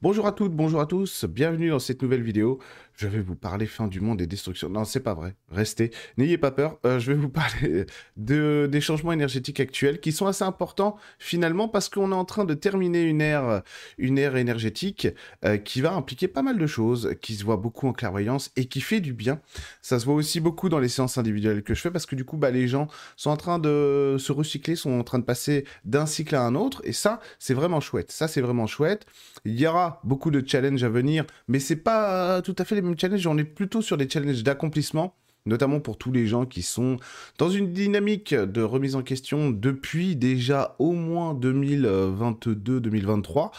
Bonjour 0.00 0.28
à 0.28 0.32
toutes, 0.32 0.52
bonjour 0.52 0.80
à 0.80 0.86
tous, 0.86 1.24
bienvenue 1.24 1.70
dans 1.70 1.80
cette 1.80 2.02
nouvelle 2.02 2.22
vidéo. 2.22 2.60
Je 2.94 3.08
vais 3.08 3.20
vous 3.20 3.34
parler 3.34 3.66
fin 3.66 3.88
du 3.88 4.00
monde 4.00 4.20
et 4.20 4.26
destruction. 4.28 4.68
Non, 4.68 4.84
c'est 4.84 5.00
pas 5.00 5.14
vrai. 5.14 5.34
Restez, 5.50 5.92
n'ayez 6.16 6.38
pas 6.38 6.52
peur. 6.52 6.78
Euh, 6.84 7.00
je 7.00 7.12
vais 7.12 7.18
vous 7.18 7.28
parler 7.28 7.86
de, 8.16 8.68
des 8.70 8.80
changements 8.80 9.12
énergétiques 9.12 9.58
actuels 9.58 10.00
qui 10.00 10.12
sont 10.12 10.26
assez 10.26 10.44
importants 10.44 10.96
finalement 11.18 11.68
parce 11.68 11.88
qu'on 11.88 12.12
est 12.12 12.14
en 12.14 12.24
train 12.24 12.44
de 12.44 12.54
terminer 12.54 13.02
une 13.02 13.20
ère, 13.20 13.62
une 13.98 14.18
ère 14.18 14.36
énergétique 14.36 15.08
euh, 15.44 15.58
qui 15.58 15.80
va 15.80 15.94
impliquer 15.94 16.28
pas 16.28 16.42
mal 16.42 16.58
de 16.58 16.66
choses, 16.66 17.14
qui 17.20 17.34
se 17.34 17.44
voit 17.44 17.56
beaucoup 17.56 17.88
en 17.88 17.92
clairvoyance 17.92 18.50
et 18.54 18.66
qui 18.66 18.80
fait 18.80 19.00
du 19.00 19.12
bien. 19.12 19.40
Ça 19.80 19.98
se 19.98 20.04
voit 20.04 20.14
aussi 20.14 20.38
beaucoup 20.38 20.68
dans 20.68 20.80
les 20.80 20.88
séances 20.88 21.18
individuelles 21.18 21.64
que 21.64 21.74
je 21.74 21.80
fais 21.80 21.90
parce 21.90 22.06
que 22.06 22.14
du 22.14 22.24
coup, 22.24 22.36
bah, 22.36 22.50
les 22.50 22.68
gens 22.68 22.88
sont 23.16 23.30
en 23.30 23.36
train 23.36 23.58
de 23.58 24.16
se 24.18 24.30
recycler, 24.32 24.76
sont 24.76 24.98
en 24.98 25.04
train 25.04 25.18
de 25.18 25.24
passer 25.24 25.64
d'un 25.84 26.06
cycle 26.06 26.36
à 26.36 26.42
un 26.42 26.54
autre 26.54 26.82
et 26.84 26.92
ça, 26.92 27.18
c'est 27.40 27.54
vraiment 27.54 27.80
chouette. 27.80 28.12
Ça, 28.12 28.28
c'est 28.28 28.40
vraiment 28.40 28.68
chouette. 28.68 29.06
Il 29.44 29.58
y 29.58 29.66
aura 29.66 29.87
beaucoup 30.04 30.30
de 30.30 30.42
challenges 30.46 30.84
à 30.84 30.88
venir, 30.88 31.24
mais 31.48 31.60
c'est 31.60 31.76
pas 31.76 32.42
tout 32.42 32.56
à 32.58 32.64
fait 32.64 32.74
les 32.74 32.82
mêmes 32.82 32.98
challenges. 32.98 33.26
On 33.26 33.38
est 33.38 33.44
plutôt 33.44 33.82
sur 33.82 33.96
des 33.96 34.08
challenges 34.08 34.42
d'accomplissement, 34.42 35.14
notamment 35.46 35.80
pour 35.80 35.98
tous 35.98 36.12
les 36.12 36.26
gens 36.26 36.46
qui 36.46 36.62
sont 36.62 36.98
dans 37.38 37.50
une 37.50 37.72
dynamique 37.72 38.34
de 38.34 38.62
remise 38.62 38.94
en 38.94 39.02
question 39.02 39.50
depuis 39.50 40.14
déjà 40.14 40.76
au 40.78 40.92
moins 40.92 41.34
2022-2023. 41.34 43.50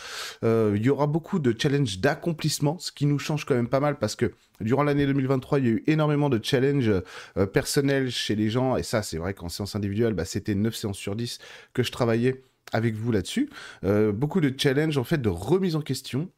Euh, 0.43 0.73
il 0.75 0.83
y 0.83 0.89
aura 0.89 1.07
beaucoup 1.07 1.39
de 1.39 1.53
challenges 1.57 1.99
d'accomplissement, 1.99 2.77
ce 2.79 2.91
qui 2.91 3.05
nous 3.05 3.19
change 3.19 3.45
quand 3.45 3.55
même 3.55 3.69
pas 3.69 3.79
mal 3.79 3.99
parce 3.99 4.15
que 4.15 4.33
durant 4.61 4.83
l'année 4.83 5.05
2023, 5.05 5.59
il 5.59 5.65
y 5.65 5.69
a 5.69 5.71
eu 5.71 5.83
énormément 5.87 6.29
de 6.29 6.39
challenges 6.41 6.91
euh, 7.37 7.45
personnels 7.45 8.11
chez 8.11 8.35
les 8.35 8.49
gens, 8.49 8.75
et 8.75 8.83
ça, 8.83 9.03
c'est 9.03 9.17
vrai 9.17 9.33
qu'en 9.33 9.49
séance 9.49 9.75
individuelle, 9.75 10.13
bah, 10.13 10.25
c'était 10.25 10.55
9 10.55 10.75
séances 10.75 10.97
sur 10.97 11.15
10 11.15 11.39
que 11.73 11.83
je 11.83 11.91
travaillais 11.91 12.43
avec 12.71 12.95
vous 12.95 13.11
là-dessus. 13.11 13.49
Euh, 13.83 14.11
beaucoup 14.11 14.41
de 14.41 14.53
challenges 14.57 14.97
en 14.97 15.03
fait 15.03 15.21
de 15.21 15.29
remise 15.29 15.75
en 15.75 15.81
question 15.81 16.29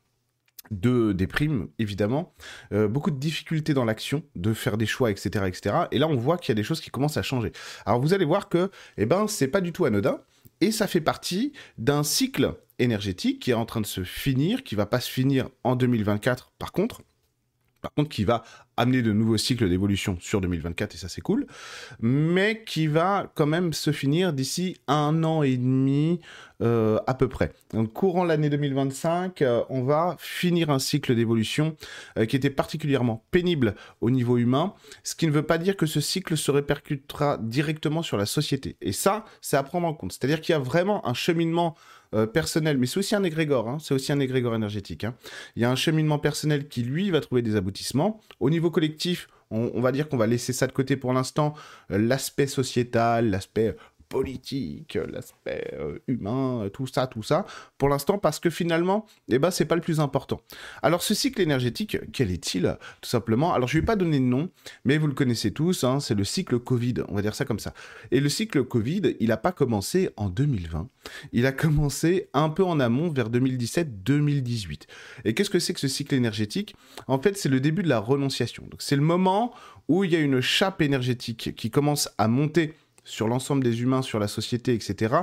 de 0.69 1.11
des 1.11 1.27
primes 1.27 1.67
évidemment, 1.79 2.33
euh, 2.71 2.87
beaucoup 2.87 3.11
de 3.11 3.17
difficultés 3.17 3.73
dans 3.73 3.85
l'action, 3.85 4.23
de 4.35 4.53
faire 4.53 4.77
des 4.77 4.85
choix, 4.85 5.11
etc., 5.11 5.45
etc. 5.47 5.75
Et 5.91 5.99
là, 5.99 6.07
on 6.07 6.15
voit 6.15 6.37
qu'il 6.37 6.49
y 6.49 6.53
a 6.53 6.55
des 6.55 6.63
choses 6.63 6.81
qui 6.81 6.89
commencent 6.89 7.17
à 7.17 7.23
changer. 7.23 7.51
Alors, 7.85 7.99
vous 7.99 8.13
allez 8.13 8.25
voir 8.25 8.47
que, 8.47 8.69
eh 8.97 9.05
ben, 9.05 9.27
c'est 9.27 9.47
pas 9.47 9.61
du 9.61 9.73
tout 9.73 9.85
anodin, 9.85 10.21
et 10.61 10.71
ça 10.71 10.87
fait 10.87 11.01
partie 11.01 11.53
d'un 11.77 12.03
cycle 12.03 12.55
énergétique 12.79 13.41
qui 13.41 13.51
est 13.51 13.55
en 13.55 13.65
train 13.65 13.81
de 13.81 13.85
se 13.85 14.03
finir, 14.03 14.63
qui 14.63 14.75
va 14.75 14.85
pas 14.85 14.99
se 14.99 15.09
finir 15.09 15.49
en 15.63 15.75
2024, 15.75 16.53
par 16.57 16.71
contre, 16.71 17.01
par 17.81 17.93
contre, 17.93 18.09
qui 18.09 18.23
va 18.23 18.43
amener 18.81 19.01
de 19.01 19.13
nouveaux 19.13 19.37
cycles 19.37 19.69
d'évolution 19.69 20.17
sur 20.19 20.41
2024, 20.41 20.95
et 20.95 20.97
ça 20.97 21.07
c'est 21.07 21.21
cool, 21.21 21.45
mais 22.01 22.63
qui 22.65 22.87
va 22.87 23.31
quand 23.35 23.45
même 23.45 23.73
se 23.73 23.91
finir 23.91 24.33
d'ici 24.33 24.77
un 24.87 25.23
an 25.23 25.43
et 25.43 25.57
demi 25.57 26.19
euh, 26.61 26.99
à 27.07 27.13
peu 27.13 27.27
près. 27.27 27.53
Donc, 27.73 27.91
courant 27.93 28.23
l'année 28.23 28.49
2025, 28.49 29.41
euh, 29.41 29.63
on 29.69 29.81
va 29.83 30.15
finir 30.19 30.69
un 30.69 30.77
cycle 30.77 31.15
d'évolution 31.15 31.75
euh, 32.17 32.25
qui 32.25 32.35
était 32.35 32.51
particulièrement 32.51 33.23
pénible 33.31 33.75
au 33.99 34.11
niveau 34.11 34.37
humain, 34.37 34.73
ce 35.03 35.15
qui 35.15 35.25
ne 35.25 35.31
veut 35.31 35.43
pas 35.43 35.57
dire 35.57 35.75
que 35.75 35.87
ce 35.87 35.99
cycle 35.99 36.37
se 36.37 36.51
répercutera 36.51 37.39
directement 37.41 38.03
sur 38.03 38.17
la 38.17 38.27
société. 38.27 38.77
Et 38.81 38.91
ça, 38.91 39.25
c'est 39.41 39.57
à 39.57 39.63
prendre 39.63 39.87
en 39.87 39.93
compte. 39.93 40.11
C'est-à-dire 40.11 40.41
qu'il 40.41 40.53
y 40.53 40.55
a 40.55 40.59
vraiment 40.59 41.07
un 41.07 41.13
cheminement 41.13 41.75
personnel, 42.33 42.77
mais 42.77 42.87
c'est 42.87 42.99
aussi 42.99 43.15
un 43.15 43.23
égrégore, 43.23 43.69
hein, 43.69 43.77
c'est 43.79 43.93
aussi 43.93 44.11
un 44.11 44.19
égrégore 44.19 44.55
énergétique. 44.55 45.03
Hein. 45.03 45.15
Il 45.55 45.61
y 45.61 45.65
a 45.65 45.71
un 45.71 45.75
cheminement 45.75 46.19
personnel 46.19 46.67
qui, 46.67 46.83
lui, 46.83 47.09
va 47.09 47.21
trouver 47.21 47.41
des 47.41 47.55
aboutissements. 47.55 48.19
Au 48.39 48.49
niveau 48.49 48.69
collectif, 48.69 49.29
on, 49.49 49.71
on 49.73 49.81
va 49.81 49.91
dire 49.91 50.09
qu'on 50.09 50.17
va 50.17 50.27
laisser 50.27 50.53
ça 50.53 50.67
de 50.67 50.71
côté 50.71 50.97
pour 50.97 51.13
l'instant, 51.13 51.53
l'aspect 51.89 52.47
sociétal, 52.47 53.29
l'aspect 53.29 53.75
politique, 54.11 54.99
l'aspect 55.09 55.73
euh, 55.79 55.97
humain, 56.07 56.69
tout 56.73 56.85
ça, 56.85 57.07
tout 57.07 57.23
ça, 57.23 57.45
pour 57.77 57.87
l'instant, 57.87 58.17
parce 58.17 58.39
que 58.39 58.49
finalement, 58.49 59.05
eh 59.29 59.39
ben, 59.39 59.51
c'est 59.51 59.65
pas 59.65 59.75
le 59.75 59.81
plus 59.81 60.01
important. 60.01 60.41
Alors, 60.83 61.01
ce 61.01 61.13
cycle 61.13 61.41
énergétique, 61.41 61.97
quel 62.11 62.29
est-il 62.29 62.77
Tout 62.99 63.09
simplement, 63.09 63.53
alors 63.53 63.69
je 63.69 63.79
vais 63.79 63.85
pas 63.85 63.95
donner 63.95 64.19
de 64.19 64.25
nom, 64.25 64.49
mais 64.83 64.97
vous 64.97 65.07
le 65.07 65.13
connaissez 65.13 65.51
tous, 65.51 65.85
hein, 65.85 66.01
c'est 66.01 66.13
le 66.13 66.25
cycle 66.25 66.59
Covid, 66.59 66.95
on 67.07 67.15
va 67.15 67.21
dire 67.21 67.33
ça 67.33 67.45
comme 67.45 67.59
ça. 67.59 67.73
Et 68.11 68.19
le 68.19 68.27
cycle 68.27 68.63
Covid, 68.65 69.15
il 69.21 69.29
n'a 69.29 69.37
pas 69.37 69.53
commencé 69.53 70.09
en 70.17 70.29
2020, 70.29 70.89
il 71.31 71.45
a 71.45 71.53
commencé 71.53 72.29
un 72.33 72.49
peu 72.49 72.65
en 72.65 72.81
amont, 72.81 73.09
vers 73.09 73.29
2017-2018. 73.29 74.81
Et 75.23 75.33
qu'est-ce 75.33 75.49
que 75.49 75.59
c'est 75.59 75.73
que 75.73 75.79
ce 75.79 75.87
cycle 75.87 76.15
énergétique? 76.15 76.75
En 77.07 77.17
fait, 77.17 77.37
c'est 77.37 77.49
le 77.49 77.61
début 77.61 77.81
de 77.81 77.89
la 77.89 77.99
renonciation. 77.99 78.63
Donc, 78.69 78.81
c'est 78.81 78.97
le 78.97 79.01
moment 79.01 79.53
où 79.87 80.03
il 80.03 80.11
y 80.11 80.17
a 80.17 80.19
une 80.19 80.41
chape 80.41 80.81
énergétique 80.81 81.55
qui 81.55 81.71
commence 81.71 82.09
à 82.17 82.27
monter 82.27 82.73
sur 83.03 83.27
l'ensemble 83.27 83.63
des 83.63 83.81
humains, 83.81 84.01
sur 84.01 84.19
la 84.19 84.27
société, 84.27 84.73
etc., 84.73 85.15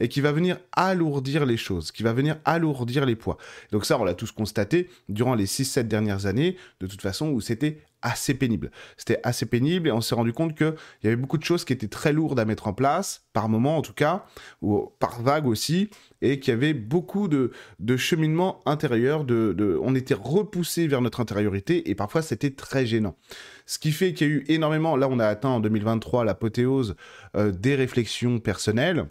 et 0.00 0.08
qui 0.08 0.20
va 0.20 0.32
venir 0.32 0.58
alourdir 0.72 1.46
les 1.46 1.56
choses, 1.56 1.92
qui 1.92 2.02
va 2.02 2.12
venir 2.12 2.36
alourdir 2.44 3.06
les 3.06 3.16
poids. 3.16 3.38
Donc 3.72 3.84
ça, 3.84 3.98
on 3.98 4.04
l'a 4.04 4.14
tous 4.14 4.32
constaté 4.32 4.90
durant 5.08 5.34
les 5.34 5.46
6-7 5.46 5.84
dernières 5.84 6.26
années, 6.26 6.56
de 6.80 6.86
toute 6.86 7.02
façon, 7.02 7.30
où 7.30 7.40
c'était 7.40 7.82
assez 8.04 8.34
pénible. 8.34 8.70
C'était 8.96 9.18
assez 9.24 9.46
pénible 9.46 9.88
et 9.88 9.92
on 9.92 10.00
s'est 10.00 10.14
rendu 10.14 10.32
compte 10.32 10.54
qu'il 10.56 10.74
y 11.02 11.06
avait 11.08 11.16
beaucoup 11.16 11.38
de 11.38 11.42
choses 11.42 11.64
qui 11.64 11.72
étaient 11.72 11.88
très 11.88 12.12
lourdes 12.12 12.38
à 12.38 12.44
mettre 12.44 12.68
en 12.68 12.72
place, 12.72 13.24
par 13.32 13.48
moment 13.48 13.78
en 13.78 13.82
tout 13.82 13.94
cas, 13.94 14.26
ou 14.62 14.92
par 15.00 15.22
vague 15.22 15.46
aussi, 15.46 15.88
et 16.22 16.38
qu'il 16.38 16.52
y 16.52 16.56
avait 16.56 16.74
beaucoup 16.74 17.26
de, 17.26 17.50
de 17.80 17.96
cheminement 17.96 18.60
intérieur, 18.66 19.24
de, 19.24 19.80
on 19.82 19.94
était 19.94 20.14
repoussé 20.14 20.86
vers 20.86 21.00
notre 21.00 21.20
intériorité 21.20 21.90
et 21.90 21.94
parfois 21.94 22.22
c'était 22.22 22.50
très 22.50 22.86
gênant. 22.86 23.16
Ce 23.66 23.78
qui 23.78 23.90
fait 23.90 24.12
qu'il 24.12 24.28
y 24.28 24.30
a 24.30 24.34
eu 24.34 24.44
énormément, 24.48 24.96
là 24.96 25.08
on 25.10 25.18
a 25.18 25.26
atteint 25.26 25.48
en 25.48 25.60
2023 25.60 26.24
l'apothéose 26.24 26.96
euh, 27.36 27.50
des 27.50 27.74
réflexions 27.74 28.38
personnelles, 28.38 29.06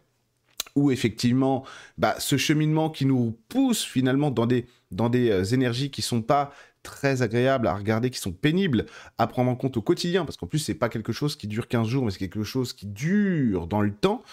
où 0.75 0.91
effectivement, 0.91 1.63
bah, 1.97 2.15
ce 2.19 2.37
cheminement 2.37 2.89
qui 2.89 3.05
nous 3.05 3.37
pousse 3.47 3.83
finalement 3.83 4.31
dans 4.31 4.45
des, 4.45 4.65
dans 4.91 5.09
des 5.09 5.29
euh, 5.29 5.43
énergies 5.43 5.91
qui 5.91 6.01
sont 6.01 6.21
pas 6.21 6.51
très 6.83 7.21
agréables 7.21 7.67
à 7.67 7.73
regarder, 7.73 8.09
qui 8.09 8.19
sont 8.19 8.31
pénibles 8.31 8.85
à 9.17 9.27
prendre 9.27 9.49
en 9.49 9.55
compte 9.55 9.77
au 9.77 9.81
quotidien, 9.81 10.25
parce 10.25 10.37
qu'en 10.37 10.47
plus, 10.47 10.59
c'est 10.59 10.73
pas 10.73 10.89
quelque 10.89 11.13
chose 11.13 11.35
qui 11.35 11.47
dure 11.47 11.67
15 11.67 11.87
jours, 11.87 12.05
mais 12.05 12.11
c'est 12.11 12.19
quelque 12.19 12.43
chose 12.43 12.73
qui 12.73 12.85
dure 12.85 13.67
dans 13.67 13.81
le 13.81 13.93
temps, 13.93 14.23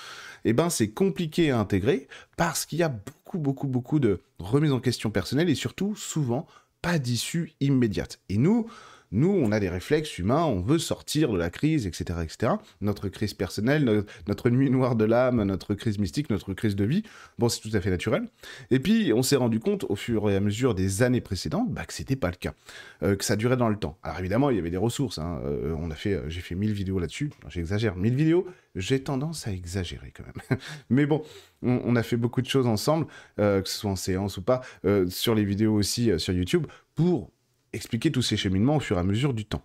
eh 0.44 0.52
ben, 0.52 0.70
c'est 0.70 0.90
compliqué 0.90 1.50
à 1.50 1.58
intégrer 1.58 2.08
parce 2.36 2.66
qu'il 2.66 2.78
y 2.78 2.82
a 2.82 2.88
beaucoup, 2.88 3.38
beaucoup, 3.38 3.68
beaucoup 3.68 3.98
de 3.98 4.20
remises 4.38 4.72
en 4.72 4.80
question 4.80 5.10
personnelles 5.10 5.50
et 5.50 5.54
surtout, 5.54 5.94
souvent, 5.96 6.46
pas 6.82 6.98
d'issue 6.98 7.52
immédiate. 7.60 8.20
Et 8.28 8.38
nous, 8.38 8.70
nous, 9.12 9.30
on 9.30 9.50
a 9.50 9.58
des 9.58 9.68
réflexes 9.68 10.18
humains, 10.18 10.44
on 10.44 10.60
veut 10.60 10.78
sortir 10.78 11.32
de 11.32 11.38
la 11.38 11.50
crise, 11.50 11.86
etc., 11.86 12.20
etc. 12.22 12.52
Notre 12.80 13.08
crise 13.08 13.34
personnelle, 13.34 14.04
notre, 14.28 14.50
nuit 14.50 14.70
noire 14.70 14.94
de 14.94 15.04
l'âme, 15.04 15.42
notre 15.42 15.74
crise 15.74 15.98
mystique, 15.98 16.30
notre 16.30 16.54
crise 16.54 16.76
de 16.76 16.84
vie. 16.84 17.02
Bon, 17.38 17.48
c'est 17.48 17.60
tout 17.60 17.74
à 17.74 17.80
fait 17.80 17.90
naturel. 17.90 18.28
Et 18.70 18.78
puis, 18.78 19.12
on 19.12 19.22
s'est 19.22 19.36
rendu 19.36 19.58
compte 19.58 19.84
au 19.88 19.96
fur 19.96 20.30
et 20.30 20.36
à 20.36 20.40
mesure 20.40 20.74
des 20.74 21.02
années 21.02 21.20
précédentes 21.20 21.72
bah, 21.72 21.84
que 21.84 21.92
c'était 21.92 22.16
pas 22.16 22.30
le 22.30 22.36
cas, 22.36 22.54
euh, 23.02 23.16
que 23.16 23.24
ça 23.24 23.36
durait 23.36 23.56
dans 23.56 23.68
le 23.68 23.76
temps. 23.76 23.98
Alors 24.02 24.20
évidemment, 24.20 24.50
il 24.50 24.56
y 24.56 24.58
avait 24.58 24.70
des 24.70 24.76
ressources. 24.76 25.18
Hein. 25.18 25.40
Euh, 25.44 25.74
on 25.78 25.90
a 25.90 25.96
fait, 25.96 26.14
euh, 26.14 26.28
j'ai 26.28 26.40
fait 26.40 26.54
1000 26.54 26.72
vidéos 26.72 26.98
là-dessus. 26.98 27.30
J'exagère, 27.48 27.96
1000 27.96 28.14
vidéos. 28.14 28.46
J'ai 28.76 29.02
tendance 29.02 29.48
à 29.48 29.52
exagérer 29.52 30.12
quand 30.16 30.24
même. 30.24 30.60
Mais 30.90 31.06
bon, 31.06 31.22
on, 31.62 31.80
on, 31.84 31.96
a 31.96 32.04
fait 32.04 32.16
beaucoup 32.16 32.42
de 32.42 32.46
choses 32.46 32.68
ensemble, 32.68 33.06
que 33.36 33.62
ce 33.64 33.78
soit 33.78 33.90
en 33.90 33.96
séance 33.96 34.36
ou 34.36 34.42
pas, 34.42 34.60
sur 35.08 35.34
les 35.34 35.44
vidéos 35.44 35.74
aussi 35.74 36.12
sur 36.20 36.32
YouTube, 36.32 36.68
pour 36.94 37.32
expliquer 37.72 38.10
tous 38.10 38.22
ces 38.22 38.36
cheminements 38.36 38.76
au 38.76 38.80
fur 38.80 38.96
et 38.96 39.00
à 39.00 39.04
mesure 39.04 39.34
du 39.34 39.44
temps. 39.44 39.62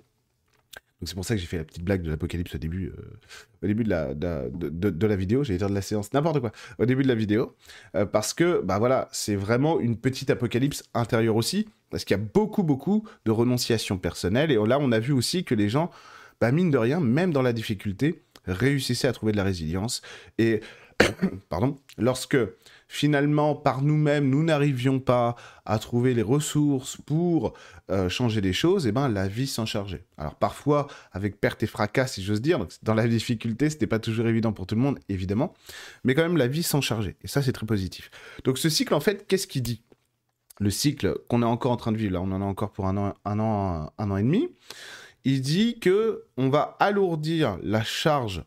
Donc 1.02 1.10
c'est 1.10 1.16
pour 1.16 1.26
ça 1.26 1.36
que 1.36 1.42
j'ai 1.42 1.48
fait 1.48 1.58
la 1.58 1.66
petite 1.66 1.84
blague 1.84 2.04
de 2.04 2.10
l'apocalypse 2.10 2.56
au 2.56 2.58
début, 2.58 2.88
euh, 2.88 3.02
au 3.64 3.68
début 3.68 3.84
de 3.84 3.90
la, 3.90 4.14
de, 4.14 4.50
de, 4.50 5.08
la 5.08 5.16
vidéo, 5.18 5.44
j'allais 5.44 5.58
dire 5.58 5.70
de 5.70 5.76
la 5.76 5.82
séance, 5.82 6.14
n'importe 6.14 6.40
quoi, 6.40 6.52
au 6.80 6.86
début 6.86 7.04
de 7.04 7.10
la 7.10 7.16
vidéo, 7.16 7.56
euh, 7.96 8.06
parce 8.06 8.34
que, 8.34 8.62
bah 8.64 8.80
voilà, 8.80 9.10
c'est 9.12 9.36
vraiment 9.36 9.80
une 9.82 9.98
petite 9.98 10.30
apocalypse 10.30 10.84
intérieure 10.94 11.36
aussi, 11.36 11.68
parce 11.90 12.06
qu'il 12.06 12.16
y 12.16 12.20
a 12.20 12.24
beaucoup, 12.24 12.64
beaucoup 12.64 13.06
de 13.26 13.32
renonciations 13.32 13.98
personnelles, 13.98 14.52
et 14.52 14.56
là 14.56 14.78
on 14.80 14.92
a 14.94 15.00
vu 15.00 15.12
aussi 15.12 15.44
que 15.44 15.54
les 15.54 15.68
gens, 15.68 15.92
bah 16.40 16.52
mine 16.54 16.72
de 16.72 16.78
rien, 16.78 17.02
même 17.02 17.34
dans 17.34 17.42
la 17.42 17.52
difficulté, 17.52 18.22
réussissaient 18.46 19.10
à 19.10 19.14
trouver 19.14 19.34
de 19.34 19.38
la 19.38 19.44
résilience, 19.44 20.02
et, 20.38 20.62
pardon, 21.50 21.76
lorsque 21.98 22.38
finalement, 22.88 23.56
par 23.56 23.81
nous-mêmes, 23.81 24.29
nous 24.29 24.44
n'arrivions 24.44 25.00
pas 25.00 25.35
à 25.66 25.79
trouver 25.79 26.13
les 26.13 26.22
ressources 26.22 26.98
pour 27.06 27.54
euh, 27.89 28.10
changer 28.10 28.42
les 28.42 28.54
choses, 28.54 28.86
et 28.86 28.89
eh 28.89 28.92
ben 28.92 29.10
la 29.10 29.27
vie 29.27 29.48
s'en 29.48 29.65
chargeait. 29.65 30.06
Alors 30.18 30.36
parfois 30.36 30.88
avec 31.12 31.39
perte 31.39 31.63
et 31.63 31.68
fracas, 31.68 32.07
si 32.07 32.24
j'ose 32.24 32.42
dire. 32.42 32.65
Dans 32.83 32.94
la 32.94 33.07
difficulté, 33.07 33.69
c'était 33.69 33.88
pas 33.88 34.00
toujours 34.00 34.27
évident 34.27 34.54
pour 34.54 34.68
tout 34.68 34.75
le 34.75 34.81
monde, 34.81 35.00
évidemment, 35.10 35.54
mais 36.04 36.13
quand 36.13 36.24
même 36.24 36.38
la 36.38 36.48
vie 36.48 36.63
s'en 36.63 36.81
chargeait. 36.81 37.15
Et 37.21 37.27
ça, 37.27 37.42
c'est 37.42 37.54
très 37.54 37.65
positif. 37.65 38.10
Donc 38.44 38.57
ce 38.57 38.69
cycle, 38.69 38.94
en 38.94 39.00
fait, 39.00 39.27
qu'est-ce 39.27 39.48
qu'il 39.48 39.63
dit? 39.63 39.81
Le 40.60 40.69
cycle 40.69 41.18
qu'on 41.27 41.42
est 41.42 41.45
encore 41.45 41.71
en 41.71 41.77
train 41.77 41.92
de 41.92 41.98
vivre, 41.98 42.13
là, 42.13 42.21
on 42.21 42.31
en 42.31 42.42
a 42.42 42.45
encore 42.45 42.71
pour 42.71 42.88
un 42.88 42.95
an, 42.95 43.13
un 43.25 43.39
an, 43.39 43.92
un 43.98 44.12
an 44.12 44.18
et 44.18 44.24
demi. 44.24 44.50
Il 45.25 45.42
dit 45.42 45.80
que 45.80 46.25
on 46.38 46.50
va 46.50 46.77
alourdir 46.80 47.57
la 47.62 47.83
charge 47.83 48.44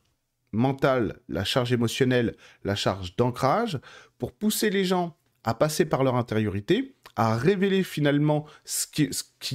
mentale, 0.52 1.20
la 1.28 1.44
charge 1.44 1.72
émotionnelle, 1.72 2.36
la 2.64 2.74
charge 2.74 3.16
d'ancrage, 3.16 3.78
pour 4.18 4.32
pousser 4.32 4.70
les 4.70 4.84
gens 4.84 5.16
à 5.44 5.54
passer 5.54 5.84
par 5.84 6.04
leur 6.04 6.16
intériorité, 6.16 6.94
à 7.16 7.36
révéler 7.36 7.82
finalement 7.82 8.46
ce 8.64 8.86
qui 8.86 9.08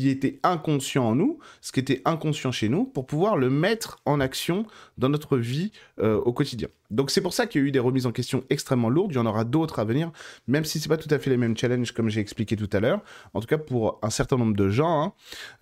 était 0.10 0.40
inconscient 0.44 1.06
en 1.06 1.16
nous, 1.16 1.40
ce 1.62 1.72
qui 1.72 1.80
était 1.80 2.02
inconscient 2.06 2.52
chez 2.52 2.70
nous, 2.70 2.86
pour 2.86 3.06
pouvoir 3.06 3.38
le 3.38 3.50
mettre 3.50 4.00
en 4.06 4.20
action 4.20 4.66
dans 4.98 5.10
notre 5.10 5.38
vie 5.38 5.72
euh, 6.00 6.16
au 6.18 6.34
quotidien. 6.34 6.70
Donc 6.94 7.10
c'est 7.10 7.22
pour 7.22 7.34
ça 7.34 7.48
qu'il 7.48 7.62
y 7.62 7.64
a 7.64 7.68
eu 7.68 7.72
des 7.72 7.80
remises 7.80 8.06
en 8.06 8.12
question 8.12 8.44
extrêmement 8.52 8.90
lourdes. 8.90 9.12
Il 9.12 9.16
y 9.16 9.20
en 9.20 9.26
aura 9.26 9.46
d'autres 9.46 9.80
à 9.80 9.84
venir, 9.84 10.12
même 10.48 10.64
si 10.64 10.80
c'est 10.80 10.90
pas 10.90 10.98
tout 10.98 11.08
à 11.10 11.18
fait 11.18 11.32
les 11.32 11.38
mêmes 11.38 11.58
challenges 11.58 11.92
comme 11.92 12.08
j'ai 12.08 12.22
expliqué 12.22 12.56
tout 12.56 12.70
à 12.72 12.80
l'heure. 12.80 13.02
En 13.34 13.42
tout 13.42 13.48
cas 13.48 13.58
pour 13.58 14.00
un 14.04 14.12
certain 14.12 14.38
nombre 14.38 14.56
de 14.56 14.70
gens, 14.70 15.02
hein, 15.02 15.14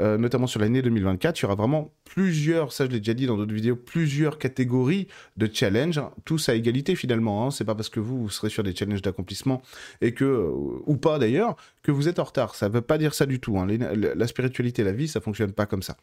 euh, 0.02 0.18
notamment 0.18 0.46
sur 0.46 0.60
l'année 0.60 0.82
2024, 0.82 1.40
il 1.40 1.44
y 1.44 1.46
aura 1.46 1.56
vraiment 1.56 1.94
plusieurs, 2.04 2.74
ça 2.74 2.86
je 2.86 2.92
l'ai 2.92 3.00
déjà 3.00 3.14
dit 3.14 3.28
dans 3.28 3.38
d'autres 3.38 3.54
vidéos, 3.54 3.78
plusieurs 3.78 4.38
catégories 4.38 5.08
de 5.38 5.50
challenges, 5.52 6.02
tous 6.26 6.50
à 6.50 6.56
égalité 6.56 6.96
finalement. 6.96 7.48
Hein. 7.48 7.52
C'est 7.52 7.64
pas 7.64 7.76
parce 7.76 7.90
que 7.90 8.02
vous, 8.02 8.24
vous 8.24 8.30
serez 8.30 8.50
sur 8.50 8.64
des 8.64 8.76
challenges 8.76 9.02
d'accomplissement 9.02 9.62
et 10.02 10.14
que 10.14 10.26
euh, 10.26 10.52
ou 10.86 10.98
pas 10.98 11.18
d'ailleurs 11.18 11.56
que 11.82 11.92
vous 11.92 12.10
êtes 12.10 12.20
en 12.20 12.26
retard. 12.26 12.56
Ça 12.56 12.68
veut 12.68 12.82
pas 12.82 12.98
dire 12.98 13.14
ça 13.14 13.26
du 13.26 13.40
tout. 13.40 13.58
Hein. 13.58 13.68
La 14.16 14.28
spiritualité, 14.28 14.84
la 14.84 14.92
vie, 14.92 15.08
ça 15.08 15.22
fonctionne 15.22 15.54
pas 15.54 15.66
comme 15.66 15.84
ça. 15.84 15.98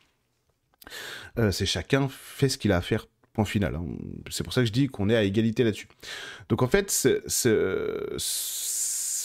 Euh, 1.38 1.50
c'est 1.50 1.66
chacun 1.66 2.08
fait 2.08 2.48
ce 2.48 2.58
qu'il 2.58 2.72
a 2.72 2.76
à 2.76 2.80
faire 2.80 3.06
Point 3.32 3.44
final. 3.44 3.76
Hein. 3.76 3.84
C'est 4.30 4.42
pour 4.42 4.52
ça 4.52 4.62
que 4.62 4.66
je 4.66 4.72
dis 4.72 4.88
qu'on 4.88 5.08
est 5.08 5.16
à 5.16 5.22
égalité 5.22 5.62
là-dessus. 5.62 5.86
Donc 6.48 6.62
en 6.62 6.66
fait, 6.66 6.90
ce, 6.90 7.22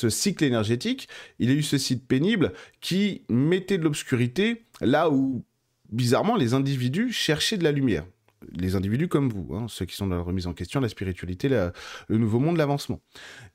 cycle 0.10 0.44
énergétique, 0.44 1.08
il 1.40 1.50
a 1.50 1.54
eu 1.54 1.64
ce 1.64 1.78
site 1.78 2.06
pénible 2.06 2.54
qui 2.82 3.24
mettait 3.30 3.78
de 3.78 3.84
l'obscurité 3.84 4.66
là 4.82 5.10
où, 5.10 5.44
bizarrement, 5.90 6.36
les 6.36 6.54
individus 6.54 7.12
cherchaient 7.12 7.58
de 7.58 7.64
la 7.64 7.72
lumière 7.72 8.06
les 8.52 8.76
individus 8.76 9.08
comme 9.08 9.30
vous, 9.30 9.56
hein, 9.56 9.66
ceux 9.70 9.86
qui 9.86 9.96
sont 9.96 10.08
dans 10.08 10.16
la 10.16 10.22
remise 10.22 10.48
en 10.48 10.54
question, 10.54 10.80
la 10.80 10.90
spiritualité, 10.90 11.50
le 11.50 12.18
nouveau 12.18 12.40
monde, 12.40 12.58
l'avancement. 12.58 13.00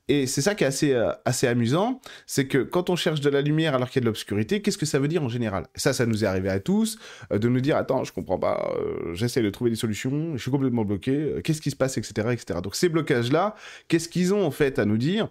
Et 0.08 0.26
c'est 0.26 0.40
ça 0.40 0.54
qui 0.54 0.64
est 0.64 0.66
assez, 0.66 0.92
euh, 0.92 1.12
assez 1.26 1.46
amusant, 1.46 2.00
c'est 2.26 2.48
que 2.48 2.58
quand 2.58 2.88
on 2.88 2.96
cherche 2.96 3.20
de 3.20 3.28
la 3.28 3.42
lumière 3.42 3.74
alors 3.74 3.90
qu'il 3.90 4.00
y 4.00 4.02
a 4.02 4.04
de 4.04 4.06
l'obscurité, 4.06 4.62
qu'est-ce 4.62 4.78
que 4.78 4.86
ça 4.86 4.98
veut 4.98 5.08
dire 5.08 5.22
en 5.22 5.28
général? 5.28 5.66
Ça, 5.74 5.92
ça 5.92 6.06
nous 6.06 6.24
est 6.24 6.26
arrivé 6.26 6.48
à 6.48 6.60
tous, 6.60 6.98
euh, 7.30 7.38
de 7.38 7.48
nous 7.48 7.60
dire, 7.60 7.76
attends, 7.76 8.04
je 8.04 8.12
comprends 8.12 8.38
pas, 8.38 8.72
euh, 8.78 9.14
j'essaie 9.14 9.42
de 9.42 9.50
trouver 9.50 9.70
des 9.70 9.76
solutions, 9.76 10.32
je 10.36 10.40
suis 10.40 10.50
complètement 10.50 10.84
bloqué, 10.84 11.40
qu'est-ce 11.44 11.60
qui 11.60 11.70
se 11.70 11.76
passe, 11.76 11.98
etc., 11.98 12.28
etc. 12.32 12.60
Donc 12.62 12.74
ces 12.74 12.88
blocages-là, 12.88 13.54
qu'est-ce 13.88 14.08
qu'ils 14.08 14.32
ont 14.32 14.44
en 14.44 14.50
fait 14.50 14.78
à 14.78 14.86
nous 14.86 14.96
dire? 14.96 15.28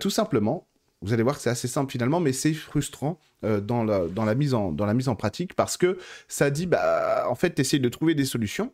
Tout 0.00 0.10
simplement, 0.10 0.66
vous 1.04 1.12
allez 1.12 1.22
voir 1.22 1.36
que 1.36 1.42
c'est 1.42 1.50
assez 1.50 1.68
simple 1.68 1.92
finalement, 1.92 2.18
mais 2.18 2.32
c'est 2.32 2.54
frustrant 2.54 3.20
dans, 3.42 3.84
la, 3.84 4.06
dans, 4.08 4.24
la 4.24 4.34
mise 4.34 4.54
en, 4.54 5.14
pratique 5.16 5.54
parce 5.54 5.76
que 5.76 5.98
ça 6.28 6.50
dit, 6.50 6.66
bah, 6.66 7.26
en 7.28 7.34
fait, 7.34 7.54
tu 7.54 7.78
de 7.78 7.88
trouver 7.88 8.14
des 8.14 8.24
solutions 8.24 8.72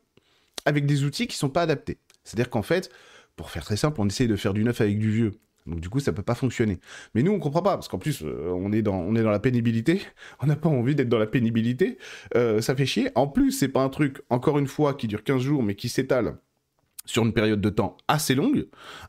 avec 0.65 0.87
des 0.87 1.05
outils 1.05 1.27
qui 1.27 1.37
sont 1.37 1.49
pas 1.49 1.63
adaptés. 1.63 1.99
C'est-à-dire 2.25 2.51
qu'en 2.51 2.63
fait, 2.63 2.91
pour 3.37 3.51
faire 3.51 3.65
très 3.65 3.77
simple, 3.77 4.01
on 4.01 4.07
essaye 4.07 4.29
de 4.29 4.37
faire 4.37 4.55
du 4.55 4.65
neuf 4.65 4.81
avec 4.81 4.99
du 4.99 5.11
vieux. 5.11 5.33
Donc 5.67 5.81
du 5.81 5.89
coup, 5.89 6.01
ça 6.01 6.13
peut 6.13 6.23
pas 6.23 6.35
fonctionner. 6.35 6.79
Mais 7.15 7.23
nous, 7.23 7.33
on 7.33 7.39
comprend 7.39 7.63
pas, 7.63 7.75
parce 7.75 7.89
qu'en 7.89 7.99
plus, 7.99 8.23
euh, 8.23 8.51
on, 8.55 8.73
est 8.73 8.83
dans, 8.83 8.97
on 8.97 9.15
est 9.15 9.23
dans 9.23 9.31
la 9.31 9.39
pénibilité. 9.39 10.03
On 10.41 10.47
n'a 10.47 10.57
pas 10.57 10.69
envie 10.69 10.95
d'être 10.95 11.09
dans 11.09 11.19
la 11.19 11.27
pénibilité. 11.27 11.99
Euh, 12.35 12.61
ça 12.61 12.75
fait 12.75 12.87
chier. 12.87 13.11
En 13.15 13.29
plus, 13.29 13.53
c'est 13.53 13.69
pas 13.69 13.83
un 13.83 13.89
truc, 13.89 14.23
encore 14.31 14.59
une 14.59 14.67
fois, 14.67 14.95
qui 14.95 15.07
dure 15.07 15.23
15 15.23 15.43
jours, 15.43 15.63
mais 15.63 15.75
qui 15.75 15.89
s'étale 15.89 16.37
sur 17.07 17.25
une 17.25 17.33
période 17.33 17.61
de 17.61 17.71
temps 17.71 17.97
assez 18.09 18.35
longue, 18.35 18.67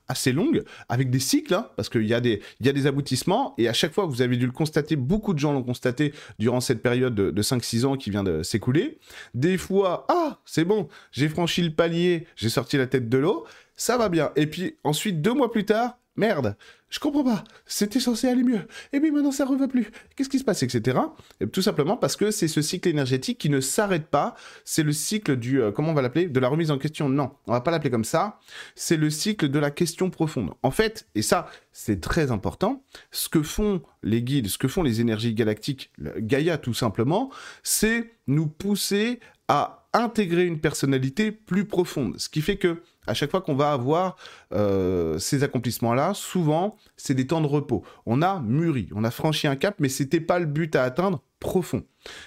assez 0.08 0.32
longue, 0.32 0.64
avec 0.90 1.10
des 1.10 1.20
cycles, 1.20 1.54
hein, 1.54 1.70
parce 1.76 1.90
qu'il 1.90 2.06
y, 2.06 2.14
a 2.14 2.22
des, 2.22 2.42
y 2.62 2.70
a 2.70 2.74
des 2.74 2.88
aboutissements, 2.88 3.54
et 3.58 3.68
à 3.68 3.74
chaque 3.74 3.94
fois, 3.94 4.06
vous 4.06 4.22
avez 4.22 4.38
dû 4.38 4.46
le 4.46 4.52
constater, 4.52 4.96
beaucoup 4.96 5.34
de 5.34 5.40
gens 5.40 5.54
l'ont 5.54 5.64
constaté 5.64 6.14
durant 6.40 6.62
cette 6.62 6.82
période 6.82 7.14
de, 7.14 7.32
de 7.32 7.42
5-6 7.42 7.86
ans 7.86 7.98
qui 7.98 8.10
vient 8.10 8.24
de 8.24 8.44
s'écouler. 8.44 9.00
Des 9.34 9.58
fois, 9.58 10.06
ah, 10.10 10.40
c'est 10.46 10.66
bon, 10.66 10.88
j'ai 11.12 11.30
franchi 11.30 11.62
le 11.62 11.74
palier, 11.74 12.26
j'ai 12.36 12.50
sorti 12.50 12.78
la 12.78 12.88
tête 12.88 13.10
de 13.10 13.18
l'eau, 13.18 13.46
ça 13.76 13.98
va 13.98 14.10
bien. 14.10 14.32
Et 14.36 14.48
puis 14.48 14.78
ensuite, 14.84 15.22
deux 15.22 15.34
mois 15.34 15.52
plus 15.52 15.66
tard, 15.66 15.98
merde, 16.16 16.56
je 16.90 17.00
comprends 17.00 17.24
pas, 17.24 17.44
c'était 17.66 18.00
censé 18.00 18.28
aller 18.28 18.44
mieux, 18.44 18.68
et 18.92 19.00
puis 19.00 19.12
maintenant 19.12 19.31
ça 19.31 19.46
ne 19.46 19.50
revient 19.50 19.68
plus, 19.68 19.90
qu'est-ce 20.16 20.30
qui 20.30 20.40
se 20.40 20.44
passe, 20.44 20.62
etc. 20.63 21.00
Et 21.40 21.48
tout 21.48 21.62
simplement 21.62 21.96
parce 21.96 22.16
que 22.16 22.31
c'est 22.31 22.48
ce 22.48 22.62
cycle 22.62 22.90
énergétique 22.90 23.38
qui 23.38 23.50
ne 23.50 23.62
s'arrête 23.62 24.08
pas, 24.08 24.36
c'est 24.66 24.84
le 24.84 24.92
cycle 24.92 25.38
du, 25.38 25.62
euh, 25.62 25.72
comment 25.72 25.92
on 25.92 25.94
va 25.94 26.02
l'appeler, 26.02 26.28
de 26.28 26.40
la 26.40 26.50
remise 26.50 26.69
en 26.69 26.78
question, 26.78 27.08
non, 27.08 27.31
on 27.48 27.54
va 27.54 27.62
pas 27.62 27.72
l'appeler 27.72 27.92
comme 27.92 28.04
ça, 28.04 28.40
c'est 28.75 28.98
le 28.98 29.10
cycle 29.10 29.50
de 29.50 29.60
la 29.60 29.72
question 29.72 30.10
profonde. 30.10 30.52
En 30.63 30.72
fait, 30.72 31.08
et 31.16 31.22
ça 31.22 31.48
c'est 31.72 32.02
très 32.02 32.31
important, 32.31 32.84
ce 33.12 33.30
que 33.30 33.42
font 33.42 33.81
les 34.04 34.22
guides, 34.22 34.48
ce 34.48 34.57
que 34.57 34.68
font 34.68 34.84
les 34.84 35.00
énergies 35.00 35.34
galactiques, 35.34 35.92
Gaïa 36.18 36.57
tout 36.57 36.74
simplement, 36.74 37.31
c'est 37.64 38.12
nous 38.28 38.48
pousser 38.48 39.19
à 39.48 39.88
intégrer 39.94 40.46
une 40.46 40.60
personnalité 40.60 41.31
plus 41.31 41.66
profonde, 41.66 42.18
ce 42.19 42.30
qui 42.30 42.42
fait 42.42 42.57
que 42.57 42.81
à 43.07 43.13
chaque 43.13 43.31
fois 43.31 43.42
qu'on 43.42 43.56
va 43.56 43.71
avoir 43.71 44.15
euh, 44.53 45.18
ces 45.19 45.44
accomplissements-là, 45.44 46.13
souvent, 46.13 46.77
c'est 46.98 47.13
des 47.13 47.27
temps 47.27 47.42
de 47.42 47.48
repos. 47.48 47.83
On 48.06 48.21
a 48.21 48.39
mûri, 48.42 48.89
on 48.94 49.03
a 49.03 49.12
franchi 49.12 49.48
un 49.48 49.56
cap, 49.56 49.75
mais 49.80 49.89
c'était 49.89 50.19
pas 50.19 50.39
le 50.39 50.45
but 50.45 50.75
à 50.75 50.83
atteindre 50.83 51.21
profond. 51.39 51.83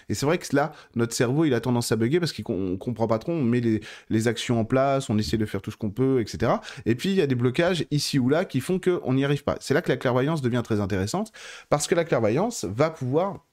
Et 0.09 0.15
c'est 0.15 0.27
vrai 0.27 0.39
que 0.39 0.55
là, 0.55 0.73
notre 0.97 1.15
cerveau, 1.15 1.45
il 1.45 1.55
a 1.55 1.61
tendance 1.61 1.91
à 1.93 1.97
bugger 1.97 2.21
parce 2.21 2.33
qu'on 2.33 2.77
comprend 2.77 3.07
pas 3.07 3.19
trop, 3.19 3.33
on 3.33 3.43
met 3.43 3.61
les, 3.61 3.81
les, 4.11 4.29
actions 4.29 4.59
en 4.61 4.65
place, 4.65 5.09
on 5.09 5.17
essaie 5.19 5.37
de 5.37 5.47
faire 5.47 5.63
tout 5.63 5.71
ce 5.71 5.77
qu'on 5.77 5.91
peut, 5.91 6.21
etc. 6.21 6.55
Et 6.85 6.95
puis, 6.95 7.11
il 7.11 7.17
y 7.17 7.23
a 7.23 7.27
des 7.27 7.35
blocages 7.35 7.87
ici 7.91 8.19
ou 8.19 8.29
là 8.29 8.45
qui 8.45 8.61
font 8.61 8.81
qu'on 8.81 9.15
n'y 9.15 9.25
arrive 9.25 9.45
pas. 9.45 9.57
C'est 9.61 9.73
là 9.73 9.83
que 9.83 9.89
la 9.89 9.97
clairvoyance 9.97 10.43
devient 10.43 10.63
très 10.65 10.81
intéressante, 10.81 11.33
parce 11.71 11.87
que 11.87 11.95
la 11.95 12.05
clairvoyance 12.05 12.65
va 12.65 12.91
pouvoir 12.91 13.45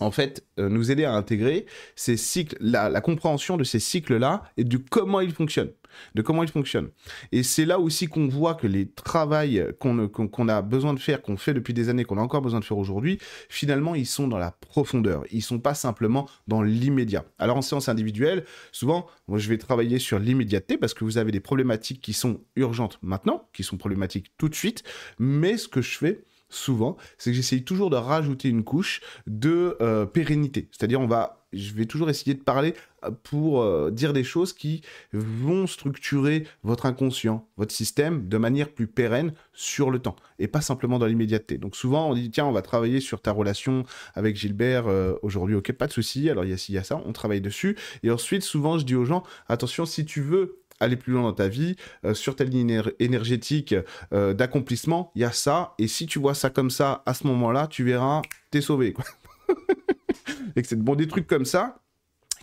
en 0.00 0.10
fait, 0.10 0.46
euh, 0.58 0.68
nous 0.68 0.90
aider 0.90 1.04
à 1.04 1.12
intégrer 1.12 1.66
ces 1.96 2.16
cycles, 2.16 2.56
la, 2.60 3.00
compréhension 3.00 3.56
de 3.56 3.64
ces 3.64 3.80
cycles-là 3.80 4.44
et 4.56 4.64
de 4.64 4.76
comment 4.76 5.20
ils 5.20 5.32
fonctionnent, 5.32 5.72
de 6.14 6.22
comment 6.22 6.42
ils 6.42 6.50
fonctionnent. 6.50 6.90
Et 7.32 7.42
c'est 7.42 7.64
là 7.64 7.80
aussi 7.80 8.06
qu'on 8.06 8.28
voit 8.28 8.54
que 8.54 8.66
les 8.66 8.88
travails 8.90 9.66
qu'on 9.80 10.48
a 10.48 10.62
besoin 10.62 10.94
de 10.94 11.00
faire, 11.00 11.22
qu'on 11.22 11.36
fait 11.36 11.54
depuis 11.54 11.74
des 11.74 11.88
années, 11.88 12.04
qu'on 12.04 12.18
a 12.18 12.22
encore 12.22 12.42
besoin 12.42 12.60
de 12.60 12.64
faire 12.64 12.78
aujourd'hui, 12.78 13.18
finalement, 13.48 13.94
ils 13.94 14.06
sont 14.06 14.28
dans 14.28 14.38
la 14.38 14.52
profondeur. 14.52 15.24
Ils 15.32 15.42
sont 15.42 15.58
pas 15.58 15.74
simplement 15.74 16.28
dans 16.46 16.62
l'immédiat. 16.62 17.24
Alors 17.38 17.56
en 17.56 17.62
séance 17.62 17.88
individuelle, 17.88 18.44
souvent, 18.72 19.06
moi, 19.26 19.38
je 19.38 19.48
vais 19.48 19.58
travailler 19.58 19.98
sur 19.98 20.18
l'immédiateté 20.18 20.78
parce 20.78 20.94
que 20.94 21.04
vous 21.04 21.18
avez 21.18 21.32
des 21.32 21.40
problématiques 21.40 22.00
qui 22.00 22.12
sont 22.12 22.40
urgentes 22.56 22.98
maintenant, 23.02 23.48
qui 23.52 23.64
sont 23.64 23.76
problématiques 23.76 24.32
tout 24.38 24.48
de 24.48 24.54
suite. 24.54 24.84
Mais 25.18 25.56
ce 25.56 25.68
que 25.68 25.82
je 25.82 25.98
fais, 25.98 26.24
souvent, 26.48 26.96
c'est 27.18 27.30
que 27.30 27.36
j'essaye 27.36 27.62
toujours 27.62 27.90
de 27.90 27.96
rajouter 27.96 28.48
une 28.48 28.64
couche 28.64 29.00
de 29.26 29.76
euh, 29.80 30.06
pérennité. 30.06 30.68
C'est-à-dire, 30.70 31.00
on 31.00 31.06
va, 31.06 31.44
je 31.52 31.74
vais 31.74 31.86
toujours 31.86 32.08
essayer 32.10 32.34
de 32.34 32.42
parler 32.42 32.74
euh, 33.04 33.10
pour 33.22 33.62
euh, 33.62 33.90
dire 33.90 34.12
des 34.12 34.24
choses 34.24 34.52
qui 34.52 34.82
vont 35.12 35.66
structurer 35.66 36.46
votre 36.62 36.86
inconscient, 36.86 37.46
votre 37.56 37.72
système 37.72 38.28
de 38.28 38.38
manière 38.38 38.70
plus 38.70 38.86
pérenne 38.86 39.32
sur 39.52 39.90
le 39.90 39.98
temps 39.98 40.16
et 40.38 40.48
pas 40.48 40.60
simplement 40.60 40.98
dans 40.98 41.06
l'immédiateté. 41.06 41.58
Donc 41.58 41.76
souvent, 41.76 42.10
on 42.10 42.14
dit 42.14 42.30
tiens, 42.30 42.46
on 42.46 42.52
va 42.52 42.62
travailler 42.62 43.00
sur 43.00 43.20
ta 43.20 43.32
relation 43.32 43.84
avec 44.14 44.36
Gilbert 44.36 44.86
aujourd'hui. 45.22 45.54
Ok, 45.54 45.72
pas 45.72 45.86
de 45.86 45.92
souci. 45.92 46.30
Alors 46.30 46.44
il 46.44 46.50
y 46.50 46.54
il 46.68 46.74
y 46.74 46.78
a 46.78 46.84
ça, 46.84 47.00
on 47.04 47.12
travaille 47.12 47.40
dessus. 47.40 47.76
Et 48.02 48.10
ensuite, 48.10 48.42
souvent, 48.42 48.78
je 48.78 48.84
dis 48.84 48.94
aux 48.94 49.04
gens 49.04 49.22
attention, 49.48 49.84
si 49.84 50.04
tu 50.04 50.20
veux 50.20 50.58
aller 50.80 50.96
plus 50.96 51.12
loin 51.12 51.22
dans 51.22 51.32
ta 51.32 51.48
vie, 51.48 51.76
euh, 52.04 52.14
sur 52.14 52.36
ta 52.36 52.44
ligne 52.44 52.82
énergétique 52.98 53.74
euh, 54.12 54.34
d'accomplissement, 54.34 55.12
il 55.14 55.22
y 55.22 55.24
a 55.24 55.32
ça. 55.32 55.74
Et 55.78 55.88
si 55.88 56.06
tu 56.06 56.18
vois 56.18 56.34
ça 56.34 56.50
comme 56.50 56.70
ça, 56.70 57.02
à 57.06 57.14
ce 57.14 57.26
moment-là, 57.26 57.66
tu 57.66 57.84
verras, 57.84 58.22
t'es 58.50 58.60
sauvé. 58.60 58.92
Quoi. 58.92 59.04
et 60.56 60.62
que 60.62 60.68
c'est 60.68 60.76
bon, 60.76 60.94
des 60.94 61.08
trucs 61.08 61.26
comme 61.26 61.44
ça 61.44 61.80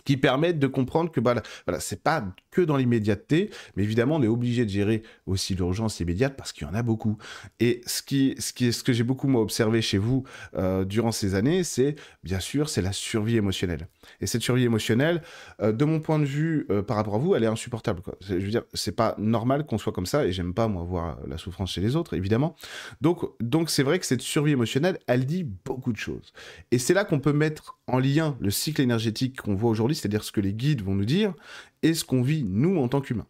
qui 0.06 0.16
permettent 0.16 0.58
de 0.58 0.68
comprendre 0.68 1.10
que 1.10 1.20
bah, 1.20 1.34
voilà, 1.66 1.80
c'est 1.80 2.02
pas 2.02 2.24
que 2.50 2.62
dans 2.62 2.78
l'immédiateté, 2.78 3.50
mais 3.76 3.82
évidemment, 3.82 4.16
on 4.16 4.22
est 4.22 4.28
obligé 4.28 4.64
de 4.64 4.70
gérer 4.70 5.02
aussi 5.26 5.54
l'urgence 5.54 6.00
immédiate 6.00 6.36
parce 6.36 6.52
qu'il 6.52 6.66
y 6.66 6.70
en 6.70 6.74
a 6.74 6.82
beaucoup. 6.82 7.18
Et 7.60 7.82
ce, 7.86 8.02
qui, 8.02 8.34
ce, 8.38 8.54
qui, 8.54 8.72
ce 8.72 8.82
que 8.82 8.94
j'ai 8.94 9.02
beaucoup 9.02 9.28
moi, 9.28 9.42
observé 9.42 9.82
chez 9.82 9.98
vous 9.98 10.24
euh, 10.56 10.84
durant 10.84 11.12
ces 11.12 11.34
années, 11.34 11.64
c'est 11.64 11.96
bien 12.22 12.40
sûr, 12.40 12.68
c'est 12.68 12.80
la 12.80 12.92
survie 12.92 13.36
émotionnelle. 13.36 13.88
Et 14.20 14.26
cette 14.26 14.42
survie 14.42 14.64
émotionnelle, 14.64 15.22
euh, 15.60 15.72
de 15.72 15.84
mon 15.84 16.00
point 16.00 16.20
de 16.20 16.24
vue, 16.24 16.66
euh, 16.70 16.82
par 16.82 16.96
rapport 16.96 17.16
à 17.16 17.18
vous, 17.18 17.34
elle 17.34 17.42
est 17.42 17.48
insupportable. 17.48 18.00
Quoi. 18.00 18.14
Je 18.20 18.34
veux 18.34 18.48
dire, 18.48 18.62
c'est 18.74 18.94
pas 18.94 19.16
normal 19.18 19.66
qu'on 19.66 19.76
soit 19.76 19.92
comme 19.92 20.06
ça, 20.06 20.24
et 20.24 20.32
j'aime 20.32 20.54
pas, 20.54 20.68
moi, 20.68 20.84
voir 20.84 21.18
la 21.26 21.36
souffrance 21.36 21.72
chez 21.72 21.80
les 21.80 21.96
autres, 21.96 22.14
évidemment. 22.14 22.54
Donc, 23.00 23.24
donc 23.40 23.70
c'est 23.70 23.82
vrai 23.82 23.98
que 23.98 24.06
cette 24.06 24.22
survie 24.22 24.52
émotionnelle, 24.52 24.98
elle 25.08 25.26
dit 25.26 25.44
beaucoup 25.64 25.92
de 25.92 25.98
choses. 25.98 26.32
Et 26.70 26.78
c'est 26.78 26.94
là 26.94 27.04
qu'on 27.04 27.18
peut 27.18 27.32
mettre 27.32 27.76
en 27.88 27.98
lien 27.98 28.36
le 28.40 28.50
cycle 28.50 28.80
énergétique 28.80 29.40
qu'on 29.40 29.54
voit 29.54 29.70
aujourd'hui, 29.70 29.95
c'est-à-dire 29.96 30.24
ce 30.24 30.32
que 30.32 30.40
les 30.40 30.54
guides 30.54 30.82
vont 30.82 30.94
nous 30.94 31.04
dire, 31.04 31.34
et 31.82 31.94
ce 31.94 32.04
qu'on 32.04 32.22
vit, 32.22 32.44
nous, 32.44 32.78
en 32.78 32.88
tant 32.88 33.00
qu'humains. 33.00 33.26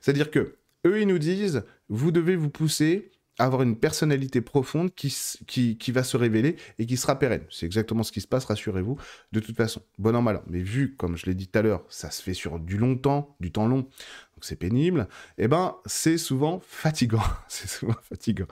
C'est-à-dire 0.00 0.30
que 0.30 0.56
eux, 0.86 1.00
ils 1.00 1.06
nous 1.06 1.18
disent, 1.18 1.64
vous 1.88 2.10
devez 2.10 2.36
vous 2.36 2.50
pousser 2.50 3.10
à 3.38 3.44
avoir 3.46 3.62
une 3.62 3.76
personnalité 3.76 4.42
profonde 4.42 4.94
qui, 4.94 5.14
qui, 5.46 5.78
qui, 5.78 5.92
va 5.92 6.04
se 6.04 6.16
révéler 6.16 6.56
et 6.78 6.84
qui 6.84 6.98
sera 6.98 7.18
pérenne. 7.18 7.44
C'est 7.50 7.64
exactement 7.64 8.02
ce 8.02 8.12
qui 8.12 8.20
se 8.20 8.26
passe, 8.26 8.44
rassurez-vous, 8.44 8.98
de 9.32 9.40
toute 9.40 9.56
façon. 9.56 9.82
Bon 9.98 10.14
an, 10.14 10.20
mal 10.20 10.36
an. 10.36 10.42
Mais 10.46 10.60
vu, 10.60 10.94
comme 10.94 11.16
je 11.16 11.26
l'ai 11.26 11.34
dit 11.34 11.48
tout 11.48 11.58
à 11.58 11.62
l'heure, 11.62 11.84
ça 11.88 12.10
se 12.10 12.22
fait 12.22 12.34
sur 12.34 12.58
du 12.58 12.76
long 12.76 12.96
temps, 12.96 13.34
du 13.40 13.50
temps 13.50 13.66
long, 13.66 13.78
donc 13.80 14.42
c'est 14.42 14.56
pénible, 14.56 15.08
eh 15.38 15.48
ben, 15.48 15.76
c'est 15.86 16.18
souvent 16.18 16.60
fatigant. 16.66 17.22
c'est 17.48 17.68
souvent 17.68 17.96
fatigant. 18.02 18.46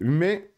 Mais, 0.00 0.50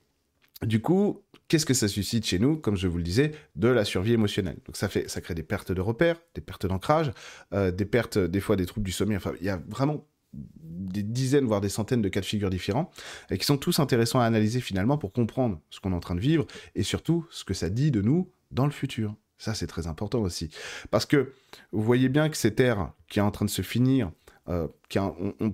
du 0.62 0.80
coup, 0.80 1.22
qu'est-ce 1.48 1.66
que 1.66 1.74
ça 1.74 1.88
suscite 1.88 2.26
chez 2.26 2.38
nous 2.38 2.56
Comme 2.56 2.76
je 2.76 2.88
vous 2.88 2.98
le 2.98 3.02
disais, 3.02 3.32
de 3.56 3.68
la 3.68 3.84
survie 3.84 4.12
émotionnelle. 4.12 4.58
Donc 4.66 4.76
ça 4.76 4.88
fait, 4.88 5.08
ça 5.08 5.20
crée 5.20 5.34
des 5.34 5.42
pertes 5.42 5.72
de 5.72 5.80
repères, 5.80 6.16
des 6.34 6.40
pertes 6.40 6.66
d'ancrage, 6.66 7.12
euh, 7.52 7.70
des 7.70 7.84
pertes, 7.84 8.18
des 8.18 8.40
fois 8.40 8.56
des 8.56 8.66
troubles 8.66 8.86
du 8.86 8.92
sommeil. 8.92 9.16
Enfin, 9.16 9.32
il 9.40 9.46
y 9.46 9.50
a 9.50 9.60
vraiment 9.68 10.06
des 10.32 11.02
dizaines, 11.02 11.46
voire 11.46 11.60
des 11.60 11.68
centaines 11.68 12.02
de 12.02 12.08
cas 12.08 12.20
de 12.20 12.26
figure 12.26 12.50
différents, 12.50 12.90
et 13.30 13.38
qui 13.38 13.44
sont 13.44 13.56
tous 13.56 13.78
intéressants 13.78 14.20
à 14.20 14.24
analyser 14.24 14.60
finalement 14.60 14.98
pour 14.98 15.12
comprendre 15.12 15.60
ce 15.70 15.80
qu'on 15.80 15.92
est 15.92 15.96
en 15.96 16.00
train 16.00 16.16
de 16.16 16.20
vivre, 16.20 16.46
et 16.74 16.82
surtout 16.82 17.26
ce 17.30 17.44
que 17.44 17.54
ça 17.54 17.70
dit 17.70 17.90
de 17.90 18.00
nous 18.00 18.30
dans 18.50 18.66
le 18.66 18.72
futur. 18.72 19.14
Ça, 19.38 19.54
c'est 19.54 19.66
très 19.66 19.86
important 19.86 20.20
aussi. 20.20 20.50
Parce 20.90 21.06
que 21.06 21.32
vous 21.72 21.82
voyez 21.82 22.08
bien 22.08 22.28
que 22.28 22.36
cette 22.36 22.58
ère 22.60 22.92
qui 23.08 23.18
est 23.18 23.22
en 23.22 23.30
train 23.30 23.44
de 23.44 23.50
se 23.50 23.62
finir, 23.62 24.10
euh, 24.48 24.68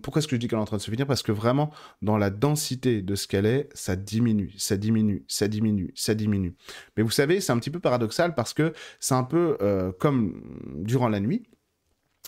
pourquoi 0.02 0.18
est-ce 0.18 0.28
que 0.28 0.36
je 0.36 0.40
dis 0.40 0.48
qu'elle 0.48 0.58
est 0.58 0.62
en 0.62 0.66
train 0.66 0.76
de 0.76 0.82
se 0.82 0.90
finir? 0.90 1.06
Parce 1.06 1.22
que 1.22 1.32
vraiment, 1.32 1.70
dans 2.02 2.18
la 2.18 2.30
densité 2.30 3.02
de 3.02 3.14
ce 3.14 3.28
qu'elle 3.28 3.46
est, 3.46 3.68
ça 3.74 3.96
diminue, 3.96 4.52
ça 4.56 4.76
diminue, 4.76 5.24
ça 5.28 5.48
diminue, 5.48 5.92
ça 5.94 6.14
diminue. 6.14 6.54
Mais 6.96 7.02
vous 7.02 7.10
savez, 7.10 7.40
c'est 7.40 7.52
un 7.52 7.58
petit 7.58 7.70
peu 7.70 7.80
paradoxal 7.80 8.34
parce 8.34 8.52
que 8.52 8.72
c'est 8.98 9.14
un 9.14 9.24
peu 9.24 9.56
euh, 9.62 9.92
comme 9.98 10.42
durant 10.84 11.08
la 11.08 11.20
nuit, 11.20 11.44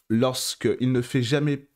lorsqu'il 0.09 0.93
ne 0.93 1.03
fait 1.03 1.23
jamais 1.23 1.67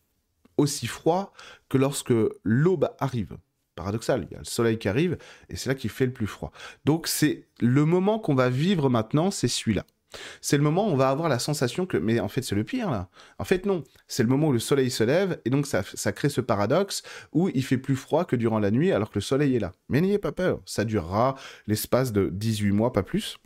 aussi 0.56 0.86
froid 0.86 1.32
que 1.68 1.78
lorsque 1.78 2.14
l'aube 2.44 2.88
arrive 2.98 3.36
paradoxal. 3.74 4.26
Il 4.30 4.34
y 4.34 4.36
a 4.36 4.38
le 4.38 4.44
soleil 4.44 4.78
qui 4.78 4.88
arrive 4.88 5.18
et 5.48 5.56
c'est 5.56 5.68
là 5.68 5.74
qu'il 5.74 5.90
fait 5.90 6.06
le 6.06 6.12
plus 6.12 6.26
froid. 6.26 6.50
Donc 6.84 7.06
c'est 7.06 7.46
le 7.60 7.84
moment 7.84 8.18
qu'on 8.18 8.34
va 8.34 8.48
vivre 8.48 8.88
maintenant, 8.88 9.30
c'est 9.30 9.48
celui-là. 9.48 9.84
C'est 10.40 10.56
le 10.56 10.62
moment 10.62 10.88
où 10.88 10.92
on 10.92 10.96
va 10.96 11.10
avoir 11.10 11.28
la 11.28 11.38
sensation 11.38 11.86
que, 11.86 11.96
mais 11.96 12.20
en 12.20 12.28
fait 12.28 12.42
c'est 12.42 12.54
le 12.54 12.64
pire 12.64 12.90
là. 12.90 13.08
En 13.38 13.44
fait 13.44 13.66
non, 13.66 13.84
c'est 14.08 14.22
le 14.22 14.28
moment 14.28 14.48
où 14.48 14.52
le 14.52 14.58
soleil 14.58 14.90
se 14.90 15.04
lève 15.04 15.40
et 15.44 15.50
donc 15.50 15.66
ça, 15.66 15.82
ça 15.94 16.12
crée 16.12 16.28
ce 16.28 16.40
paradoxe 16.40 17.02
où 17.32 17.48
il 17.54 17.64
fait 17.64 17.78
plus 17.78 17.96
froid 17.96 18.24
que 18.24 18.36
durant 18.36 18.58
la 18.58 18.70
nuit 18.70 18.92
alors 18.92 19.10
que 19.10 19.16
le 19.16 19.22
soleil 19.22 19.56
est 19.56 19.60
là. 19.60 19.72
Mais 19.88 20.00
n'ayez 20.00 20.18
pas 20.18 20.32
peur, 20.32 20.60
ça 20.64 20.84
durera 20.84 21.34
l'espace 21.66 22.12
de 22.12 22.30
18 22.32 22.70
mois, 22.72 22.92
pas 22.92 23.02
plus. 23.02 23.38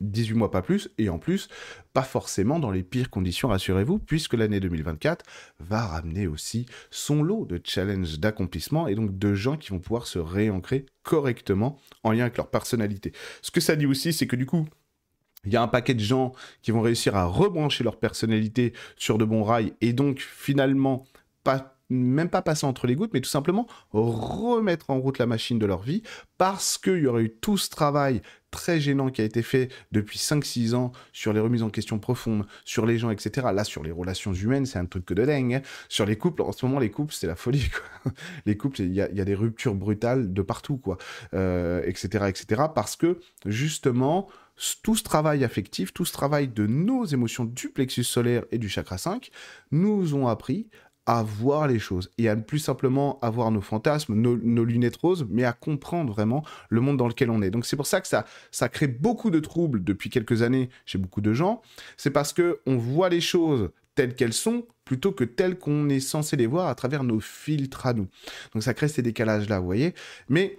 18 0.00 0.34
mois 0.34 0.50
pas 0.50 0.62
plus, 0.62 0.90
et 0.98 1.08
en 1.08 1.18
plus, 1.18 1.48
pas 1.92 2.02
forcément 2.02 2.58
dans 2.58 2.70
les 2.70 2.82
pires 2.82 3.10
conditions, 3.10 3.48
rassurez-vous, 3.48 3.98
puisque 3.98 4.34
l'année 4.34 4.60
2024 4.60 5.24
va 5.58 5.84
ramener 5.86 6.26
aussi 6.26 6.66
son 6.90 7.22
lot 7.22 7.46
de 7.46 7.60
challenges 7.62 8.18
d'accomplissement 8.18 8.86
et 8.86 8.94
donc 8.94 9.18
de 9.18 9.34
gens 9.34 9.56
qui 9.56 9.70
vont 9.70 9.80
pouvoir 9.80 10.06
se 10.06 10.18
réancrer 10.18 10.86
correctement 11.02 11.78
en 12.04 12.12
lien 12.12 12.22
avec 12.22 12.36
leur 12.36 12.50
personnalité. 12.50 13.12
Ce 13.42 13.50
que 13.50 13.60
ça 13.60 13.76
dit 13.76 13.86
aussi, 13.86 14.12
c'est 14.12 14.26
que 14.26 14.36
du 14.36 14.46
coup, 14.46 14.66
il 15.44 15.52
y 15.52 15.56
a 15.56 15.62
un 15.62 15.68
paquet 15.68 15.94
de 15.94 16.00
gens 16.00 16.32
qui 16.62 16.70
vont 16.70 16.80
réussir 16.80 17.16
à 17.16 17.24
rebrancher 17.24 17.84
leur 17.84 17.98
personnalité 17.98 18.72
sur 18.96 19.18
de 19.18 19.24
bons 19.24 19.44
rails 19.44 19.72
et 19.80 19.92
donc 19.92 20.20
finalement 20.20 21.04
pas 21.44 21.78
même 21.90 22.28
pas 22.28 22.42
passer 22.42 22.66
entre 22.66 22.86
les 22.86 22.94
gouttes, 22.94 23.12
mais 23.14 23.20
tout 23.20 23.30
simplement 23.30 23.66
remettre 23.92 24.90
en 24.90 24.98
route 24.98 25.18
la 25.18 25.26
machine 25.26 25.58
de 25.58 25.66
leur 25.66 25.80
vie 25.80 26.02
parce 26.36 26.76
qu'il 26.76 26.98
y 26.98 27.06
aurait 27.06 27.24
eu 27.24 27.30
tout 27.30 27.56
ce 27.56 27.70
travail 27.70 28.20
très 28.50 28.80
gênant 28.80 29.10
qui 29.10 29.20
a 29.20 29.24
été 29.24 29.42
fait 29.42 29.70
depuis 29.92 30.18
5-6 30.18 30.74
ans 30.74 30.92
sur 31.12 31.32
les 31.32 31.40
remises 31.40 31.62
en 31.62 31.70
question 31.70 31.98
profondes, 31.98 32.46
sur 32.64 32.86
les 32.86 32.98
gens, 32.98 33.10
etc. 33.10 33.48
Là, 33.52 33.64
sur 33.64 33.82
les 33.82 33.90
relations 33.90 34.32
humaines, 34.32 34.66
c'est 34.66 34.78
un 34.78 34.86
truc 34.86 35.04
que 35.04 35.14
de 35.14 35.24
dingue. 35.24 35.54
Hein. 35.54 35.62
Sur 35.88 36.06
les 36.06 36.16
couples, 36.16 36.42
en 36.42 36.52
ce 36.52 36.64
moment, 36.64 36.78
les 36.78 36.90
couples, 36.90 37.14
c'est 37.14 37.26
la 37.26 37.36
folie. 37.36 37.68
Les 38.46 38.56
couples, 38.56 38.80
il 38.80 38.94
y, 38.94 39.00
a, 39.00 39.08
des 39.08 39.34
ruptures 39.34 39.74
brutales 39.74 40.32
de 40.32 40.42
partout, 40.42 40.78
quoi, 40.78 40.96
euh, 41.34 41.82
etc., 41.84 42.24
etc. 42.28 42.62
Parce 42.74 42.96
que, 42.96 43.18
justement, 43.44 44.28
tout 44.82 44.96
ce 44.96 45.02
travail 45.02 45.44
affectif, 45.44 45.92
tout 45.92 46.04
ce 46.04 46.12
travail 46.12 46.48
de 46.48 46.66
nos 46.66 47.04
émotions 47.04 47.44
du 47.44 47.68
plexus 47.68 48.04
solaire 48.04 48.44
et 48.50 48.58
du 48.58 48.68
chakra 48.68 48.98
5 48.98 49.30
nous 49.70 50.14
ont 50.14 50.28
appris 50.28 50.68
à 51.08 51.22
voir 51.22 51.66
les 51.68 51.78
choses 51.78 52.10
et 52.18 52.28
à 52.28 52.36
ne 52.36 52.42
plus 52.42 52.58
simplement 52.58 53.18
avoir 53.22 53.50
nos 53.50 53.62
fantasmes, 53.62 54.14
nos, 54.14 54.64
lunettes 54.64 54.96
roses, 54.96 55.26
mais 55.30 55.42
à 55.44 55.54
comprendre 55.54 56.12
vraiment 56.12 56.44
le 56.68 56.82
monde 56.82 56.98
dans 56.98 57.08
lequel 57.08 57.30
on 57.30 57.40
est. 57.40 57.50
Donc 57.50 57.64
c'est 57.64 57.76
pour 57.76 57.86
ça 57.86 58.02
que 58.02 58.06
ça, 58.06 58.26
ça 58.50 58.68
crée 58.68 58.88
beaucoup 58.88 59.30
de 59.30 59.40
troubles 59.40 59.82
depuis 59.82 60.10
quelques 60.10 60.42
années 60.42 60.68
chez 60.84 60.98
beaucoup 60.98 61.22
de 61.22 61.32
gens. 61.32 61.62
C'est 61.96 62.10
parce 62.10 62.34
que 62.34 62.60
on 62.66 62.76
voit 62.76 63.08
les 63.08 63.22
choses 63.22 63.70
telles 63.94 64.14
qu'elles 64.14 64.34
sont 64.34 64.66
plutôt 64.84 65.12
que 65.12 65.24
telles 65.24 65.58
qu'on 65.58 65.88
est 65.88 66.00
censé 66.00 66.36
les 66.36 66.46
voir 66.46 66.68
à 66.68 66.74
travers 66.74 67.04
nos 67.04 67.20
filtres 67.20 67.86
à 67.86 67.94
nous. 67.94 68.08
Donc 68.52 68.62
ça 68.62 68.74
crée 68.74 68.88
ces 68.88 69.00
décalages-là, 69.00 69.60
vous 69.60 69.66
voyez. 69.66 69.94
Mais 70.28 70.58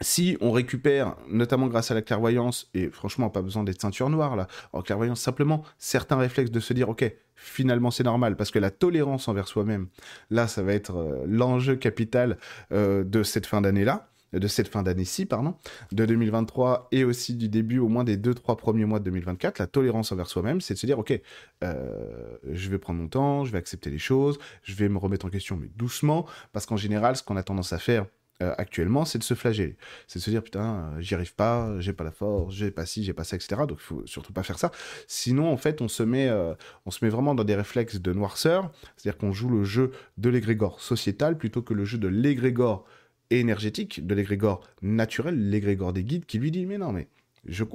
si 0.00 0.36
on 0.40 0.50
récupère, 0.50 1.16
notamment 1.28 1.66
grâce 1.66 1.90
à 1.90 1.94
la 1.94 2.02
clairvoyance, 2.02 2.70
et 2.74 2.88
franchement, 2.88 3.30
pas 3.30 3.42
besoin 3.42 3.64
d'être 3.64 3.80
ceinture 3.80 4.10
noire 4.10 4.36
là, 4.36 4.46
en 4.72 4.82
clairvoyance, 4.82 5.20
simplement 5.20 5.62
certains 5.78 6.16
réflexes 6.16 6.50
de 6.50 6.60
se 6.60 6.72
dire, 6.72 6.88
ok, 6.88 7.12
finalement 7.36 7.90
c'est 7.90 8.04
normal, 8.04 8.36
parce 8.36 8.50
que 8.50 8.58
la 8.58 8.70
tolérance 8.70 9.28
envers 9.28 9.48
soi-même, 9.48 9.88
là, 10.30 10.46
ça 10.46 10.62
va 10.62 10.72
être 10.72 10.96
euh, 10.96 11.24
l'enjeu 11.26 11.76
capital 11.76 12.38
euh, 12.72 13.04
de 13.04 13.22
cette 13.22 13.46
fin 13.46 13.60
d'année-là, 13.60 14.10
de 14.32 14.46
cette 14.46 14.68
fin 14.68 14.82
d'année-ci, 14.82 15.26
pardon, 15.26 15.54
de 15.92 16.06
2023 16.06 16.88
et 16.92 17.04
aussi 17.04 17.34
du 17.34 17.48
début 17.48 17.78
au 17.78 17.88
moins 17.88 18.04
des 18.04 18.16
deux, 18.16 18.34
trois 18.34 18.56
premiers 18.56 18.84
mois 18.84 19.00
de 19.00 19.04
2024, 19.04 19.58
la 19.58 19.66
tolérance 19.66 20.12
envers 20.12 20.28
soi-même, 20.28 20.60
c'est 20.60 20.74
de 20.74 20.78
se 20.78 20.86
dire, 20.86 20.98
ok, 20.98 21.20
euh, 21.64 22.36
je 22.50 22.70
vais 22.70 22.78
prendre 22.78 23.00
mon 23.00 23.08
temps, 23.08 23.44
je 23.44 23.52
vais 23.52 23.58
accepter 23.58 23.90
les 23.90 23.98
choses, 23.98 24.38
je 24.62 24.74
vais 24.74 24.88
me 24.88 24.98
remettre 24.98 25.26
en 25.26 25.30
question, 25.30 25.56
mais 25.56 25.68
doucement, 25.76 26.26
parce 26.52 26.66
qu'en 26.66 26.76
général, 26.76 27.16
ce 27.16 27.22
qu'on 27.22 27.36
a 27.36 27.42
tendance 27.42 27.72
à 27.72 27.78
faire, 27.78 28.06
euh, 28.42 28.54
actuellement, 28.58 29.04
c'est 29.04 29.18
de 29.18 29.24
se 29.24 29.34
flageller. 29.34 29.76
C'est 30.06 30.18
de 30.18 30.24
se 30.24 30.30
dire, 30.30 30.42
putain, 30.42 30.92
euh, 30.96 31.00
j'y 31.00 31.14
arrive 31.14 31.34
pas, 31.34 31.78
j'ai 31.78 31.92
pas 31.92 32.04
la 32.04 32.10
force, 32.10 32.54
j'ai 32.54 32.70
pas 32.70 32.86
ci, 32.86 33.04
j'ai 33.04 33.12
pas 33.12 33.24
ça, 33.24 33.36
etc. 33.36 33.62
Donc, 33.68 33.78
il 33.80 33.84
faut 33.84 34.06
surtout 34.06 34.32
pas 34.32 34.42
faire 34.42 34.58
ça. 34.58 34.72
Sinon, 35.06 35.50
en 35.52 35.56
fait, 35.56 35.82
on 35.82 35.88
se 35.88 36.02
met, 36.02 36.28
euh, 36.28 36.54
on 36.86 36.90
se 36.90 37.04
met 37.04 37.10
vraiment 37.10 37.34
dans 37.34 37.44
des 37.44 37.54
réflexes 37.54 38.00
de 38.00 38.12
noirceur. 38.12 38.70
C'est-à-dire 38.96 39.18
qu'on 39.18 39.32
joue 39.32 39.50
le 39.50 39.64
jeu 39.64 39.92
de 40.16 40.30
l'égrégore 40.30 40.80
sociétal 40.80 41.36
plutôt 41.36 41.62
que 41.62 41.74
le 41.74 41.84
jeu 41.84 41.98
de 41.98 42.08
l'égrégore 42.08 42.86
énergétique, 43.30 44.06
de 44.06 44.14
l'égrégore 44.14 44.62
naturel, 44.82 45.50
l'égrégore 45.50 45.92
des 45.92 46.04
guides, 46.04 46.24
qui 46.26 46.38
lui 46.38 46.50
dit, 46.50 46.66
mais 46.66 46.78
non, 46.78 46.92
mais 46.92 47.08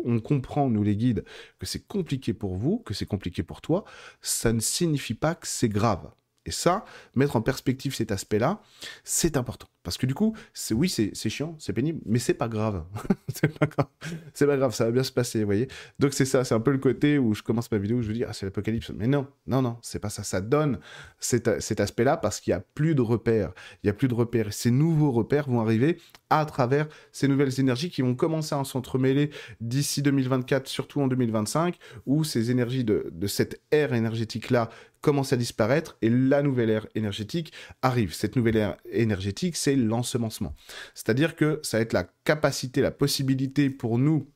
on 0.03 0.19
comprend, 0.19 0.69
nous 0.69 0.83
les 0.83 0.95
guides, 0.95 1.23
que 1.59 1.65
c'est 1.65 1.87
compliqué 1.87 2.33
pour 2.33 2.55
vous, 2.55 2.79
que 2.79 2.93
c'est 2.93 3.05
compliqué 3.05 3.43
pour 3.43 3.61
toi. 3.61 3.85
Ça 4.21 4.53
ne 4.53 4.59
signifie 4.59 5.13
pas 5.13 5.35
que 5.35 5.47
c'est 5.47 5.69
grave. 5.69 6.09
Et 6.45 6.51
ça, 6.51 6.85
mettre 7.15 7.35
en 7.35 7.41
perspective 7.41 7.95
cet 7.95 8.11
aspect-là, 8.11 8.61
c'est 9.03 9.37
important. 9.37 9.67
Parce 9.85 9.97
que 9.97 10.07
du 10.07 10.15
coup, 10.15 10.35
oui, 10.71 10.89
c'est, 10.89 11.29
chiant, 11.29 11.55
c'est 11.59 11.71
pénible, 11.71 12.01
mais 12.05 12.17
c'est 12.17 12.33
pas 12.33 12.47
grave. 12.47 12.83
c'est 13.33 13.47
pas 13.47 13.67
grave. 13.67 13.87
C'est 14.33 14.47
pas 14.47 14.57
grave, 14.57 14.73
ça 14.73 14.85
va 14.85 14.91
bien 14.91 15.03
se 15.03 15.11
passer, 15.11 15.41
vous 15.41 15.45
voyez. 15.45 15.67
Donc 15.99 16.13
c'est 16.13 16.25
ça, 16.25 16.43
c'est 16.43 16.55
un 16.55 16.59
peu 16.59 16.71
le 16.71 16.79
côté 16.79 17.19
où 17.19 17.35
je 17.35 17.43
commence 17.43 17.71
ma 17.71 17.77
vidéo, 17.77 17.97
où 17.97 18.01
je 18.01 18.07
veux 18.07 18.15
dire, 18.15 18.25
ah, 18.27 18.33
c'est 18.33 18.47
l'apocalypse. 18.47 18.91
Mais 18.95 19.05
non, 19.05 19.27
non, 19.45 19.61
non, 19.61 19.77
c'est 19.83 19.99
pas 19.99 20.09
ça. 20.09 20.23
Ça 20.23 20.41
donne 20.41 20.79
cet, 21.19 21.47
aspect-là 21.79 22.17
parce 22.17 22.39
qu'il 22.39 22.49
y 22.49 22.53
a 22.55 22.61
plus 22.61 22.95
de 22.95 23.01
repères. 23.01 23.53
Il 23.83 23.87
y 23.87 23.89
a 23.91 23.93
plus 23.93 24.07
de 24.07 24.15
repères. 24.15 24.51
Ces 24.53 24.71
nouveaux 24.71 25.11
repères 25.11 25.47
vont 25.47 25.61
arriver 25.61 25.99
à 26.31 26.45
travers 26.45 26.87
ces 27.11 27.27
nouvelles 27.27 27.59
énergies 27.59 27.91
qui 27.91 28.01
vont 28.01 28.15
commencer 28.15 28.55
à 28.55 28.63
s'entremêler 28.63 29.29
d'ici 29.61 30.01
2024, 30.01 30.67
surtout 30.67 31.01
en 31.01 31.07
2025, 31.07 31.77
où 32.07 32.23
ces 32.23 32.49
énergies 32.49 32.83
de, 32.83 33.11
de 33.11 33.27
cette 33.27 33.61
ère 33.69 33.93
énergétique-là 33.93 34.71
commencent 35.05 35.33
à 35.33 35.37
disparaître 35.37 35.97
et 36.01 36.09
la 36.09 36.41
nouvelle 36.41 36.71
ère 36.71 36.87
énergétique 36.95 37.53
arrive. 37.83 38.11
Cette 38.11 38.35
nouvelle 38.35 38.57
ère 38.57 38.77
énergétique, 38.91 39.55
c'est 39.55 39.75
l'ensemencement. 39.75 40.55
C'est-à-dire 40.95 41.35
que 41.35 41.59
ça 41.61 41.77
va 41.77 41.83
être 41.83 41.93
la 41.93 42.07
capacité, 42.23 42.81
la 42.81 42.89
possibilité 42.89 43.69
pour 43.69 43.99
nous 43.99 44.27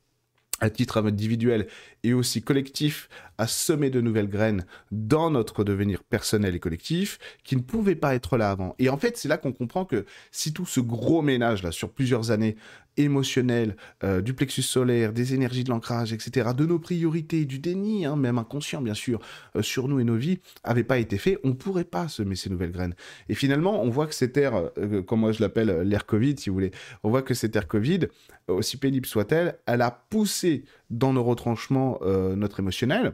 à 0.59 0.69
titre 0.69 1.03
individuel 1.03 1.67
et 2.03 2.13
aussi 2.13 2.43
collectif, 2.43 3.09
à 3.39 3.47
semer 3.47 3.89
de 3.89 3.99
nouvelles 3.99 4.29
graines 4.29 4.65
dans 4.91 5.31
notre 5.31 5.63
devenir 5.63 6.03
personnel 6.03 6.53
et 6.53 6.59
collectif 6.59 7.17
qui 7.43 7.55
ne 7.55 7.61
pouvaient 7.61 7.95
pas 7.95 8.13
être 8.13 8.37
là 8.37 8.51
avant. 8.51 8.75
Et 8.77 8.89
en 8.89 8.97
fait, 8.97 9.17
c'est 9.17 9.29
là 9.29 9.37
qu'on 9.37 9.53
comprend 9.53 9.85
que 9.85 10.05
si 10.31 10.53
tout 10.53 10.67
ce 10.67 10.81
gros 10.81 11.23
ménage 11.23 11.63
là 11.63 11.71
sur 11.71 11.91
plusieurs 11.91 12.29
années 12.29 12.57
émotionnel, 12.99 13.75
euh, 14.03 14.21
du 14.21 14.33
plexus 14.33 14.61
solaire, 14.61 15.13
des 15.13 15.33
énergies 15.33 15.63
de 15.63 15.69
l'ancrage, 15.69 16.13
etc., 16.13 16.49
de 16.55 16.65
nos 16.65 16.79
priorités, 16.79 17.45
du 17.45 17.59
déni, 17.59 18.05
hein, 18.05 18.15
même 18.15 18.37
inconscient 18.37 18.81
bien 18.81 18.93
sûr, 18.93 19.19
euh, 19.55 19.61
sur 19.61 19.87
nous 19.87 19.99
et 19.99 20.03
nos 20.03 20.17
vies, 20.17 20.39
n'avait 20.67 20.83
pas 20.83 20.99
été 20.99 21.17
fait, 21.17 21.39
on 21.43 21.49
ne 21.49 21.53
pourrait 21.53 21.85
pas 21.85 22.07
semer 22.07 22.35
ces 22.35 22.49
nouvelles 22.49 22.71
graines. 22.71 22.95
Et 23.29 23.35
finalement, 23.35 23.81
on 23.81 23.89
voit 23.89 24.05
que 24.05 24.13
cette 24.13 24.35
ère, 24.37 24.69
euh, 24.77 25.01
comme 25.01 25.21
moi 25.21 25.31
je 25.31 25.41
l'appelle 25.41 25.81
l'ère 25.81 26.05
Covid, 26.05 26.35
si 26.37 26.49
vous 26.49 26.55
voulez, 26.55 26.71
on 27.03 27.09
voit 27.09 27.21
que 27.21 27.33
cette 27.33 27.55
ère 27.55 27.67
Covid, 27.67 28.07
aussi 28.47 28.77
pénible 28.77 29.05
soit-elle, 29.05 29.59
elle 29.65 29.81
a 29.81 29.91
poussé 29.91 30.65
dans 30.89 31.13
nos 31.13 31.23
retranchements 31.23 31.99
notre 32.35 32.59
émotionnel, 32.59 33.13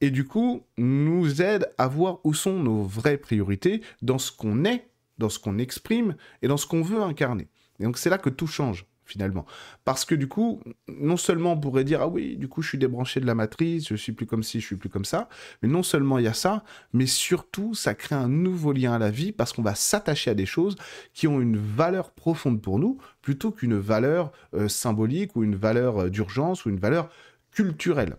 et 0.00 0.10
du 0.10 0.24
coup, 0.24 0.62
nous 0.76 1.42
aide 1.42 1.68
à 1.76 1.88
voir 1.88 2.20
où 2.22 2.32
sont 2.32 2.60
nos 2.60 2.84
vraies 2.84 3.16
priorités 3.16 3.82
dans 4.02 4.18
ce 4.18 4.30
qu'on 4.30 4.64
est, 4.64 4.88
dans 5.18 5.28
ce 5.28 5.40
qu'on 5.40 5.58
exprime 5.58 6.14
et 6.42 6.48
dans 6.48 6.56
ce 6.56 6.66
qu'on 6.66 6.82
veut 6.82 7.02
incarner. 7.02 7.48
Et 7.80 7.84
donc 7.84 7.98
c'est 7.98 8.10
là 8.10 8.18
que 8.18 8.30
tout 8.30 8.46
change 8.46 8.86
finalement. 9.08 9.46
Parce 9.84 10.04
que 10.04 10.14
du 10.14 10.28
coup, 10.28 10.60
non 10.86 11.16
seulement 11.16 11.52
on 11.52 11.60
pourrait 11.60 11.84
dire, 11.84 12.02
ah 12.02 12.08
oui, 12.08 12.36
du 12.36 12.48
coup, 12.48 12.62
je 12.62 12.68
suis 12.68 12.78
débranché 12.78 13.20
de 13.20 13.26
la 13.26 13.34
matrice, 13.34 13.88
je 13.88 13.94
suis 13.94 14.12
plus 14.12 14.26
comme 14.26 14.42
ci, 14.42 14.60
je 14.60 14.66
suis 14.66 14.76
plus 14.76 14.88
comme 14.88 15.04
ça, 15.04 15.28
mais 15.62 15.68
non 15.68 15.82
seulement 15.82 16.18
il 16.18 16.24
y 16.24 16.28
a 16.28 16.34
ça, 16.34 16.62
mais 16.92 17.06
surtout, 17.06 17.74
ça 17.74 17.94
crée 17.94 18.14
un 18.14 18.28
nouveau 18.28 18.72
lien 18.72 18.92
à 18.92 18.98
la 18.98 19.10
vie 19.10 19.32
parce 19.32 19.52
qu'on 19.52 19.62
va 19.62 19.74
s'attacher 19.74 20.30
à 20.30 20.34
des 20.34 20.46
choses 20.46 20.76
qui 21.14 21.26
ont 21.26 21.40
une 21.40 21.56
valeur 21.56 22.12
profonde 22.12 22.60
pour 22.60 22.78
nous, 22.78 22.98
plutôt 23.22 23.50
qu'une 23.50 23.78
valeur 23.78 24.32
euh, 24.54 24.68
symbolique 24.68 25.34
ou 25.36 25.42
une 25.42 25.56
valeur 25.56 26.04
euh, 26.04 26.10
d'urgence 26.10 26.64
ou 26.64 26.70
une 26.70 26.78
valeur 26.78 27.10
culturelle. 27.50 28.16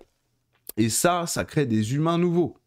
Et 0.78 0.90
ça, 0.90 1.26
ça 1.28 1.46
crée 1.46 1.66
des 1.66 1.96
humains 1.96 2.18
nouveaux. 2.18 2.58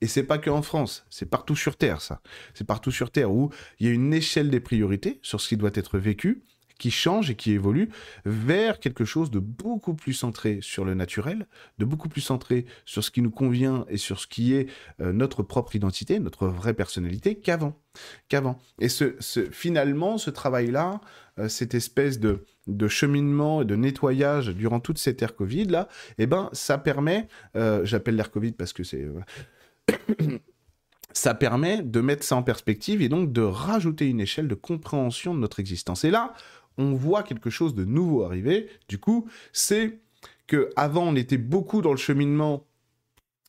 Et 0.00 0.06
c'est 0.06 0.24
pas 0.24 0.38
qu'en 0.38 0.62
France, 0.62 1.06
c'est 1.10 1.26
partout 1.26 1.56
sur 1.56 1.76
Terre, 1.76 2.00
ça. 2.00 2.20
C'est 2.54 2.66
partout 2.66 2.90
sur 2.90 3.10
Terre 3.10 3.32
où 3.32 3.50
il 3.78 3.86
y 3.86 3.90
a 3.90 3.92
une 3.92 4.12
échelle 4.12 4.50
des 4.50 4.60
priorités 4.60 5.18
sur 5.22 5.40
ce 5.40 5.48
qui 5.48 5.56
doit 5.56 5.70
être 5.74 5.98
vécu 5.98 6.42
qui 6.82 6.90
change 6.90 7.30
et 7.30 7.36
qui 7.36 7.52
évolue 7.52 7.90
vers 8.24 8.80
quelque 8.80 9.04
chose 9.04 9.30
de 9.30 9.38
beaucoup 9.38 9.94
plus 9.94 10.14
centré 10.14 10.58
sur 10.62 10.84
le 10.84 10.94
naturel, 10.94 11.46
de 11.78 11.84
beaucoup 11.84 12.08
plus 12.08 12.22
centré 12.22 12.66
sur 12.84 13.04
ce 13.04 13.12
qui 13.12 13.22
nous 13.22 13.30
convient 13.30 13.86
et 13.88 13.98
sur 13.98 14.18
ce 14.18 14.26
qui 14.26 14.52
est 14.52 14.68
euh, 15.00 15.12
notre 15.12 15.44
propre 15.44 15.76
identité, 15.76 16.18
notre 16.18 16.48
vraie 16.48 16.74
personnalité 16.74 17.36
qu'avant. 17.36 17.78
Qu'avant. 18.28 18.58
Et 18.80 18.88
finalement, 19.52 20.18
ce 20.18 20.30
travail-là, 20.30 21.00
euh, 21.38 21.48
cette 21.48 21.74
espèce 21.74 22.18
de, 22.18 22.44
cheminement 22.88 23.62
et 23.62 23.64
de 23.64 23.76
nettoyage 23.76 24.48
durant 24.48 24.80
toute 24.80 24.98
cette 24.98 25.22
ère 25.22 25.36
Covid 25.36 25.66
là, 25.66 25.86
eh 26.18 26.26
ben 26.26 26.50
ça 26.52 26.78
permet, 26.78 27.28
euh, 27.54 27.84
j'appelle 27.84 28.16
l'ère 28.16 28.32
Covid 28.32 28.52
parce 28.52 28.72
que 28.72 28.82
c'est 28.82 29.06
ça 31.12 31.34
permet 31.34 31.82
de 31.82 32.00
mettre 32.00 32.24
ça 32.24 32.36
en 32.36 32.42
perspective 32.42 33.02
et 33.02 33.08
donc 33.08 33.32
de 33.32 33.42
rajouter 33.42 34.08
une 34.08 34.20
échelle 34.20 34.48
de 34.48 34.54
compréhension 34.54 35.34
de 35.34 35.38
notre 35.38 35.60
existence. 35.60 36.04
Et 36.04 36.10
là, 36.10 36.34
on 36.78 36.94
voit 36.94 37.22
quelque 37.22 37.50
chose 37.50 37.74
de 37.74 37.84
nouveau 37.84 38.24
arriver. 38.24 38.68
Du 38.88 38.98
coup, 38.98 39.28
c'est 39.52 40.00
que 40.46 40.70
avant 40.76 41.04
on 41.04 41.16
était 41.16 41.38
beaucoup 41.38 41.82
dans 41.82 41.92
le 41.92 41.96
cheminement. 41.96 42.66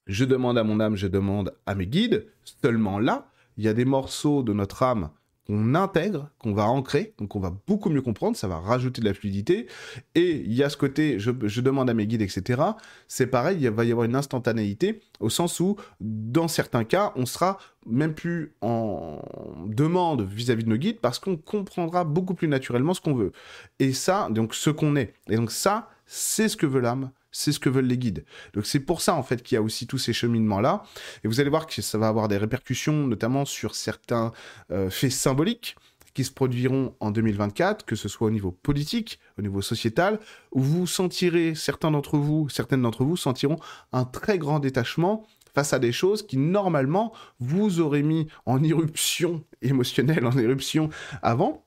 Je 0.08 0.26
demande 0.26 0.58
à 0.58 0.64
mon 0.64 0.80
âme, 0.80 0.96
je 0.96 1.08
demande 1.08 1.56
à 1.66 1.76
mes 1.76 1.88
guides. 1.88 2.28
Seulement 2.44 3.00
là, 3.00 3.30
il 3.58 3.64
y 3.64 3.68
a 3.68 3.74
des 3.74 3.86
morceaux 3.86 4.44
de 4.44 4.54
notre 4.54 4.84
âme 4.84 5.10
qu'on 5.46 5.76
intègre, 5.76 6.30
qu'on 6.40 6.54
va 6.54 6.68
ancrer, 6.68 7.14
donc 7.18 7.36
on 7.36 7.40
va 7.40 7.54
beaucoup 7.68 7.90
mieux 7.90 8.02
comprendre, 8.02 8.38
ça 8.38 8.48
va 8.48 8.60
rajouter 8.60 9.02
de 9.02 9.06
la 9.06 9.14
fluidité. 9.14 9.68
Et 10.16 10.38
il 10.46 10.54
y 10.54 10.64
a 10.64 10.70
ce 10.70 10.78
côté, 10.78 11.20
je, 11.20 11.32
demande 11.62 11.90
à 11.90 11.94
mes 11.94 12.08
guides, 12.08 12.22
etc. 12.22 12.62
C'est 13.08 13.28
pareil, 13.28 13.58
il 13.60 13.70
va 13.70 13.84
y 13.84 13.92
avoir 13.92 14.06
une 14.06 14.16
instantanéité, 14.16 15.02
au 15.20 15.30
sens 15.30 15.60
où, 15.60 15.76
dans 16.00 16.48
certains 16.48 16.86
cas, 16.86 17.12
on 17.16 17.26
sera 17.26 17.58
même 17.86 18.14
plus 18.14 18.56
en 18.62 19.22
demande 19.68 20.22
vis-à-vis 20.22 20.64
-vis 20.64 20.66
de 20.66 20.70
nos 20.70 20.78
guides, 20.78 21.00
parce 21.02 21.20
qu'on 21.20 21.36
comprendra 21.36 22.06
beaucoup 22.06 22.36
plus 22.36 22.48
naturellement 22.48 22.94
ce 22.94 23.02
qu'on 23.02 23.16
veut. 23.16 23.34
Et 23.80 23.92
ça, 23.94 24.30
donc 24.32 24.56
ce 24.56 24.70
qu'on 24.70 24.96
est. 24.96 25.14
Et 25.30 25.36
donc 25.36 25.52
ça, 25.52 25.90
c'est 26.06 26.48
ce 26.48 26.58
que 26.58 26.66
veut 26.66 26.82
l'âme, 26.82 27.12
c'est 27.34 27.52
ce 27.52 27.60
que 27.60 27.68
veulent 27.68 27.88
les 27.88 27.98
guides. 27.98 28.24
Donc 28.54 28.66
c'est 28.66 28.80
pour 28.80 29.02
ça 29.02 29.16
en 29.16 29.24
fait 29.24 29.44
qu'il 29.44 29.56
y 29.56 29.58
a 29.58 29.62
aussi 29.62 29.86
tous 29.88 29.98
ces 29.98 30.14
cheminements-là. 30.14 30.84
Et 31.26 31.28
vous 31.28 31.42
allez 31.42 31.50
voir 31.50 31.68
que 31.68 31.82
ça 31.82 31.98
va 31.98 32.08
avoir 32.08 32.30
des 32.30 32.38
répercussions, 32.38 33.08
notamment 33.08 33.44
sur 33.44 33.76
certains 33.76 34.32
euh, 34.72 34.90
faits 34.90 35.12
symboliques 35.12 35.76
qui 36.14 36.24
se 36.24 36.32
produiront 36.32 36.96
en 37.00 37.12
2024, 37.12 37.86
que 37.86 37.96
ce 37.96 38.08
soit 38.08 38.28
au 38.28 38.32
niveau 38.32 38.52
politique, 38.52 39.20
au 39.40 39.42
niveau 39.42 39.62
sociétal, 39.62 40.20
où 40.52 40.62
vous 40.62 40.88
sentirez, 40.88 41.56
certains 41.56 41.92
d'entre 41.92 42.18
vous, 42.18 42.50
certaines 42.50 42.84
d'entre 42.84 43.04
vous 43.04 43.18
sentiront 43.18 43.58
un 43.92 44.06
très 44.06 44.38
grand 44.38 44.60
détachement 44.60 45.26
face 45.56 45.74
à 45.74 45.80
des 45.80 45.92
choses 45.92 46.26
qui 46.26 46.38
normalement 46.38 47.14
vous 47.40 47.80
auraient 47.80 48.04
mis 48.04 48.28
en 48.46 48.64
éruption 48.64 49.44
émotionnelle, 49.62 50.26
en 50.26 50.38
éruption 50.38 50.90
avant, 51.22 51.66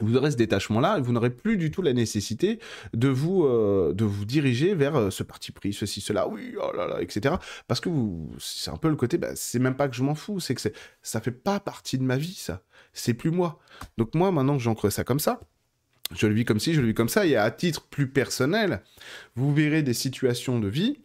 vous 0.00 0.16
aurez 0.16 0.32
ce 0.32 0.36
détachement-là 0.36 0.98
et 0.98 1.00
vous 1.00 1.12
n'aurez 1.12 1.30
plus 1.30 1.56
du 1.56 1.70
tout 1.70 1.80
la 1.80 1.92
nécessité 1.92 2.58
de 2.94 3.08
vous, 3.08 3.44
euh, 3.44 3.92
de 3.92 4.04
vous 4.04 4.24
diriger 4.24 4.74
vers 4.74 4.96
euh, 4.96 5.10
ce 5.10 5.22
parti 5.22 5.52
pris, 5.52 5.72
ceci, 5.72 6.00
cela, 6.00 6.26
oui, 6.28 6.54
oh 6.60 6.72
là 6.76 6.86
là, 6.88 7.00
etc. 7.00 7.36
Parce 7.68 7.80
que 7.80 7.88
vous, 7.88 8.28
c'est 8.38 8.70
un 8.70 8.76
peu 8.76 8.88
le 8.88 8.96
côté, 8.96 9.18
bah, 9.18 9.36
c'est 9.36 9.60
même 9.60 9.76
pas 9.76 9.88
que 9.88 9.94
je 9.94 10.02
m'en 10.02 10.14
fous, 10.14 10.40
c'est 10.40 10.54
que 10.54 10.60
ça 11.02 11.20
fait 11.20 11.30
pas 11.30 11.60
partie 11.60 11.98
de 11.98 12.02
ma 12.02 12.16
vie, 12.16 12.34
ça. 12.34 12.62
C'est 12.92 13.14
plus 13.14 13.30
moi. 13.30 13.60
Donc 13.96 14.14
moi, 14.14 14.32
maintenant, 14.32 14.58
j'ancre 14.58 14.90
ça 14.90 15.04
comme 15.04 15.20
ça. 15.20 15.40
Je 16.14 16.26
le 16.26 16.34
vis 16.34 16.44
comme 16.44 16.60
si, 16.60 16.74
je 16.74 16.80
le 16.80 16.88
vis 16.88 16.94
comme 16.94 17.08
ça. 17.08 17.26
Et 17.26 17.36
à 17.36 17.50
titre 17.50 17.86
plus 17.88 18.08
personnel, 18.08 18.82
vous 19.36 19.54
verrez 19.54 19.82
des 19.82 19.94
situations 19.94 20.58
de 20.58 20.68
vie 20.68 20.98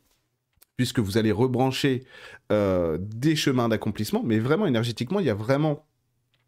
puisque 0.79 0.99
vous 0.99 1.17
allez 1.17 1.33
rebrancher 1.33 2.05
euh, 2.53 2.97
des 3.01 3.35
chemins 3.35 3.67
d'accomplissement, 3.67 4.23
mais 4.23 4.39
vraiment 4.39 4.65
énergétiquement, 4.65 5.19
il 5.19 5.25
y 5.25 5.29
a 5.29 5.33
vraiment 5.33 5.85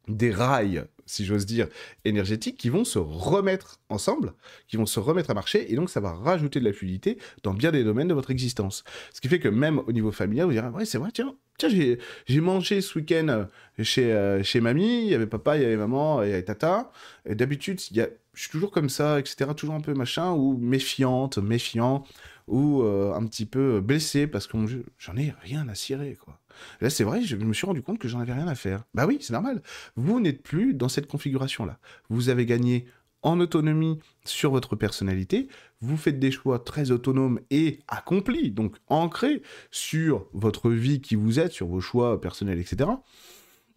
des 0.08 0.32
rails, 0.32 0.86
si 1.12 1.26
j'ose 1.26 1.46
dire, 1.46 1.68
énergétiques 2.06 2.58
qui 2.58 2.70
vont 2.70 2.86
se 2.86 3.00
remettre 3.00 3.80
ensemble, 3.90 4.34
qui 4.68 4.78
vont 4.78 4.86
se 4.86 5.00
remettre 5.00 5.30
à 5.30 5.34
marcher, 5.34 5.72
et 5.72 5.76
donc 5.76 5.90
ça 5.90 6.00
va 6.00 6.14
rajouter 6.14 6.60
de 6.60 6.66
la 6.66 6.74
fluidité 6.74 7.18
dans 7.44 7.54
bien 7.54 7.72
des 7.72 7.84
domaines 7.84 8.08
de 8.08 8.14
votre 8.14 8.32
existence. 8.32 8.84
Ce 9.14 9.22
qui 9.22 9.28
fait 9.28 9.40
que 9.40 9.50
même 9.50 9.80
au 9.80 9.92
niveau 9.92 10.12
familial, 10.12 10.46
vous 10.46 10.54
direz, 10.54 10.70
ouais, 10.70 10.86
c'est 10.86 10.98
vrai, 10.98 11.10
tiens, 11.14 11.36
tiens 11.58 11.70
j'ai 11.70 12.42
mangé 12.42 12.82
ce 12.82 12.98
week-end 12.98 13.28
euh, 13.30 13.46
chez, 13.84 14.12
euh, 14.12 14.42
chez 14.44 14.62
mamie, 14.62 15.04
il 15.04 15.12
y 15.12 15.16
avait 15.16 15.28
papa, 15.28 15.58
il 15.58 15.64
y 15.64 15.66
avait 15.66 15.78
maman, 15.78 16.24
il 16.24 16.30
y 16.30 16.34
avait 16.34 16.44
tata, 16.44 16.92
et 17.26 17.36
d'habitude, 17.36 17.80
je 17.80 18.42
suis 18.42 18.50
toujours 18.50 18.72
comme 18.72 18.90
ça, 18.90 19.20
etc., 19.20 19.52
toujours 19.56 19.76
un 19.76 19.82
peu 19.82 19.94
machin, 19.94 20.32
ou 20.32 20.58
méfiante, 20.58 21.38
méfiant, 21.38 22.06
ou 22.52 22.84
euh, 22.84 23.14
un 23.14 23.26
petit 23.26 23.46
peu 23.46 23.80
blessé, 23.80 24.28
parce 24.28 24.46
que 24.46 24.58
j'en 25.00 25.16
ai 25.16 25.34
rien 25.42 25.68
à 25.70 25.74
cirer, 25.74 26.18
quoi. 26.22 26.38
Là, 26.82 26.90
c'est 26.90 27.06
vrai, 27.06 27.22
je 27.22 27.38
me 27.38 27.54
suis 27.54 27.66
rendu 27.66 27.82
compte 27.82 27.98
que 27.98 28.10
j'en 28.10 28.20
avais 28.20 28.34
rien 28.34 28.48
à 28.48 28.56
faire. 28.56 28.84
Bah 28.94 29.06
oui, 29.08 29.18
c'est 29.22 29.34
normal. 29.34 29.64
Vous 29.96 30.20
n'êtes 30.20 30.44
plus 30.44 30.74
dans 30.74 30.90
cette 30.90 31.08
configuration-là. 31.08 31.80
Vous 32.10 32.28
avez 32.28 32.46
gagné 32.46 32.86
en 33.24 33.40
autonomie 33.40 34.00
sur 34.26 34.52
votre 34.52 34.76
personnalité, 34.76 35.48
vous 35.80 35.96
faites 35.96 36.20
des 36.20 36.32
choix 36.32 36.60
très 36.60 36.92
autonomes 36.92 37.40
et 37.52 37.80
accomplis, 37.88 38.52
donc 38.52 38.76
ancrés 38.88 39.44
sur 39.70 40.28
votre 40.34 40.72
vie 40.72 41.02
qui 41.02 41.16
vous 41.16 41.40
êtes, 41.40 41.52
sur 41.52 41.68
vos 41.68 41.82
choix 41.82 42.20
personnels, 42.20 42.60
etc. 42.60 42.90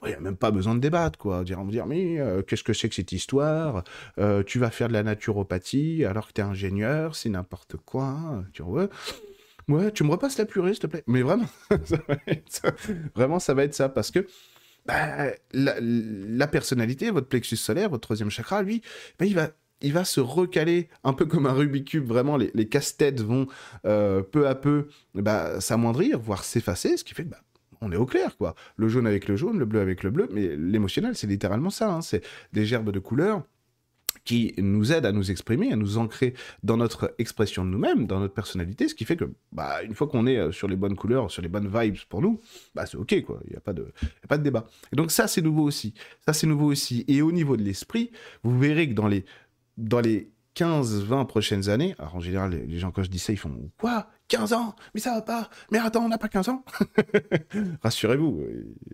Il 0.05 0.11
n'y 0.11 0.15
a 0.15 0.21
même 0.21 0.37
pas 0.37 0.51
besoin 0.51 0.75
de 0.75 0.81
débattre, 0.81 1.19
quoi. 1.19 1.37
On 1.39 1.65
va 1.65 1.71
dire, 1.71 1.87
mais 1.87 2.19
euh, 2.21 2.43
qu'est-ce 2.43 2.63
que 2.65 2.73
c'est 2.73 2.89
que 2.89 2.95
cette 2.95 3.13
histoire? 3.13 3.85
Euh, 4.19 4.43
Tu 4.43 4.59
vas 4.59 4.71
faire 4.71 4.89
de 4.89 4.93
la 4.93 5.03
naturopathie 5.03 6.05
alors 6.05 6.29
que 6.29 6.33
tu 6.33 6.41
es 6.41 6.45
ingénieur, 6.45 7.17
c'est 7.17 7.29
n'importe 7.29 7.77
quoi. 7.77 8.43
Tu 8.53 8.63
vois 8.63 8.89
Ouais, 9.69 9.91
tu 9.93 10.05
me 10.05 10.11
repasses 10.11 10.37
la 10.39 10.45
purée, 10.45 10.73
s'il 10.73 10.81
te 10.81 10.87
plaît. 10.87 11.05
Mais 11.07 11.23
vraiment, 11.23 11.47
ça 11.85 11.97
ça. 12.49 12.71
vraiment, 13.15 13.39
ça 13.39 13.55
va 13.55 13.65
être 13.65 13.75
ça. 13.75 13.89
Parce 13.89 14.11
que 14.11 14.27
bah, 14.87 15.31
la, 15.53 16.47
personnalité, 16.47 17.11
votre 17.11 17.29
plexus 17.29 17.57
solaire, 17.57 17.89
votre 17.89 18.03
troisième 18.03 18.31
chakra, 18.31 18.63
lui, 18.63 18.83
bah, 19.19 19.27
il 19.27 19.35
va 19.35 19.51
il 19.81 19.93
va 19.93 20.05
se 20.05 20.21
recaler 20.21 20.89
un 21.03 21.13
peu 21.13 21.27
comme 21.27 21.47
un 21.47 21.53
Rubik's 21.53 21.91
Cube. 21.91 22.07
Vraiment, 22.07 22.37
les, 22.37 22.51
les 22.55 22.69
casse-têtes 22.69 23.21
vont 23.21 23.47
euh, 23.85 24.23
peu 24.23 24.49
à 24.49 24.55
peu 24.55 24.89
bah, 25.15 25.61
s'amoindrir, 25.61 26.19
voire 26.19 26.45
s'effacer, 26.45 26.97
ce 26.97 27.05
qui 27.05 27.15
fait 27.15 27.25
que 27.25 27.31
bah, 27.31 27.43
on 27.85 27.93
est 27.93 27.97
au 27.97 28.07
clair, 28.07 28.37
quoi. 28.37 28.55
Le 28.77 28.89
jaune 28.89 29.07
avec 29.07 29.29
le 29.29 29.37
jaune, 29.37 29.59
le 29.59 29.65
bleu 29.65 29.81
avec 29.81 30.03
le 30.03 30.11
bleu, 30.11 30.29
mais 30.33 30.57
l'émotionnel, 30.57 31.17
c'est 31.17 31.27
littéralement 31.27 31.71
ça. 31.71 31.93
Hein. 31.93 32.01
C'est 32.03 32.25
des 32.53 32.65
gerbes 32.65 32.91
de 32.91 32.99
couleurs 32.99 33.43
qui 34.25 34.55
nous 34.57 34.93
aide 34.93 35.05
à 35.07 35.13
nous 35.13 35.31
exprimer, 35.31 35.73
à 35.73 35.77
nous 35.77 35.99
ancrer 35.99 36.35
dans 36.63 36.77
notre 36.77 37.15
expression 37.19 37.65
de 37.65 37.71
nous-mêmes, 37.71 38.07
dans 38.07 38.21
notre 38.21 38.33
personnalité, 38.33 38.89
ce 38.89 38.95
qui 38.95 39.05
fait 39.05 39.17
que, 39.17 39.31
bah, 39.53 39.83
une 39.83 39.95
fois 39.95 40.07
qu'on 40.07 40.27
est 40.27 40.39
euh, 40.39 40.53
sur 40.53 40.67
les 40.67 40.77
bonnes 40.77 40.97
couleurs, 40.97 41.31
sur 41.31 41.43
les 41.43 41.49
bonnes 41.49 41.69
vibes 41.69 41.99
pour 42.09 42.23
nous, 42.23 42.41
bah, 42.75 42.87
c'est 42.87 42.97
ok, 42.97 43.23
quoi. 43.23 43.41
Il 43.47 43.51
n'y 43.51 43.57
a, 43.57 43.61
pas 43.61 43.73
de, 43.73 43.93
pas 44.29 44.39
de 44.39 44.43
débat. 44.43 44.67
Donc, 44.93 45.11
ça, 45.11 45.29
c'est 45.29 45.43
nouveau 45.43 45.63
aussi. 45.63 45.95
Ça, 46.25 46.33
c'est 46.33 46.47
nouveau 46.47 46.67
aussi. 46.67 47.05
Et 47.07 47.21
au 47.21 47.33
niveau 47.33 47.57
de 47.57 47.63
l'esprit, 47.63 48.11
vous 48.43 48.59
verrez 48.59 48.89
que 48.89 48.95
dans 48.95 49.09
les, 49.09 49.25
dans 49.77 50.01
les 50.01 50.31
15-20 50.57 51.27
prochaines 51.27 51.69
années, 51.69 51.95
alors 51.99 52.17
en 52.17 52.21
général, 52.21 52.65
les 52.67 52.79
gens, 52.79 52.91
quand 52.91 53.03
je 53.03 53.11
dis 53.11 53.19
ça, 53.19 53.33
ils 53.33 53.39
font 53.39 53.71
Quoi? 53.79 54.09
15 54.29 54.53
ans 54.53 54.75
Mais 54.95 55.01
ça 55.01 55.15
va 55.15 55.23
pas 55.23 55.51
Mais 55.71 55.79
attends, 55.79 56.05
on 56.05 56.09
n'a 56.09 56.19
pas 56.19 56.29
15 56.29 56.49
ans 56.49 56.65
Rassurez-vous, 57.83 58.43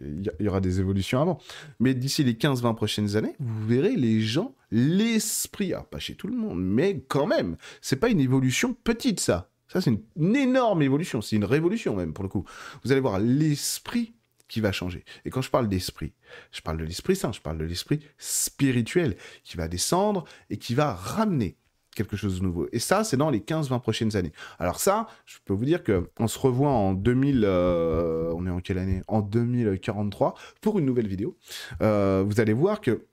il 0.01 0.33
y, 0.41 0.49
aura 0.49 0.61
des 0.61 0.81
évolutions 0.81 1.21
avant. 1.21 1.39
Mais 1.79 1.95
d'ici 1.95 2.25
les 2.25 2.35
15-20 2.35 2.75
prochaines 2.75 3.17
années, 3.17 3.37
vous 3.39 3.67
verrez 3.67 3.97
les 3.97 4.21
gens, 4.21 4.55
l'esprit, 4.71 5.73
pas 5.91 5.99
chez 5.99 6.15
tout 6.15 6.27
le 6.27 6.37
monde, 6.37 6.61
mais 6.61 7.03
quand 7.09 7.27
même, 7.27 7.57
c'est 7.81 7.97
pas 7.97 8.09
une 8.09 8.21
évolution 8.21 8.75
petite, 8.75 9.21
ça. 9.21 9.51
Ça, 9.69 9.81
c'est 9.81 9.93
une 10.17 10.37
énorme 10.37 10.83
évolution, 10.83 11.23
c'est 11.23 11.37
une 11.37 11.45
révolution 11.45 11.95
même, 11.95 12.13
pour 12.13 12.25
le 12.25 12.29
coup. 12.29 12.45
Vous 12.83 12.91
allez 12.91 13.01
voir 13.01 13.21
l'esprit 13.21 14.15
qui 14.49 14.61
va 14.61 14.73
changer. 14.73 15.05
Et 15.25 15.31
quand 15.31 15.43
je 15.43 15.51
parle 15.51 15.69
d'esprit, 15.69 16.13
je 16.51 16.61
parle 16.61 16.77
de 16.79 16.85
l'Esprit 16.85 17.15
Saint, 17.15 17.31
je 17.31 17.41
parle 17.41 17.57
de 17.57 17.65
l'esprit 17.65 18.01
spirituel 18.19 19.17
qui 19.45 19.57
va 19.57 19.69
descendre 19.69 20.25
et 20.51 20.59
qui 20.59 20.75
va 20.75 20.93
ramener 20.93 21.57
quelque 21.95 22.17
chose 22.17 22.41
de 22.41 22.45
nouveau. 22.45 22.69
Et 22.73 22.79
ça, 22.79 23.05
c'est 23.05 23.17
dans 23.17 23.31
les 23.31 23.41
15-20 23.41 23.81
prochaines 23.81 24.17
années. 24.17 24.33
Alors 24.59 24.81
ça, 24.81 25.07
je 25.27 25.39
peux 25.45 25.53
vous 25.53 25.65
dire 25.65 25.83
que 25.83 26.11
on 26.19 26.29
se 26.29 26.39
revoit 26.39 26.71
en 26.71 26.95
2000, 26.95 27.43
euh, 27.45 28.33
on 28.35 28.47
est 28.47 28.51
en 28.51 28.61
quelle 28.61 28.79
année? 28.79 29.03
En 29.09 29.21
2043 29.21 30.35
pour 30.61 30.79
une 30.79 30.87
nouvelle 30.87 31.09
vidéo. 31.09 31.37
Euh, 31.83 32.25
vous 32.27 32.41
allez 32.41 32.53
voir 32.53 32.81
que 32.81 33.07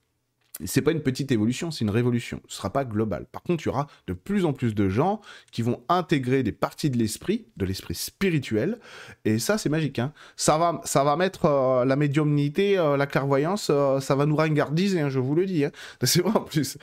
c'est 0.66 0.82
pas 0.82 0.92
une 0.92 1.02
petite 1.02 1.32
évolution, 1.32 1.72
c'est 1.72 1.86
une 1.86 1.92
révolution. 1.92 2.42
Ce 2.48 2.58
sera 2.58 2.72
pas 2.72 2.86
global. 2.86 3.26
Par 3.32 3.44
contre, 3.44 3.64
il 3.64 3.68
y 3.68 3.70
aura 3.70 3.88
de 4.08 4.14
plus 4.14 4.46
en 4.46 4.54
plus 4.54 4.74
de 4.74 4.90
gens 4.90 5.22
qui 5.52 5.62
vont 5.62 5.84
intégrer 5.90 6.44
des 6.44 6.52
parties 6.52 6.90
de 6.90 6.98
l'esprit, 6.98 7.46
de 7.58 7.66
l'esprit 7.66 7.96
spirituel, 7.96 8.80
et 9.26 9.40
ça, 9.40 9.58
c'est 9.58 9.70
magique. 9.70 10.00
Hein. 10.00 10.14
Ça 10.36 10.58
va, 10.58 10.82
ça 10.84 11.04
va 11.04 11.16
mettre 11.16 11.46
euh, 11.46 11.86
la 11.86 11.96
médiumnité, 11.96 12.78
euh, 12.78 12.98
la 12.98 13.06
clairvoyance, 13.06 13.70
euh, 13.70 14.00
ça 14.00 14.16
va 14.16 14.26
nous 14.26 14.36
ringardiser, 14.36 15.02
hein, 15.02 15.10
je 15.10 15.20
vous 15.20 15.36
le 15.36 15.46
dis. 15.46 15.66
Hein. 15.66 15.72
C'est 16.04 16.22
vrai 16.22 16.36
en 16.36 16.42
plus. 16.42 16.78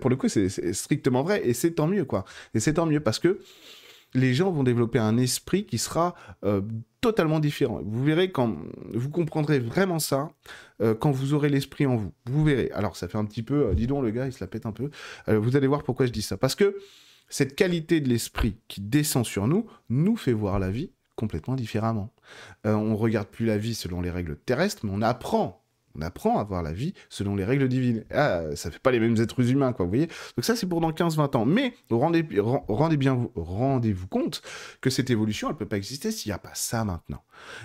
Pour 0.00 0.10
le 0.10 0.16
coup, 0.16 0.28
c'est 0.28 0.48
strictement 0.72 1.22
vrai, 1.22 1.42
et 1.44 1.54
c'est 1.54 1.72
tant 1.72 1.86
mieux, 1.86 2.04
quoi. 2.04 2.24
Et 2.54 2.60
c'est 2.60 2.74
tant 2.74 2.86
mieux 2.86 3.00
parce 3.00 3.18
que 3.18 3.40
les 4.14 4.34
gens 4.34 4.50
vont 4.50 4.62
développer 4.62 4.98
un 4.98 5.16
esprit 5.16 5.64
qui 5.64 5.78
sera 5.78 6.14
euh, 6.44 6.62
totalement 7.00 7.40
différent. 7.40 7.80
Vous 7.84 8.04
verrez 8.04 8.30
quand 8.30 8.56
vous 8.92 9.10
comprendrez 9.10 9.58
vraiment 9.58 9.98
ça 9.98 10.30
euh, 10.82 10.94
quand 10.94 11.10
vous 11.10 11.34
aurez 11.34 11.48
l'esprit 11.48 11.86
en 11.86 11.96
vous. 11.96 12.12
Vous 12.26 12.44
verrez. 12.44 12.70
Alors 12.72 12.96
ça 12.96 13.08
fait 13.08 13.18
un 13.18 13.24
petit 13.24 13.42
peu, 13.42 13.68
euh, 13.68 13.74
dis 13.74 13.86
donc 13.86 14.02
le 14.02 14.10
gars, 14.10 14.26
il 14.26 14.32
se 14.32 14.42
la 14.42 14.48
pète 14.48 14.66
un 14.66 14.72
peu. 14.72 14.90
vous 15.28 15.56
allez 15.56 15.66
voir 15.66 15.82
pourquoi 15.82 16.06
je 16.06 16.12
dis 16.12 16.22
ça. 16.22 16.36
Parce 16.36 16.54
que 16.54 16.76
cette 17.28 17.54
qualité 17.54 18.00
de 18.00 18.08
l'esprit 18.08 18.56
qui 18.66 18.80
descend 18.80 19.24
sur 19.24 19.46
nous 19.46 19.66
nous 19.88 20.16
fait 20.16 20.32
voir 20.32 20.58
la 20.58 20.70
vie 20.70 20.90
complètement 21.14 21.54
différemment. 21.54 22.12
on 22.64 22.96
regarde 22.96 23.28
plus 23.28 23.44
la 23.44 23.58
vie 23.58 23.74
selon 23.74 24.00
les 24.00 24.10
règles 24.10 24.36
terrestres, 24.36 24.86
mais 24.86 24.92
on 24.92 25.02
apprend 25.02 25.62
On 25.96 26.02
apprend 26.02 26.38
à 26.38 26.44
voir 26.44 26.62
la 26.62 26.72
vie 26.72 26.94
selon 27.08 27.34
les 27.34 27.44
règles 27.44 27.68
divines. 27.68 28.04
Ah, 28.10 28.42
ça 28.54 28.70
fait 28.70 28.78
pas 28.78 28.90
les 28.90 29.00
mêmes 29.00 29.16
êtres 29.20 29.50
humains, 29.50 29.72
quoi, 29.72 29.84
vous 29.84 29.90
voyez? 29.90 30.06
Donc 30.36 30.44
ça, 30.44 30.54
c'est 30.54 30.66
pour 30.66 30.80
dans 30.80 30.92
15-20 30.92 31.36
ans. 31.36 31.44
Mais 31.44 31.74
rendez, 31.90 32.24
rendez 32.68 32.96
bien 32.96 33.28
rendez-vous 33.34 34.06
compte 34.06 34.42
que 34.80 34.90
cette 34.90 35.10
évolution, 35.10 35.50
elle 35.50 35.56
peut 35.56 35.66
pas 35.66 35.76
exister 35.76 36.10
s'il 36.10 36.30
n'y 36.30 36.34
a 36.34 36.38
pas 36.38 36.54
ça 36.54 36.84
maintenant. 36.84 37.22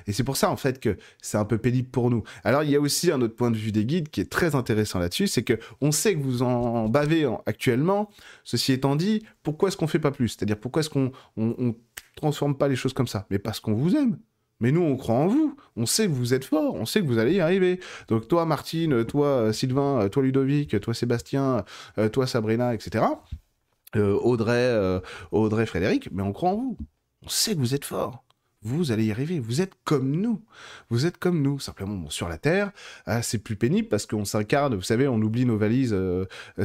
Et 0.08 0.14
c'est 0.14 0.24
pour 0.24 0.38
ça, 0.38 0.50
en 0.50 0.58
fait, 0.58 0.80
que 0.80 0.98
c'est 1.22 1.38
un 1.38 1.46
peu 1.46 1.58
pénible 1.58 1.90
pour 1.90 2.10
nous. 2.10 2.24
Alors, 2.44 2.64
il 2.64 2.72
y 2.72 2.76
a 2.76 2.80
aussi 2.80 3.12
un 3.12 3.22
autre 3.22 3.36
point 3.36 3.52
de 3.52 3.58
vue 3.58 3.72
des 3.72 3.86
guides 3.86 4.10
qui 4.10 4.22
est 4.22 4.32
très 4.32 4.56
intéressant 4.56 5.00
là-dessus, 5.00 5.28
c'est 5.28 5.44
que 5.44 5.60
on 5.82 5.92
sait 5.92 6.16
que 6.16 6.20
vous 6.20 6.42
en 6.42 6.90
bavez 6.90 7.30
actuellement. 7.46 8.10
Ceci 8.44 8.72
étant 8.72 8.96
dit, 8.96 9.24
pourquoi 9.44 9.70
est-ce 9.70 9.78
qu'on 9.78 9.88
fait 9.88 10.00
pas 10.00 10.12
plus? 10.12 10.30
C'est-à-dire, 10.30 10.60
pourquoi 10.60 10.80
est-ce 10.80 10.90
qu'on 10.90 11.12
on 11.38 11.76
transforme 12.16 12.58
pas 12.58 12.68
les 12.68 12.76
choses 12.76 12.94
comme 12.94 13.08
ça? 13.08 13.28
Mais 13.30 13.40
parce 13.40 13.60
qu'on 13.60 13.74
vous 13.74 13.96
aime. 13.96 14.18
Mais 14.62 14.72
nous, 14.72 14.82
on 14.82 14.96
croit 14.96 15.16
en 15.16 15.28
vous. 15.28 15.58
On 15.76 15.86
sait 15.86 16.08
que 16.08 16.14
vous 16.14 16.34
êtes 16.34 16.46
fort. 16.46 16.76
On 16.76 16.86
sait 16.86 17.02
que 17.02 17.06
vous 17.06 17.18
allez 17.18 17.34
y 17.34 17.40
arriver. 17.42 17.80
Donc 18.08 18.28
toi, 18.28 18.46
Martine, 18.46 19.04
toi, 19.06 19.28
euh, 19.28 19.52
Sylvain, 19.52 20.04
euh, 20.04 20.10
toi, 20.10 20.24
Ludovic, 20.24 20.80
toi, 20.80 20.94
Sébastien, 20.94 21.66
euh, 21.98 22.10
toi, 22.10 22.28
Sabrina, 22.28 22.74
etc. 22.74 23.06
Audrey, 23.96 25.02
Audrey, 25.32 25.66
Frédéric. 25.66 26.10
Mais 26.12 26.22
on 26.22 26.34
croit 26.34 26.50
en 26.50 26.56
vous. 26.56 26.78
On 27.24 27.30
sait 27.30 27.54
que 27.54 27.60
vous 27.60 27.74
êtes 27.76 27.86
fort. 27.86 28.26
Vous 28.62 28.92
allez 28.92 29.06
y 29.06 29.12
arriver. 29.12 29.40
Vous 29.40 29.62
êtes 29.62 29.72
comme 29.86 30.12
nous. 30.12 30.44
Vous 30.90 31.06
êtes 31.06 31.18
comme 31.18 31.42
nous. 31.42 31.60
Simplement, 31.60 32.10
sur 32.10 32.28
la 32.28 32.38
Terre, 32.38 32.72
c'est 33.22 33.38
plus 33.38 33.56
pénible 33.56 33.88
parce 33.88 34.06
qu'on 34.06 34.26
s'incarne. 34.26 34.76
Vous 34.76 34.82
savez, 34.82 35.08
on 35.08 35.22
oublie 35.22 35.46
nos 35.46 35.58
valises 35.58 35.96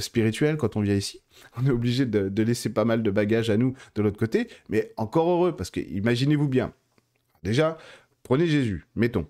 spirituelles 0.01 0.57
quand 0.57 0.75
on 0.75 0.81
vient 0.81 0.97
ici. 0.97 1.21
On 1.57 1.65
est 1.67 1.71
obligé 1.71 2.05
de, 2.05 2.29
de 2.29 2.43
laisser 2.43 2.71
pas 2.71 2.85
mal 2.85 3.05
de 3.05 3.11
bagages 3.13 3.49
à 3.49 3.57
nous 3.57 3.75
de 3.95 4.03
l'autre 4.03 4.19
côté. 4.19 4.49
Mais 4.69 4.93
encore 4.97 5.31
heureux 5.31 5.55
parce 5.55 5.71
que 5.71 5.79
imaginez-vous 5.79 6.49
bien 6.49 6.73
Déjà, 7.43 7.79
prenez 8.23 8.47
Jésus, 8.47 8.87
mettons. 8.95 9.27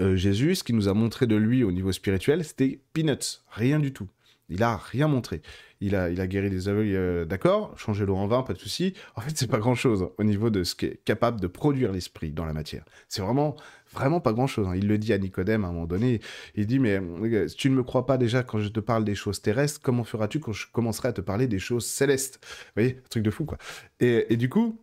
Euh, 0.00 0.16
Jésus, 0.16 0.56
ce 0.56 0.64
qu'il 0.64 0.76
nous 0.76 0.88
a 0.88 0.94
montré 0.94 1.26
de 1.26 1.36
lui 1.36 1.64
au 1.64 1.72
niveau 1.72 1.92
spirituel, 1.92 2.44
c'était 2.44 2.80
peanuts, 2.92 3.40
rien 3.48 3.78
du 3.78 3.92
tout. 3.92 4.08
Il 4.48 4.62
a 4.62 4.76
rien 4.76 5.08
montré. 5.08 5.42
Il 5.80 5.96
a, 5.96 6.08
il 6.08 6.20
a 6.20 6.26
guéri 6.26 6.50
des 6.50 6.68
aveugles, 6.68 6.94
euh, 6.94 7.24
d'accord, 7.24 7.76
changé 7.76 8.06
l'eau 8.06 8.16
en 8.16 8.26
vin, 8.26 8.42
pas 8.42 8.52
de 8.52 8.58
souci. 8.58 8.94
En 9.16 9.20
fait, 9.20 9.36
c'est 9.36 9.50
pas 9.50 9.58
grand 9.58 9.74
chose 9.74 10.08
au 10.16 10.24
niveau 10.24 10.50
de 10.50 10.62
ce 10.62 10.74
qui 10.74 10.86
est 10.86 11.04
capable 11.04 11.40
de 11.40 11.46
produire 11.48 11.92
l'esprit 11.92 12.30
dans 12.30 12.44
la 12.44 12.52
matière. 12.52 12.84
C'est 13.08 13.22
vraiment, 13.22 13.56
vraiment 13.92 14.20
pas 14.20 14.32
grand 14.32 14.46
chose. 14.46 14.68
Hein. 14.68 14.76
Il 14.76 14.86
le 14.86 14.98
dit 14.98 15.12
à 15.12 15.18
Nicodème 15.18 15.64
à 15.64 15.68
un 15.68 15.72
moment 15.72 15.86
donné. 15.86 16.20
Il 16.54 16.66
dit, 16.66 16.78
mais 16.78 17.00
euh, 17.00 17.48
si 17.48 17.56
tu 17.56 17.70
ne 17.70 17.74
me 17.74 17.82
crois 17.82 18.06
pas 18.06 18.18
déjà 18.18 18.42
quand 18.42 18.60
je 18.60 18.68
te 18.68 18.80
parle 18.80 19.04
des 19.04 19.16
choses 19.16 19.42
terrestres, 19.42 19.80
comment 19.82 20.04
feras-tu 20.04 20.38
quand 20.38 20.52
je 20.52 20.66
commencerai 20.72 21.08
à 21.08 21.12
te 21.12 21.20
parler 21.20 21.48
des 21.48 21.58
choses 21.58 21.84
célestes? 21.84 22.38
Vous 22.42 22.82
voyez, 22.82 23.00
truc 23.10 23.24
de 23.24 23.30
fou, 23.30 23.44
quoi. 23.44 23.58
Et 23.98 24.36
du 24.36 24.48
coup, 24.48 24.80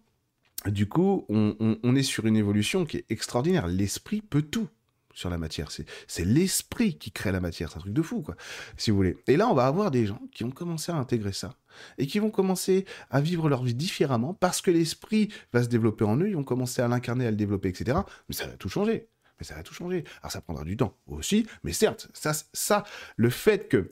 du 0.67 0.87
coup, 0.87 1.25
on, 1.29 1.95
est 1.95 2.03
sur 2.03 2.25
une 2.25 2.37
évolution 2.37 2.85
qui 2.85 2.97
est 2.97 3.05
extraordinaire. 3.09 3.67
L'esprit 3.67 4.21
peut 4.21 4.41
tout 4.41 4.67
sur 5.13 5.29
la 5.29 5.37
matière. 5.37 5.69
C'est 6.07 6.25
l'esprit 6.25 6.97
qui 6.97 7.11
crée 7.11 7.31
la 7.31 7.39
matière. 7.39 7.69
C'est 7.69 7.77
un 7.77 7.81
truc 7.81 7.93
de 7.93 8.01
fou, 8.01 8.21
quoi, 8.21 8.35
si 8.77 8.91
vous 8.91 8.97
voulez. 8.97 9.17
Et 9.27 9.37
là, 9.37 9.47
on 9.47 9.53
va 9.53 9.65
avoir 9.65 9.91
des 9.91 10.05
gens 10.05 10.21
qui 10.31 10.43
vont 10.43 10.51
commencer 10.51 10.91
à 10.91 10.95
intégrer 10.95 11.33
ça 11.33 11.55
et 11.97 12.07
qui 12.07 12.19
vont 12.19 12.31
commencer 12.31 12.85
à 13.09 13.21
vivre 13.21 13.49
leur 13.49 13.63
vie 13.63 13.75
différemment 13.75 14.33
parce 14.33 14.61
que 14.61 14.71
l'esprit 14.71 15.29
va 15.51 15.63
se 15.63 15.67
développer 15.67 16.05
en 16.05 16.17
eux. 16.17 16.29
Ils 16.29 16.35
vont 16.35 16.43
commencer 16.43 16.81
à 16.81 16.87
l'incarner, 16.87 17.27
à 17.27 17.31
le 17.31 17.37
développer, 17.37 17.69
etc. 17.69 17.99
Mais 18.29 18.35
ça 18.35 18.47
va 18.47 18.53
tout 18.53 18.69
changer. 18.69 19.07
Mais 19.39 19.45
ça 19.45 19.55
va 19.55 19.63
tout 19.63 19.73
changer. 19.73 20.03
Alors, 20.21 20.31
ça 20.31 20.41
prendra 20.41 20.63
du 20.63 20.77
temps 20.77 20.95
aussi. 21.07 21.45
Mais 21.63 21.73
certes, 21.73 22.09
ça, 22.13 22.33
ça 22.53 22.83
le 23.17 23.29
fait 23.29 23.67
que 23.67 23.91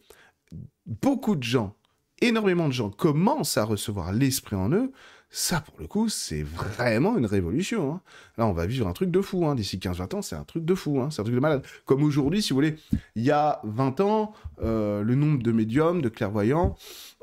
beaucoup 0.85 1.35
de 1.35 1.43
gens, 1.43 1.75
énormément 2.21 2.67
de 2.67 2.73
gens 2.73 2.89
commencent 2.89 3.57
à 3.57 3.63
recevoir 3.63 4.13
l'esprit 4.13 4.55
en 4.55 4.71
eux, 4.71 4.91
ça, 5.33 5.61
pour 5.61 5.75
le 5.79 5.87
coup, 5.87 6.09
c'est 6.09 6.43
vraiment 6.43 7.17
une 7.17 7.25
révolution. 7.25 7.93
Hein. 7.93 8.01
Là, 8.37 8.47
on 8.47 8.51
va 8.51 8.65
vivre 8.65 8.85
un 8.87 8.91
truc 8.91 9.09
de 9.11 9.21
fou. 9.21 9.45
Hein. 9.45 9.55
D'ici 9.55 9.77
15-20 9.77 10.15
ans, 10.15 10.21
c'est 10.21 10.35
un 10.35 10.43
truc 10.43 10.65
de 10.65 10.75
fou. 10.75 10.99
Hein. 10.99 11.07
C'est 11.09 11.21
un 11.21 11.23
truc 11.23 11.35
de 11.35 11.39
malade. 11.39 11.63
Comme 11.85 12.03
aujourd'hui, 12.03 12.41
si 12.41 12.49
vous 12.49 12.55
voulez, 12.55 12.75
il 13.15 13.23
y 13.23 13.31
a 13.31 13.61
20 13.63 14.01
ans, 14.01 14.33
euh, 14.61 15.01
le 15.03 15.15
nombre 15.15 15.41
de 15.41 15.53
médiums, 15.53 16.01
de 16.01 16.09
clairvoyants, 16.09 16.75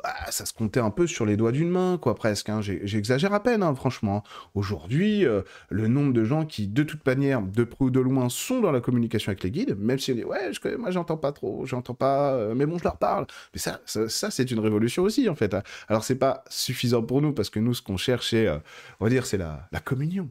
bah, 0.02 0.14
ça 0.30 0.46
se 0.46 0.52
comptait 0.52 0.80
un 0.80 0.90
peu 0.90 1.06
sur 1.06 1.26
les 1.26 1.36
doigts 1.36 1.52
d'une 1.52 1.68
main, 1.70 1.98
quoi, 2.00 2.14
presque. 2.14 2.50
J'exagère 2.60 3.34
à 3.34 3.42
peine, 3.42 3.64
franchement. 3.74 4.22
Aujourd'hui, 4.54 5.26
euh, 5.26 5.42
le 5.68 5.88
nombre 5.88 6.12
de 6.12 6.24
gens 6.24 6.46
qui, 6.46 6.66
de 6.66 6.84
toute 6.84 7.04
manière, 7.04 7.42
de 7.42 7.64
près 7.64 7.84
ou 7.84 7.90
de 7.90 8.00
loin, 8.00 8.28
sont 8.28 8.60
dans 8.60 8.70
la 8.70 8.80
communication 8.80 9.30
avec 9.30 9.42
les 9.42 9.50
guides, 9.50 9.76
même 9.78 9.98
si 9.98 10.12
on 10.12 10.14
dit, 10.14 10.24
ouais, 10.24 10.50
je 10.52 10.76
moi, 10.76 10.90
j'entends 10.90 11.16
pas 11.16 11.32
trop, 11.32 11.66
j'entends 11.66 11.94
pas, 11.94 12.32
euh, 12.32 12.54
mais 12.54 12.64
bon, 12.64 12.78
je 12.78 12.84
leur 12.84 12.96
parle. 12.96 13.26
Mais 13.52 13.60
ça, 13.60 13.80
ça, 13.84 14.30
c'est 14.30 14.50
une 14.50 14.60
révolution 14.60 15.02
aussi, 15.02 15.28
en 15.28 15.34
fait. 15.34 15.54
Alors, 15.88 16.04
c'est 16.04 16.16
pas 16.16 16.44
suffisant 16.48 17.02
pour 17.02 17.20
nous, 17.20 17.32
parce 17.32 17.50
que 17.50 17.58
nous, 17.58 17.74
ce 17.74 17.82
qu'on 17.82 17.97
cherche, 17.98 18.34
euh, 18.34 18.58
on 19.00 19.04
va 19.04 19.10
dire, 19.10 19.26
c'est 19.26 19.38
la, 19.38 19.68
la 19.72 19.80
communion. 19.80 20.30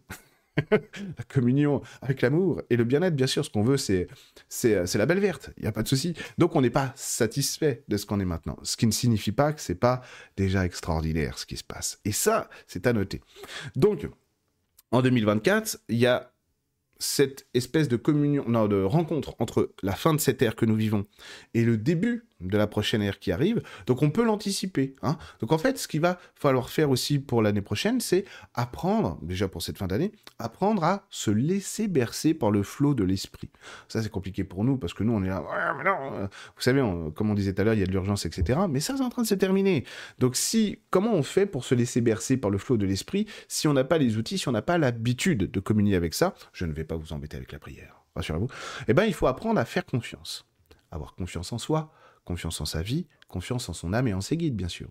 la 0.72 1.24
communion 1.28 1.82
avec 2.02 2.22
l'amour 2.22 2.62
et 2.70 2.78
le 2.78 2.84
bien-être, 2.84 3.16
bien 3.16 3.28
sûr, 3.28 3.46
ce 3.46 3.50
qu'on 3.50 3.64
veut, 3.64 3.78
c'est 3.78 4.08
c'est 4.50 4.96
la 4.96 5.06
belle 5.06 5.20
verte. 5.20 5.52
Il 5.58 5.64
n'y 5.64 5.68
a 5.68 5.72
pas 5.72 5.84
de 5.84 5.88
souci. 5.88 6.14
Donc, 6.38 6.56
on 6.56 6.62
n'est 6.62 6.70
pas 6.70 6.94
satisfait 6.96 7.84
de 7.88 7.98
ce 7.98 8.06
qu'on 8.06 8.20
est 8.20 8.26
maintenant. 8.26 8.58
Ce 8.64 8.78
qui 8.78 8.88
ne 8.88 8.92
signifie 8.92 9.32
pas 9.32 9.54
que 9.54 9.62
c'est 9.62 9.76
pas 9.76 10.02
déjà 10.36 10.66
extraordinaire 10.66 11.38
ce 11.38 11.46
qui 11.46 11.58
se 11.58 11.64
passe. 11.64 12.00
Et 12.06 12.12
ça, 12.12 12.50
c'est 12.66 12.88
à 12.88 12.94
noter. 12.94 13.22
Donc, 13.76 14.08
en 14.92 15.02
2024, 15.02 15.80
il 15.90 15.98
y 15.98 16.08
a 16.08 16.32
cette 17.00 17.48
espèce 17.54 17.88
de 17.88 17.98
communion, 17.98 18.46
non, 18.48 18.68
de 18.68 18.82
rencontre 18.82 19.36
entre 19.40 19.74
la 19.84 19.94
fin 19.94 20.14
de 20.14 20.20
cette 20.20 20.42
ère 20.42 20.56
que 20.56 20.66
nous 20.66 20.76
vivons 20.76 21.06
et 21.54 21.64
le 21.64 21.78
début 21.78 22.27
de 22.42 22.58
la 22.58 22.68
prochaine 22.68 23.02
ère 23.02 23.20
qui 23.20 23.32
arrive. 23.32 23.62
Donc 23.86 24.02
on 24.02 24.10
peut 24.10 24.24
l'anticiper. 24.24 24.94
Hein. 25.02 25.18
Donc 25.40 25.52
en 25.52 25.58
fait, 25.58 25.78
ce 25.78 25.88
qu'il 25.88 26.02
va 26.02 26.20
falloir 26.36 26.70
faire 26.70 26.90
aussi 26.90 27.20
pour 27.20 27.42
l'année 27.42 27.62
prochaine, 27.62 28.00
c'est 28.00 28.26
apprendre, 28.54 29.18
déjà 29.22 29.48
pour 29.48 29.62
cette 29.62 29.78
fin 29.78 29.88
d'année, 29.88 30.12
apprendre 30.40 30.84
à 30.84 31.06
se 31.10 31.32
laisser 31.32 31.88
bercer 31.88 32.34
par 32.34 32.52
le 32.52 32.64
flot 32.64 32.94
de 32.94 33.04
l'esprit. 33.04 33.50
Ça 33.88 34.02
c'est 34.02 34.10
compliqué 34.10 34.44
pour 34.44 34.64
nous 34.64 34.78
parce 34.78 34.94
que 34.94 35.04
nous 35.04 35.14
on 35.14 35.24
est 35.24 35.30
là, 35.30 35.44
mais 35.78 35.84
non, 35.84 36.14
euh, 36.14 36.28
vous 36.56 36.62
savez, 36.62 36.82
comme 37.16 37.30
on 37.30 37.34
disait 37.34 37.54
tout 37.54 37.62
à 37.62 37.66
l'heure, 37.66 37.74
il 37.74 37.80
y 37.80 37.84
a 37.84 37.88
de 37.88 37.92
l'urgence, 37.92 38.26
etc. 38.26 38.60
Mais 38.70 38.80
ça 38.80 38.96
c'est 38.98 39.04
en 39.04 39.10
train 39.10 39.24
de 39.24 39.28
se 39.28 39.36
terminer. 39.36 39.86
Donc 40.20 40.36
si, 40.36 40.80
comment 40.90 41.14
on 41.14 41.24
fait 41.24 41.46
pour 41.46 41.64
se 41.64 41.76
laisser 41.76 42.02
bercer 42.02 42.38
par 42.38 42.52
le 42.52 42.58
flot 42.58 42.78
de 42.78 42.86
l'esprit 42.86 43.28
si 43.48 43.68
on 43.68 43.74
n'a 43.74 43.84
pas 43.84 43.98
les 43.98 44.18
outils, 44.18 44.38
si 44.38 44.48
on 44.48 44.52
n'a 44.52 44.62
pas 44.62 44.78
l'habitude 44.78 45.50
de 45.50 45.60
communier 45.60 45.96
avec 45.96 46.14
ça? 46.14 46.36
Je 46.54 46.66
ne 46.66 46.74
vais 46.74 46.84
pas 46.84 46.96
vous 46.96 47.14
embêter 47.14 47.38
avec 47.38 47.52
la 47.52 47.60
prière, 47.60 48.04
rassurez-vous. 48.16 48.50
Eh 48.88 48.94
bien, 48.94 49.06
il 49.06 49.14
faut 49.14 49.28
apprendre 49.28 49.60
à 49.60 49.66
faire 49.66 49.86
confiance, 49.86 50.46
avoir 50.92 51.16
confiance 51.16 51.52
en 51.52 51.58
soi 51.58 51.92
confiance 52.28 52.60
en 52.60 52.66
sa 52.66 52.82
vie, 52.82 53.08
confiance 53.30 53.70
en 53.70 53.74
son 53.74 53.94
âme 53.94 54.08
et 54.10 54.14
en 54.14 54.20
ses 54.22 54.36
guides, 54.36 54.56
bien 54.56 54.68
sûr. 54.68 54.90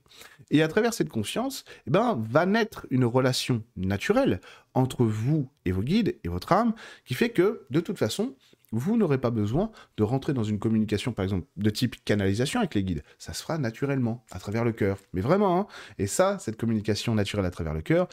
Et 0.51 0.63
à 0.63 0.69
travers 0.69 0.95
cette 0.95 1.11
confiance, 1.11 1.65
eh 1.87 1.91
ben, 1.91 2.19
va 2.29 2.47
naître 2.47 2.87
une 2.91 3.05
relation 3.05 3.63
naturelle 3.77 4.41
entre 4.73 5.05
vous 5.05 5.51
et 5.67 5.73
vos 5.73 5.83
guides 5.83 6.17
et 6.25 6.29
votre 6.29 6.53
âme, 6.53 6.75
qui 7.05 7.15
fait 7.15 7.31
que, 7.31 7.67
de 7.71 7.81
toute 7.81 7.99
façon, 7.99 8.35
vous 8.77 8.97
n'aurez 8.97 9.19
pas 9.19 9.31
besoin 9.31 9.71
de 9.97 10.03
rentrer 10.03 10.35
dans 10.35 10.45
une 10.45 10.59
communication, 10.59 11.13
par 11.13 11.25
exemple, 11.25 11.47
de 11.57 11.71
type 11.71 11.97
canalisation 12.05 12.61
avec 12.61 12.75
les 12.75 12.85
guides. 12.85 13.03
Ça 13.19 13.33
se 13.33 13.43
fera 13.43 13.59
naturellement, 13.59 14.25
à 14.31 14.39
travers 14.39 14.65
le 14.65 14.73
cœur. 14.73 14.99
Mais 15.13 15.23
vraiment, 15.23 15.59
hein. 15.59 15.67
Et 15.99 16.07
ça, 16.07 16.39
cette 16.39 16.57
communication 16.57 17.15
naturelle 17.15 17.47
à 17.47 17.51
travers 17.51 17.75
le 17.75 17.81
cœur, 17.83 18.09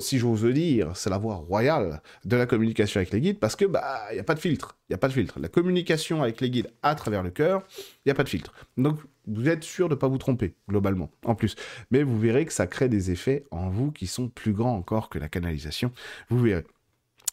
si 0.00 0.18
j'ose 0.18 0.44
dire, 0.44 0.96
c'est 0.96 1.10
la 1.10 1.18
voie 1.18 1.36
royale 1.36 2.00
de 2.24 2.36
la 2.36 2.46
communication 2.46 2.98
avec 2.98 3.12
les 3.12 3.20
guides, 3.20 3.38
parce 3.38 3.56
que, 3.56 3.64
bah, 3.64 4.00
il 4.10 4.14
n'y 4.14 4.20
a 4.20 4.24
pas 4.24 4.34
de 4.34 4.40
filtre. 4.40 4.76
Il 4.88 4.92
n'y 4.92 4.94
a 4.94 4.98
pas 4.98 5.08
de 5.08 5.12
filtre. 5.12 5.40
La 5.40 5.48
communication 5.48 6.22
avec 6.22 6.40
les 6.40 6.50
guides 6.50 6.70
à 6.82 6.94
travers 6.94 7.22
le 7.22 7.30
cœur, 7.30 7.62
il 7.78 8.08
n'y 8.08 8.12
a 8.12 8.14
pas 8.14 8.24
de 8.24 8.28
filtre. 8.28 8.52
Donc, 8.76 8.98
vous 9.26 9.48
êtes 9.48 9.64
sûr 9.64 9.88
de 9.88 9.94
ne 9.94 9.98
pas 9.98 10.08
vous 10.08 10.18
tromper, 10.18 10.54
globalement, 10.68 11.10
en 11.24 11.34
plus. 11.34 11.54
Mais 11.90 12.02
vous 12.02 12.18
verrez 12.18 12.46
que 12.46 12.52
ça 12.52 12.66
crée 12.66 12.88
des 12.88 13.10
effets 13.10 13.44
en 13.50 13.68
vous 13.68 13.90
qui 13.90 14.06
sont 14.06 14.28
plus 14.28 14.52
grands 14.52 14.76
encore 14.76 15.10
que 15.10 15.18
la 15.18 15.28
canalisation. 15.28 15.92
Vous 16.30 16.38
verrez. 16.40 16.64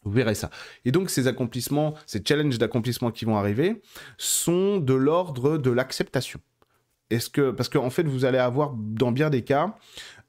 Vous 0.06 0.12
verrez 0.12 0.36
ça. 0.36 0.50
Et 0.86 0.92
donc 0.92 1.10
ces 1.10 1.28
accomplissements, 1.28 1.96
ces 2.06 2.22
challenges 2.26 2.60
d'accomplissement 2.60 3.12
qui 3.12 3.26
vont 3.26 3.38
arriver, 3.38 3.82
sont 4.18 4.78
de 4.78 4.94
l'ordre 4.94 5.58
de 5.58 5.72
l'acceptation. 5.72 6.40
Est-ce 7.10 7.30
que 7.30 7.52
parce 7.52 7.70
qu'en 7.70 7.90
fait 7.90 8.04
vous 8.04 8.24
allez 8.24 8.38
avoir 8.38 8.74
dans 8.76 9.12
bien 9.12 9.30
des 9.30 9.44
cas 9.44 9.76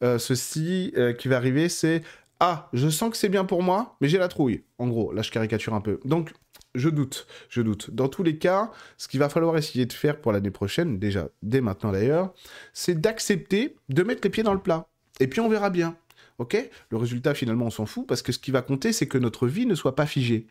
euh, 0.03 0.19
ceci 0.19 0.93
euh, 0.97 1.13
qui 1.13 1.29
va 1.29 1.37
arriver, 1.37 1.69
c'est 1.69 2.03
ah 2.41 2.69
je 2.73 2.89
sens 2.89 3.11
que 3.11 3.17
c'est 3.17 3.29
bien 3.29 3.45
pour 3.45 3.63
moi, 3.63 3.97
mais 4.01 4.09
j'ai 4.09 4.19
la 4.19 4.29
trouille. 4.29 4.65
En 4.79 4.89
gros, 4.89 5.13
là 5.13 5.23
je 5.23 5.31
caricature 5.31 5.75
un 5.75 5.81
peu. 5.81 6.01
Donc 6.05 6.33
je 6.75 6.89
doute, 6.89 7.27
je 7.49 7.63
doute. 7.63 7.91
Dans 7.91 8.09
tous 8.09 8.23
les 8.23 8.39
cas, 8.39 8.71
ce 8.99 9.09
qu'il 9.09 9.21
va 9.21 9.29
falloir 9.29 9.57
essayer 9.57 9.87
de 9.87 9.93
faire 9.93 10.21
pour 10.21 10.33
l'année 10.33 10.51
prochaine, 10.51 10.99
déjà 10.99 11.29
dès 11.43 11.61
maintenant 11.61 11.93
d'ailleurs, 11.93 12.35
c'est 12.73 13.01
d'accepter 13.01 13.77
de 13.89 14.03
mettre 14.03 14.21
les 14.25 14.31
pieds 14.31 14.43
dans 14.43 14.55
le 14.55 14.61
plat. 14.61 14.87
Et 15.21 15.27
puis 15.29 15.41
on 15.41 15.49
verra 15.49 15.71
bien. 15.71 15.97
Ok 16.39 16.57
Le 16.91 16.97
résultat, 16.97 17.35
finalement, 17.35 17.67
on 17.67 17.71
s'en 17.71 17.87
fout 17.87 18.07
parce 18.07 18.23
que 18.23 18.33
ce 18.33 18.39
qui 18.39 18.51
va 18.51 18.63
compter, 18.63 18.93
c'est 18.93 19.07
que 19.07 19.19
notre 19.19 19.47
vie 19.47 19.67
ne 19.67 19.75
soit 19.75 19.97
pas 19.97 20.07
figée. 20.07 20.47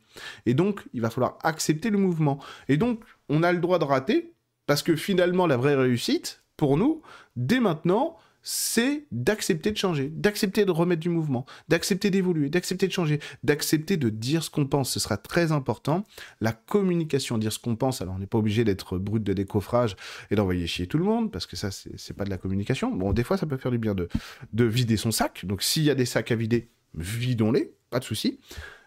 Et 0.46 0.54
donc, 0.54 0.82
il 0.94 1.02
va 1.02 1.10
falloir 1.10 1.38
accepter 1.44 1.90
le 1.90 1.98
mouvement. 1.98 2.40
Et 2.70 2.78
donc, 2.78 3.02
on 3.30 3.44
a 3.44 3.52
le 3.52 3.60
droit 3.60 3.80
de 3.80 3.84
rater 3.86 4.34
parce 4.66 4.82
que 4.82 4.96
finalement, 4.96 5.48
la 5.48 5.58
vraie 5.58 5.76
réussite, 5.76 6.44
pour 6.58 6.78
nous, 6.78 7.02
dès 7.36 7.60
maintenant, 7.60 8.18
c'est 8.48 9.08
d'accepter 9.12 9.72
de 9.72 9.78
changer, 9.78 10.10
d'accepter 10.10 10.66
de 10.66 10.72
remettre 10.72 11.02
du 11.02 11.10
mouvement, 11.10 11.48
d'accepter 11.68 12.12
d'évoluer, 12.12 12.50
d'accepter 12.50 12.86
de 12.86 12.92
changer, 12.92 13.20
d'accepter 13.44 13.98
de 13.98 14.10
dire 14.10 14.44
ce 14.44 14.52
qu'on 14.52 14.68
pense. 14.68 14.92
Ce 14.92 15.00
sera 15.00 15.18
très 15.18 15.52
important. 15.52 16.04
La 16.42 16.52
communication, 16.52 17.40
dire 17.40 17.52
ce 17.52 17.58
qu'on 17.58 17.76
pense. 17.76 18.04
Alors, 18.04 18.14
on 18.14 18.20
n'est 18.20 18.28
pas 18.28 18.38
obligé 18.38 18.64
d'être 18.64 19.00
brut 19.00 19.24
de 19.24 19.34
décoffrage 19.34 19.96
et 20.30 20.36
d'envoyer 20.36 20.68
chier 20.68 20.86
tout 20.86 21.00
le 21.00 21.04
monde, 21.06 21.32
parce 21.32 21.48
que 21.48 21.56
ça, 21.56 21.72
c'est 21.72 22.14
pas 22.16 22.24
de 22.24 22.30
la 22.30 22.38
communication. 22.38 22.92
Bon, 22.92 23.14
des 23.14 23.24
fois, 23.24 23.36
ça 23.36 23.48
peut 23.48 23.58
faire 23.58 23.72
du 23.72 23.80
bien 23.80 23.96
de, 23.96 24.08
de 24.54 24.64
vider 24.64 24.96
son 24.96 25.10
sac. 25.10 25.44
Donc, 25.48 25.64
s'il 25.64 25.82
y 25.82 25.90
a 25.90 25.96
des 25.96 26.06
sacs 26.06 26.32
à 26.32 26.36
vider, 26.36 26.70
vidons-les, 26.94 27.74
pas 27.90 27.98
de 27.98 28.06
souci. 28.06 28.40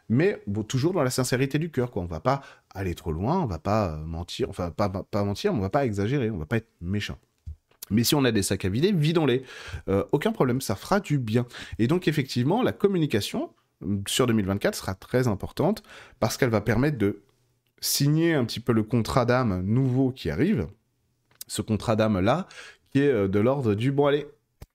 mais 0.09 0.40
bon, 0.47 0.62
toujours 0.62 0.92
dans 0.92 1.03
la 1.03 1.11
sincérité 1.11 1.59
du 1.59 1.71
cœur, 1.71 1.90
quoi. 1.90 2.03
On 2.03 2.07
va 2.07 2.21
pas 2.21 2.42
aller 2.75 2.94
trop 2.94 3.12
loin, 3.12 3.40
on 3.42 3.47
va 3.47 3.59
pas 3.59 3.97
mentir, 3.97 4.49
enfin, 4.49 4.71
pas, 4.71 4.88
pas 4.88 5.25
mentir, 5.25 5.53
mais 5.53 5.59
on 5.59 5.62
va 5.62 5.71
pas 5.71 5.85
exagérer, 5.85 6.31
on 6.31 6.38
va 6.38 6.47
pas 6.47 6.57
être 6.59 6.71
méchant. 6.81 7.18
Mais 7.90 8.05
si 8.05 8.14
on 8.14 8.24
a 8.24 8.33
des 8.33 8.42
sacs 8.42 8.64
à 8.64 8.68
vider, 8.68 8.92
vidons-les. 8.92 9.42
Euh, 9.88 10.05
aucun 10.12 10.33
problème, 10.33 10.61
ça 10.61 10.77
fera 10.77 11.01
du 11.01 11.18
bien. 11.18 11.46
Et 11.79 11.87
donc, 11.87 12.09
effectivement, 12.09 12.62
la 12.62 12.72
communication 12.72 13.51
mm, 13.81 14.03
sur 14.07 14.27
2024 14.27 14.74
sera 14.74 14.94
très 14.94 15.29
importante 15.29 15.83
parce 16.20 16.37
qu'elle 16.37 16.51
va 16.51 16.61
permettre 16.61 16.98
de 16.98 17.22
signer 17.81 18.35
un 18.35 18.44
petit 18.44 18.61
peu 18.61 18.72
le 18.72 18.83
contrat 18.83 19.24
d'âme 19.24 19.62
nouveau 19.62 20.11
qui 20.11 20.31
arrive. 20.31 20.66
Ce 21.46 21.62
contrat 21.62 21.96
d'âme-là, 21.96 22.48
qui 22.90 23.01
est 23.01 23.09
euh, 23.09 23.29
de 23.29 23.38
l'ordre 23.38 23.74
du 23.74 23.92
bon, 23.92 24.07
allez, 24.07 24.27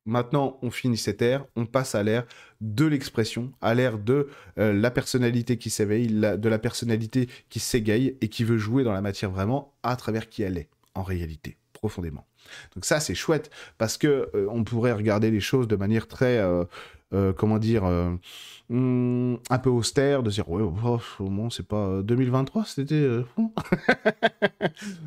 Maintenant, 0.06 0.60
on 0.62 0.70
finit 0.70 0.98
cette 0.98 1.22
ère, 1.22 1.46
on 1.56 1.66
passe 1.66 1.96
à 1.96 2.04
l'ère 2.04 2.26
de 2.60 2.86
l'expression, 2.86 3.54
à 3.62 3.74
l'ère 3.74 3.98
de 3.98 4.28
euh, 4.58 4.74
la 4.74 4.92
personnalité 4.92 5.58
qui 5.58 5.70
s'éveille, 5.70 6.08
de 6.08 6.50
la 6.50 6.60
personnalité 6.60 7.30
qui 7.50 7.60
s'égaye 7.60 8.18
et 8.20 8.28
qui 8.28 8.44
veut 8.44 8.58
jouer 8.58 8.84
dans 8.84 8.92
la 8.92 9.02
matière 9.02 9.32
vraiment 9.32 9.74
à 9.82 9.96
travers 9.96 10.28
qui 10.28 10.44
elle 10.44 10.58
est, 10.58 10.70
en 10.94 11.04
réalité, 11.04 11.58
profondément. 11.72 12.28
Donc 12.76 12.86
ça, 12.86 13.00
c'est 13.00 13.16
chouette 13.16 13.50
parce 13.78 13.98
que 13.98 14.30
euh, 14.36 14.48
on 14.50 14.64
pourrait 14.64 14.94
regarder 14.94 15.32
les 15.32 15.40
choses 15.40 15.68
de 15.68 15.76
manière 15.76 16.08
très, 16.08 16.38
euh, 16.38 16.64
euh, 17.14 17.34
comment 17.34 17.60
dire, 17.60 17.84
hmm, 18.70 19.36
un 19.50 19.60
peu 19.60 19.70
austère, 19.70 20.24
de 20.24 20.30
dire 20.30 20.50
ouais, 20.50 20.64
oh, 20.64 21.00
au 21.20 21.30
moins 21.30 21.50
c'est 21.50 21.68
pas 21.68 22.02
2023, 22.02 22.66
c'était, 22.66 23.08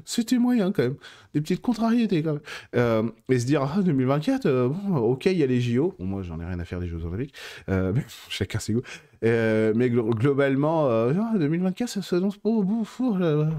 c'était 0.05 0.39
moyen 0.39 0.71
quand 0.73 0.85
même, 0.85 0.97
des 1.35 1.41
petites 1.41 1.63
contrariétés 1.63 2.23
quand 2.23 2.39
même, 2.73 3.13
et 3.29 3.39
se 3.39 3.47
dire 3.47 3.63
ah 3.63 3.83
2024, 3.83 4.69
bon, 4.69 4.97
ok, 4.99 5.27
il 5.27 5.39
y 5.39 5.43
a 5.43 5.47
les 5.47 5.61
JO, 5.61 5.95
bon, 5.99 6.07
moi 6.07 6.23
j'en 6.23 6.41
ai 6.41 6.45
rien 6.45 6.61
à 6.61 6.65
faire 6.65 6.81
des 6.81 6.87
Jeux 6.87 7.05
Olympiques, 7.05 7.35
mais 7.69 8.05
chacun 8.29 8.61
ses 8.61 8.75
goûts. 8.75 8.83
mais 9.23 9.91
globalement, 9.91 11.11
2024, 11.11 11.89
ça 11.89 12.03
s'annonce 12.03 12.37
pas 12.37 12.51
au 12.51 12.63
bout, 12.63 12.87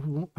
bon. 0.06 0.30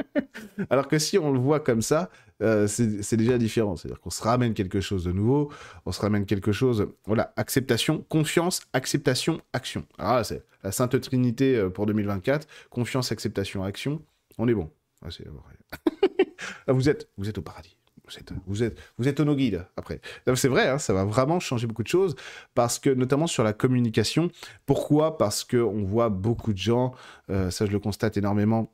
Alors 0.70 0.88
que 0.88 0.98
si 0.98 1.18
on 1.18 1.32
le 1.32 1.38
voit 1.38 1.60
comme 1.60 1.82
ça, 1.82 2.10
euh, 2.42 2.66
c'est 2.66 3.16
déjà 3.16 3.38
différent. 3.38 3.76
C'est-à-dire 3.76 4.00
qu'on 4.00 4.10
se 4.10 4.22
ramène 4.22 4.54
quelque 4.54 4.80
chose 4.80 5.04
de 5.04 5.12
nouveau, 5.12 5.50
on 5.86 5.92
se 5.92 6.00
ramène 6.00 6.26
quelque 6.26 6.52
chose. 6.52 6.88
Voilà, 7.06 7.32
acceptation, 7.36 8.04
confiance, 8.08 8.62
acceptation, 8.72 9.40
action. 9.52 9.86
Ah, 9.98 10.24
c'est 10.24 10.44
la 10.64 10.72
Sainte 10.72 11.00
Trinité 11.00 11.56
euh, 11.56 11.70
pour 11.70 11.86
2024. 11.86 12.46
Confiance, 12.70 13.12
acceptation, 13.12 13.62
action. 13.62 14.02
On 14.38 14.48
est 14.48 14.54
bon. 14.54 14.70
Ah, 15.04 15.08
ah, 16.66 16.72
vous, 16.72 16.88
êtes, 16.88 17.08
vous 17.16 17.28
êtes 17.28 17.38
au 17.38 17.42
paradis. 17.42 17.76
Vous 18.08 18.18
êtes, 18.18 18.32
vous 18.46 18.62
êtes, 18.62 18.78
vous 18.98 19.08
êtes 19.08 19.20
nos 19.20 19.36
guides 19.36 19.64
après. 19.76 20.00
C'est 20.34 20.48
vrai, 20.48 20.68
hein, 20.68 20.78
ça 20.78 20.92
va 20.92 21.04
vraiment 21.04 21.38
changer 21.38 21.68
beaucoup 21.68 21.84
de 21.84 21.88
choses 21.88 22.16
parce 22.54 22.78
que 22.78 22.90
notamment 22.90 23.28
sur 23.28 23.44
la 23.44 23.52
communication. 23.52 24.28
Pourquoi? 24.66 25.16
Parce 25.16 25.44
que 25.44 25.56
on 25.56 25.84
voit 25.84 26.08
beaucoup 26.08 26.52
de 26.52 26.58
gens, 26.58 26.94
euh, 27.30 27.50
ça 27.50 27.64
je 27.64 27.70
le 27.70 27.78
constate 27.78 28.16
énormément 28.16 28.72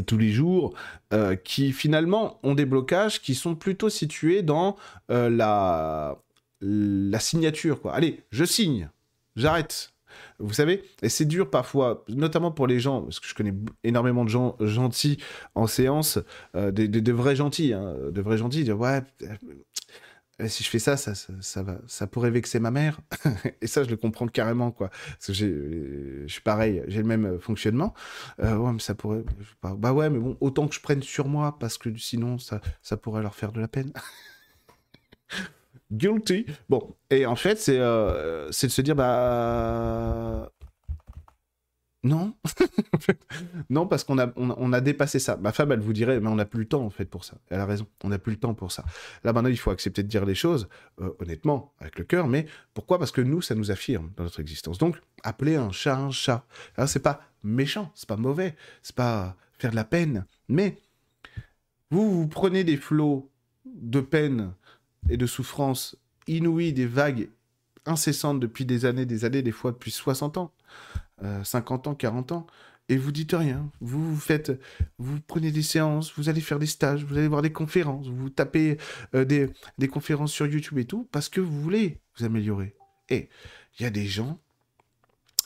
tous 0.00 0.18
les 0.18 0.30
jours, 0.30 0.74
euh, 1.12 1.36
qui 1.36 1.72
finalement 1.72 2.40
ont 2.42 2.54
des 2.54 2.64
blocages 2.64 3.20
qui 3.20 3.34
sont 3.34 3.54
plutôt 3.54 3.90
situés 3.90 4.42
dans 4.42 4.76
euh, 5.10 5.28
la, 5.28 7.18
signature. 7.20 7.80
Quoi. 7.80 7.94
Allez, 7.94 8.22
je 8.30 8.44
signe, 8.44 8.88
j'arrête. 9.36 9.92
Vous 10.38 10.52
savez, 10.52 10.84
et 11.00 11.08
c'est 11.08 11.24
dur 11.24 11.48
parfois, 11.48 12.04
notamment 12.08 12.50
pour 12.50 12.66
les 12.66 12.80
gens, 12.80 13.02
parce 13.02 13.18
que 13.18 13.26
je 13.26 13.34
connais 13.34 13.54
énormément 13.82 14.24
de 14.24 14.28
gens 14.28 14.56
gentils 14.60 15.16
en 15.54 15.66
séance, 15.66 16.18
euh, 16.54 16.70
de, 16.70 17.12
vrais 17.12 17.36
gentils, 17.36 17.72
hein, 17.72 17.94
de 18.10 18.20
vrais 18.20 18.36
gentils, 18.36 18.64
dire 18.64 18.78
ouais, 18.78 19.00
eh, 19.22 19.26
si 20.48 20.64
je 20.64 20.68
fais 20.68 20.78
ça, 20.78 20.96
ça, 20.96 21.62
va, 21.62 21.78
ça 21.86 22.06
pourrait 22.06 22.30
vexer 22.30 22.60
ma 22.60 22.70
mère. 22.70 23.00
et 23.60 23.66
ça, 23.66 23.84
je 23.84 23.90
le 23.90 23.96
comprends 23.96 24.26
carrément, 24.26 24.70
quoi. 24.70 24.88
Parce 24.88 25.26
que 25.26 25.32
je 25.32 26.24
suis 26.26 26.40
pareil, 26.40 26.82
j'ai 26.88 26.98
le 26.98 27.06
même 27.06 27.26
euh, 27.26 27.38
fonctionnement. 27.38 27.94
Euh, 28.40 28.56
ouais, 28.56 28.72
mais 28.72 28.80
ça 28.80 28.94
pourrait. 28.94 29.24
Bah 29.62 29.92
ouais, 29.92 30.10
mais 30.10 30.18
bon, 30.18 30.36
autant 30.40 30.68
que 30.68 30.74
je 30.74 30.80
prenne 30.80 31.02
sur 31.02 31.28
moi, 31.28 31.56
parce 31.58 31.78
que 31.78 31.94
sinon, 31.96 32.38
ça, 32.38 32.60
ça 32.82 32.96
pourrait 32.96 33.22
leur 33.22 33.34
faire 33.34 33.52
de 33.52 33.60
la 33.60 33.68
peine. 33.68 33.92
Guilty. 35.92 36.46
Bon, 36.68 36.96
et 37.10 37.26
en 37.26 37.36
fait, 37.36 37.58
c'est 37.58 37.78
euh, 37.78 38.48
de 38.48 38.52
se 38.52 38.82
dire, 38.82 38.96
bah, 38.96 40.50
non. 42.04 42.34
non, 43.70 43.86
parce 43.86 44.02
qu'on 44.02 44.18
a, 44.18 44.32
on, 44.36 44.72
a 44.72 44.80
dépassé 44.80 45.20
ça. 45.20 45.36
Ma 45.36 45.52
femme, 45.52 45.70
elle 45.70 45.80
vous 45.80 45.92
dirait, 45.92 46.18
mais 46.20 46.28
on 46.28 46.34
n'a 46.34 46.44
plus 46.44 46.60
le 46.60 46.68
temps, 46.68 46.84
en 46.84 46.90
fait, 46.90 47.04
pour 47.04 47.24
ça. 47.24 47.36
Elle 47.48 47.60
a 47.60 47.66
raison, 47.66 47.86
on 48.02 48.08
n'a 48.08 48.18
plus 48.18 48.32
le 48.32 48.38
temps 48.38 48.54
pour 48.54 48.72
ça. 48.72 48.84
Là, 49.22 49.32
maintenant, 49.32 49.50
il 49.50 49.58
faut 49.58 49.70
accepter 49.70 50.02
de 50.02 50.08
dire 50.08 50.24
les 50.24 50.34
choses, 50.34 50.68
euh, 51.00 51.10
honnêtement, 51.20 51.72
avec 51.78 51.98
le 51.98 52.04
cœur, 52.04 52.26
mais 52.26 52.46
pourquoi? 52.74 52.98
Parce 52.98 53.12
que 53.12 53.20
nous, 53.20 53.40
ça 53.40 53.54
nous 53.54 53.70
affirme 53.70 54.10
dans 54.16 54.24
notre 54.24 54.40
existence. 54.40 54.78
Donc, 54.78 55.00
appeler 55.22 55.54
un 55.54 55.70
chat 55.70 55.96
un 55.96 56.10
chat. 56.10 56.44
Alors, 56.76 56.88
c'est 56.88 57.00
pas 57.00 57.20
méchant, 57.44 57.92
c'est 57.94 58.08
pas 58.08 58.16
mauvais, 58.16 58.56
c'est 58.82 58.96
pas 58.96 59.36
faire 59.58 59.70
de 59.70 59.76
la 59.76 59.84
peine, 59.84 60.26
mais 60.48 60.78
vous, 61.90 62.22
vous 62.22 62.26
prenez 62.26 62.64
des 62.64 62.76
flots 62.76 63.30
de 63.64 64.00
peine 64.00 64.54
et 65.08 65.16
de 65.16 65.26
souffrance 65.26 65.96
inouïs, 66.26 66.72
des 66.72 66.86
vagues 66.86 67.28
incessantes 67.86 68.40
depuis 68.40 68.64
des 68.64 68.84
années, 68.84 69.06
des 69.06 69.24
années, 69.24 69.42
des 69.42 69.52
fois 69.52 69.72
depuis 69.72 69.90
60 69.90 70.38
ans. 70.38 70.52
50 71.42 71.86
euh, 71.86 71.90
ans, 71.90 71.94
40 71.94 72.32
ans, 72.32 72.46
et 72.88 72.96
vous 72.96 73.12
dites 73.12 73.32
rien. 73.32 73.70
Vous, 73.80 74.16
faites, 74.16 74.52
vous 74.98 75.20
prenez 75.20 75.50
des 75.50 75.62
séances, 75.62 76.12
vous 76.16 76.28
allez 76.28 76.40
faire 76.40 76.58
des 76.58 76.66
stages, 76.66 77.04
vous 77.04 77.16
allez 77.16 77.28
voir 77.28 77.42
des 77.42 77.52
conférences, 77.52 78.08
vous 78.08 78.30
tapez 78.30 78.78
euh, 79.14 79.24
des, 79.24 79.48
des, 79.78 79.88
conférences 79.88 80.32
sur 80.32 80.46
YouTube 80.46 80.78
et 80.78 80.84
tout, 80.84 81.08
parce 81.12 81.28
que 81.28 81.40
vous 81.40 81.60
voulez 81.62 82.00
vous 82.16 82.24
améliorer. 82.24 82.74
Et 83.08 83.28
il 83.78 83.82
y 83.82 83.86
a 83.86 83.90
des 83.90 84.06
gens, 84.06 84.38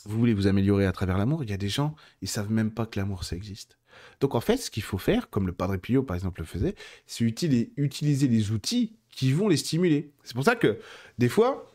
vous 0.05 0.17
voulez 0.17 0.33
vous 0.33 0.47
améliorer 0.47 0.85
à 0.85 0.91
travers 0.91 1.17
l'amour, 1.17 1.43
il 1.43 1.49
y 1.49 1.53
a 1.53 1.57
des 1.57 1.69
gens, 1.69 1.95
ils 2.21 2.27
savent 2.27 2.51
même 2.51 2.71
pas 2.71 2.85
que 2.85 2.99
l'amour, 2.99 3.23
ça 3.23 3.35
existe. 3.35 3.77
Donc 4.19 4.35
en 4.35 4.41
fait, 4.41 4.57
ce 4.57 4.71
qu'il 4.71 4.83
faut 4.83 4.97
faire, 4.97 5.29
comme 5.29 5.47
le 5.47 5.53
Padre 5.53 5.77
Pio 5.77 6.03
par 6.03 6.15
exemple 6.15 6.41
le 6.41 6.45
faisait, 6.45 6.75
c'est 7.05 7.23
utiliser 7.23 8.27
les 8.27 8.51
outils 8.51 8.95
qui 9.11 9.31
vont 9.31 9.47
les 9.47 9.57
stimuler. 9.57 10.11
C'est 10.23 10.35
pour 10.35 10.43
ça 10.43 10.55
que 10.55 10.79
des 11.17 11.29
fois, 11.29 11.73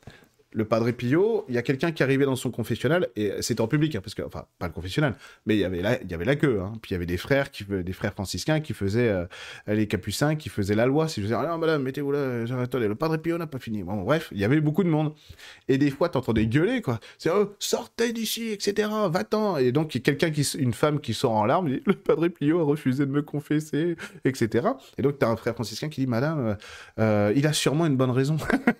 le 0.52 0.64
Padre 0.64 0.90
Pio, 0.90 1.44
il 1.48 1.54
y 1.54 1.58
a 1.58 1.62
quelqu'un 1.62 1.92
qui 1.92 2.02
arrivait 2.02 2.24
dans 2.24 2.36
son 2.36 2.50
confessionnal, 2.50 3.08
et 3.16 3.32
c'était 3.40 3.60
en 3.60 3.68
public, 3.68 3.94
hein, 3.96 4.00
parce 4.02 4.14
que, 4.14 4.22
enfin, 4.22 4.44
pas 4.58 4.66
le 4.66 4.72
confessionnal, 4.72 5.14
mais 5.46 5.56
il 5.56 5.60
y 5.60 5.64
avait 5.64 5.82
la, 5.82 6.00
il 6.02 6.10
y 6.10 6.14
avait 6.14 6.36
queue, 6.36 6.60
hein. 6.60 6.72
puis 6.80 6.90
il 6.90 6.94
y 6.94 6.96
avait 6.96 7.06
des 7.06 7.16
frères, 7.16 7.50
qui, 7.50 7.64
des 7.64 7.92
frères 7.92 8.12
franciscains 8.12 8.60
qui 8.60 8.74
faisaient, 8.74 9.08
euh, 9.08 9.26
les 9.66 9.86
capucins 9.86 10.36
qui 10.36 10.48
faisaient 10.48 10.74
la 10.74 10.86
loi, 10.86 11.08
si 11.08 11.20
je 11.20 11.26
disais, 11.26 11.38
ah 11.38 11.46
non, 11.46 11.58
madame, 11.58 11.82
mettez-vous 11.82 12.12
là, 12.12 12.44
attendez, 12.60 12.88
le 12.88 12.94
Padre 12.94 13.16
Pio 13.16 13.38
n'a 13.38 13.46
pas 13.46 13.58
fini. 13.58 13.82
Bon, 13.82 14.02
bref, 14.02 14.28
il 14.32 14.38
y 14.38 14.44
avait 14.44 14.60
beaucoup 14.60 14.84
de 14.84 14.88
monde. 14.88 15.14
Et 15.68 15.78
des 15.78 15.90
fois, 15.90 16.08
t'entendais 16.08 16.46
gueuler, 16.46 16.82
quoi. 16.82 17.00
C'est, 17.18 17.30
oh, 17.30 17.54
sortez 17.58 18.12
d'ici, 18.12 18.48
etc., 18.50 18.88
va-t'en. 19.10 19.56
Et 19.56 19.72
donc, 19.72 19.94
il 19.94 19.98
y 19.98 20.00
a 20.00 20.04
quelqu'un 20.04 20.30
qui, 20.30 20.42
une 20.58 20.72
femme 20.72 21.00
qui 21.00 21.14
sort 21.14 21.32
en 21.32 21.44
larmes, 21.44 21.68
dit, 21.68 21.82
le 21.86 21.94
Padre 21.94 22.28
Pio 22.28 22.60
a 22.60 22.64
refusé 22.64 23.06
de 23.06 23.10
me 23.10 23.22
confesser, 23.22 23.96
etc. 24.24 24.68
Et 24.98 25.02
donc, 25.02 25.18
t'as 25.18 25.28
un 25.28 25.36
frère 25.36 25.54
franciscain 25.54 25.88
qui 25.88 26.02
dit, 26.02 26.06
madame, 26.06 26.46
euh, 26.46 26.54
euh, 26.98 27.32
il 27.36 27.46
a 27.46 27.52
sûrement 27.52 27.86
une 27.86 27.96
bonne 27.96 28.10
raison. 28.10 28.36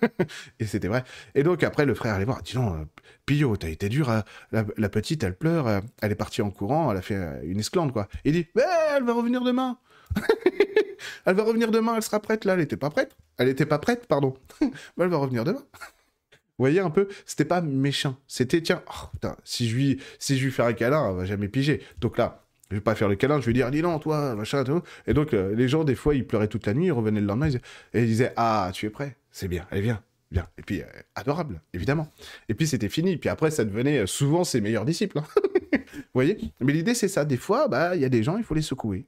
et 0.59 0.65
c'était 0.65 0.87
vrai. 0.87 1.03
Et 1.35 1.43
donc, 1.43 1.62
après, 1.65 1.85
le 1.85 1.93
frère 1.93 2.15
allait 2.15 2.25
voir, 2.25 2.41
dis 2.41 2.53
donc, 2.53 2.75
euh, 2.75 2.85
Pio, 3.25 3.55
t'as 3.57 3.69
été 3.69 3.89
dur, 3.89 4.09
hein. 4.09 4.23
la, 4.51 4.89
petite, 4.89 5.23
elle 5.23 5.35
pleure, 5.35 5.67
euh, 5.67 5.81
elle 6.01 6.11
est 6.11 6.15
partie 6.15 6.41
en 6.41 6.51
courant, 6.51 6.91
elle 6.91 6.97
a 6.97 7.01
fait 7.01 7.15
euh, 7.15 7.41
une 7.43 7.59
esclande, 7.59 7.91
quoi. 7.91 8.07
Il 8.25 8.33
dit, 8.33 8.47
mais 8.55 8.63
elle 8.95 9.03
va 9.03 9.13
revenir 9.13 9.41
demain. 9.43 9.77
elle 11.25 11.35
va 11.35 11.43
revenir 11.43 11.71
demain, 11.71 11.95
elle 11.95 12.03
sera 12.03 12.19
prête, 12.19 12.45
là, 12.45 12.53
elle 12.53 12.61
était 12.61 12.77
pas 12.77 12.89
prête. 12.89 13.15
Elle 13.37 13.49
était 13.49 13.65
pas 13.65 13.79
prête, 13.79 14.07
pardon. 14.07 14.35
elle 14.61 15.07
va 15.07 15.17
revenir 15.17 15.43
demain. 15.43 15.63
Vous 16.57 16.65
voyez 16.65 16.79
un 16.79 16.89
peu, 16.91 17.07
c'était 17.25 17.45
pas 17.45 17.61
méchant. 17.61 18.17
C'était, 18.27 18.61
tiens, 18.61 18.83
oh, 18.87 19.27
si 19.43 19.67
je 19.67 19.75
lui, 19.75 20.01
si 20.19 20.37
lui 20.37 20.51
fais 20.51 20.63
un 20.63 20.73
câlin, 20.73 21.09
elle 21.09 21.15
va 21.15 21.25
jamais 21.25 21.47
piger. 21.47 21.81
Donc 21.99 22.17
là, 22.17 22.45
je 22.69 22.75
vais 22.75 22.81
pas 22.81 22.95
faire 22.95 23.09
le 23.09 23.15
câlin, 23.15 23.41
je 23.41 23.45
vais 23.45 23.53
dire, 23.53 23.71
dis 23.71 23.81
non, 23.81 23.99
toi, 23.99 24.35
machin, 24.35 24.63
tout. 24.63 24.81
Et 25.07 25.13
donc, 25.13 25.31
les 25.31 25.67
gens, 25.67 25.83
des 25.83 25.95
fois, 25.95 26.15
ils 26.15 26.25
pleuraient 26.25 26.47
toute 26.47 26.67
la 26.67 26.73
nuit, 26.73 26.85
ils 26.85 26.91
revenaient 26.91 27.21
le 27.21 27.27
lendemain, 27.27 27.49
et 27.49 28.01
ils 28.01 28.07
disaient, 28.07 28.33
ah, 28.35 28.69
tu 28.73 28.85
es 28.85 28.89
prêt, 28.89 29.17
c'est 29.31 29.47
bien, 29.47 29.65
allez, 29.71 29.81
viens, 29.81 30.01
Et 30.57 30.61
puis, 30.61 30.81
euh, 30.81 30.85
adorable, 31.15 31.61
évidemment. 31.73 32.07
Et 32.49 32.53
puis, 32.53 32.67
c'était 32.67 32.89
fini. 32.89 33.17
Puis 33.17 33.29
après, 33.29 33.51
ça 33.51 33.65
devenait 33.65 33.99
euh, 33.99 34.07
souvent 34.07 34.43
ses 34.43 34.61
meilleurs 34.61 34.85
disciples. 34.85 35.19
Hein. 35.19 35.25
Vous 35.73 36.01
voyez? 36.13 36.37
Mais 36.59 36.73
l'idée, 36.73 36.95
c'est 36.95 37.07
ça. 37.07 37.25
Des 37.25 37.37
fois, 37.37 37.67
bah, 37.67 37.95
il 37.95 38.01
y 38.01 38.05
a 38.05 38.09
des 38.09 38.23
gens, 38.23 38.37
il 38.37 38.43
faut 38.43 38.55
les 38.55 38.61
secouer. 38.61 39.05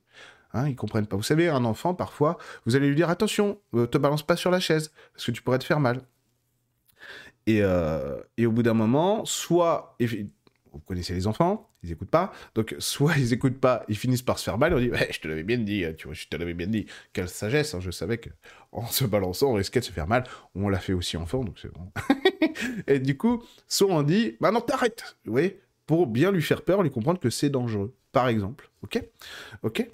Hein, 0.53 0.69
ils 0.69 0.75
comprennent 0.75 1.07
pas. 1.07 1.15
Vous 1.15 1.23
savez, 1.23 1.49
un 1.49 1.65
enfant, 1.65 1.93
parfois, 1.93 2.37
vous 2.65 2.75
allez 2.75 2.87
lui 2.87 2.95
dire 2.95 3.09
attention, 3.09 3.59
euh, 3.73 3.87
te 3.87 3.97
balance 3.97 4.23
pas 4.23 4.35
sur 4.35 4.51
la 4.51 4.59
chaise, 4.59 4.91
parce 5.13 5.25
que 5.25 5.31
tu 5.31 5.41
pourrais 5.41 5.59
te 5.59 5.65
faire 5.65 5.79
mal. 5.79 6.01
Et, 7.47 7.61
et 8.37 8.45
au 8.47 8.51
bout 8.51 8.63
d'un 8.63 8.73
moment, 8.73 9.23
soit, 9.23 9.95
vous 10.75 10.81
connaissez 10.81 11.13
les 11.13 11.27
enfants, 11.27 11.69
ils 11.83 11.91
écoutent 11.91 12.09
pas. 12.09 12.33
Donc, 12.53 12.75
soit 12.79 13.17
ils 13.17 13.33
écoutent 13.33 13.59
pas, 13.59 13.83
ils 13.87 13.97
finissent 13.97 14.21
par 14.21 14.39
se 14.39 14.43
faire 14.43 14.57
mal. 14.57 14.73
On 14.73 14.79
dit, 14.79 14.91
je 15.11 15.19
te 15.19 15.27
l'avais 15.27 15.43
bien 15.43 15.57
dit, 15.57 15.85
tu 15.97 16.07
vois, 16.07 16.13
je 16.13 16.27
te 16.27 16.35
l'avais 16.35 16.53
bien 16.53 16.67
dit. 16.67 16.85
Quelle 17.13 17.29
sagesse, 17.29 17.73
hein, 17.73 17.79
je 17.79 17.91
savais 17.91 18.17
que 18.17 18.29
en 18.71 18.85
se 18.85 19.05
balançant, 19.05 19.51
on 19.51 19.53
risquait 19.53 19.79
de 19.79 19.85
se 19.85 19.91
faire 19.91 20.07
mal. 20.07 20.25
On 20.53 20.69
l'a 20.69 20.79
fait 20.79 20.93
aussi 20.93 21.17
enfant, 21.17 21.43
donc 21.43 21.57
c'est 21.59 21.71
bon. 21.71 21.91
et 22.87 22.99
du 22.99 23.17
coup, 23.17 23.43
soit 23.67 23.87
on 23.89 24.03
dit, 24.03 24.37
bah 24.41 24.51
non, 24.51 24.61
t'arrêtes, 24.61 25.17
vous 25.25 25.39
pour 25.85 26.07
bien 26.07 26.31
lui 26.31 26.41
faire 26.41 26.63
peur, 26.63 26.81
lui 26.83 26.91
comprendre 26.91 27.19
que 27.19 27.29
c'est 27.29 27.49
dangereux, 27.49 27.95
par 28.11 28.27
exemple. 28.27 28.69
Ok? 28.81 29.01
Ok? 29.61 29.87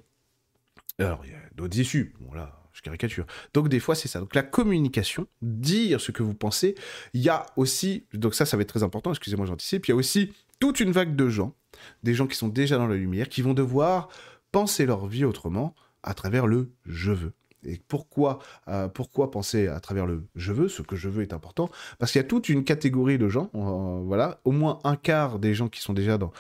Alors, 1.00 1.22
il 1.26 1.32
y 1.32 1.34
a 1.34 1.40
d'autres 1.54 1.78
issues. 1.78 2.14
Bon, 2.20 2.34
là, 2.34 2.62
je 2.74 2.82
caricature. 2.82 3.26
Donc 3.54 3.70
des 3.70 3.80
fois 3.80 3.96
c'est 3.96 4.08
ça. 4.08 4.20
Donc 4.20 4.34
la 4.36 4.44
communication, 4.44 5.28
dire 5.42 6.00
ce 6.00 6.12
que 6.12 6.24
vous 6.24 6.34
pensez. 6.34 6.76
Il 7.14 7.22
y 7.22 7.30
a 7.30 7.46
aussi, 7.56 8.06
donc 8.14 8.34
ça 8.36 8.46
ça 8.46 8.58
va 8.58 8.64
être 8.64 8.70
très 8.70 8.84
important. 8.84 9.12
Excusez-moi 9.12 9.46
j'anticipe. 9.46 9.88
Il 9.88 9.92
y 9.92 9.94
a 9.94 9.96
aussi 9.96 10.32
toute 10.62 10.80
une 10.80 10.92
vague 10.92 11.16
de 11.16 11.28
gens, 11.28 11.56
des 12.04 12.14
gens 12.14 12.28
qui 12.28 12.38
sont 12.38 12.48
déjà 12.48 12.78
dans 12.78 12.88
la 12.88 12.96
lumière, 12.96 13.28
qui 13.28 13.42
vont 13.42 13.56
devoir 13.56 14.08
penser 14.52 14.86
leur 14.86 15.08
vie 15.08 15.26
autrement 15.26 15.76
à 16.04 16.14
travers 16.14 16.48
le 16.48 16.72
je 16.86 17.12
veux. 17.12 17.34
Et 17.66 17.80
pourquoi, 17.88 18.40
euh, 18.68 18.88
pourquoi 18.88 19.32
penser 19.32 19.68
à 19.68 19.80
travers 19.80 20.06
le 20.06 20.24
je 20.36 20.54
veux 20.54 20.70
Ce 20.70 20.84
que 20.84 20.96
je 20.96 21.10
veux 21.10 21.24
est 21.24 21.34
important. 21.34 21.70
Parce 21.98 22.12
qu'il 22.12 22.22
y 22.22 22.24
a 22.24 22.28
toute 22.28 22.48
une 22.48 22.64
catégorie 22.64 23.18
de 23.18 23.28
gens, 23.28 23.50
euh, 23.56 24.02
voilà, 24.06 24.40
au 24.46 24.52
moins 24.52 24.80
un 24.84 24.96
quart 24.96 25.40
des 25.40 25.54
gens 25.54 25.68
qui 25.68 25.82
sont 25.82 25.94
déjà 25.94 26.18
dans, 26.18 26.32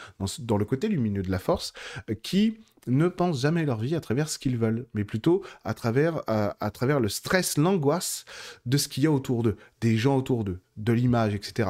le 0.57 0.65
côté 0.65 0.88
lumineux 0.88 1.23
de 1.23 1.31
la 1.31 1.39
force, 1.39 1.73
euh, 2.10 2.15
qui 2.15 2.60
ne 2.88 3.08
pensent 3.08 3.41
jamais 3.41 3.65
leur 3.65 3.80
vie 3.80 3.96
à 3.96 4.00
travers 4.00 4.30
ce 4.30 4.39
qu'ils 4.39 4.58
veulent, 4.58 4.88
mais 4.94 5.04
plutôt 5.04 5.44
à 5.63 5.74
travers, 5.74 6.22
à, 6.28 6.72
travers 6.72 7.00
le 7.00 7.10
stress, 7.10 7.58
l'angoisse 7.58 8.26
de 8.65 8.78
ce 8.78 8.88
qu'il 8.88 9.04
y 9.04 9.08
a 9.08 9.12
autour 9.12 9.44
d'eux, 9.44 9.58
des 9.82 9.98
gens 9.98 10.17
autour 10.17 10.44
d'eux, 10.44 10.62
de 10.78 10.94
l'image, 10.94 11.36
etc. 11.36 11.70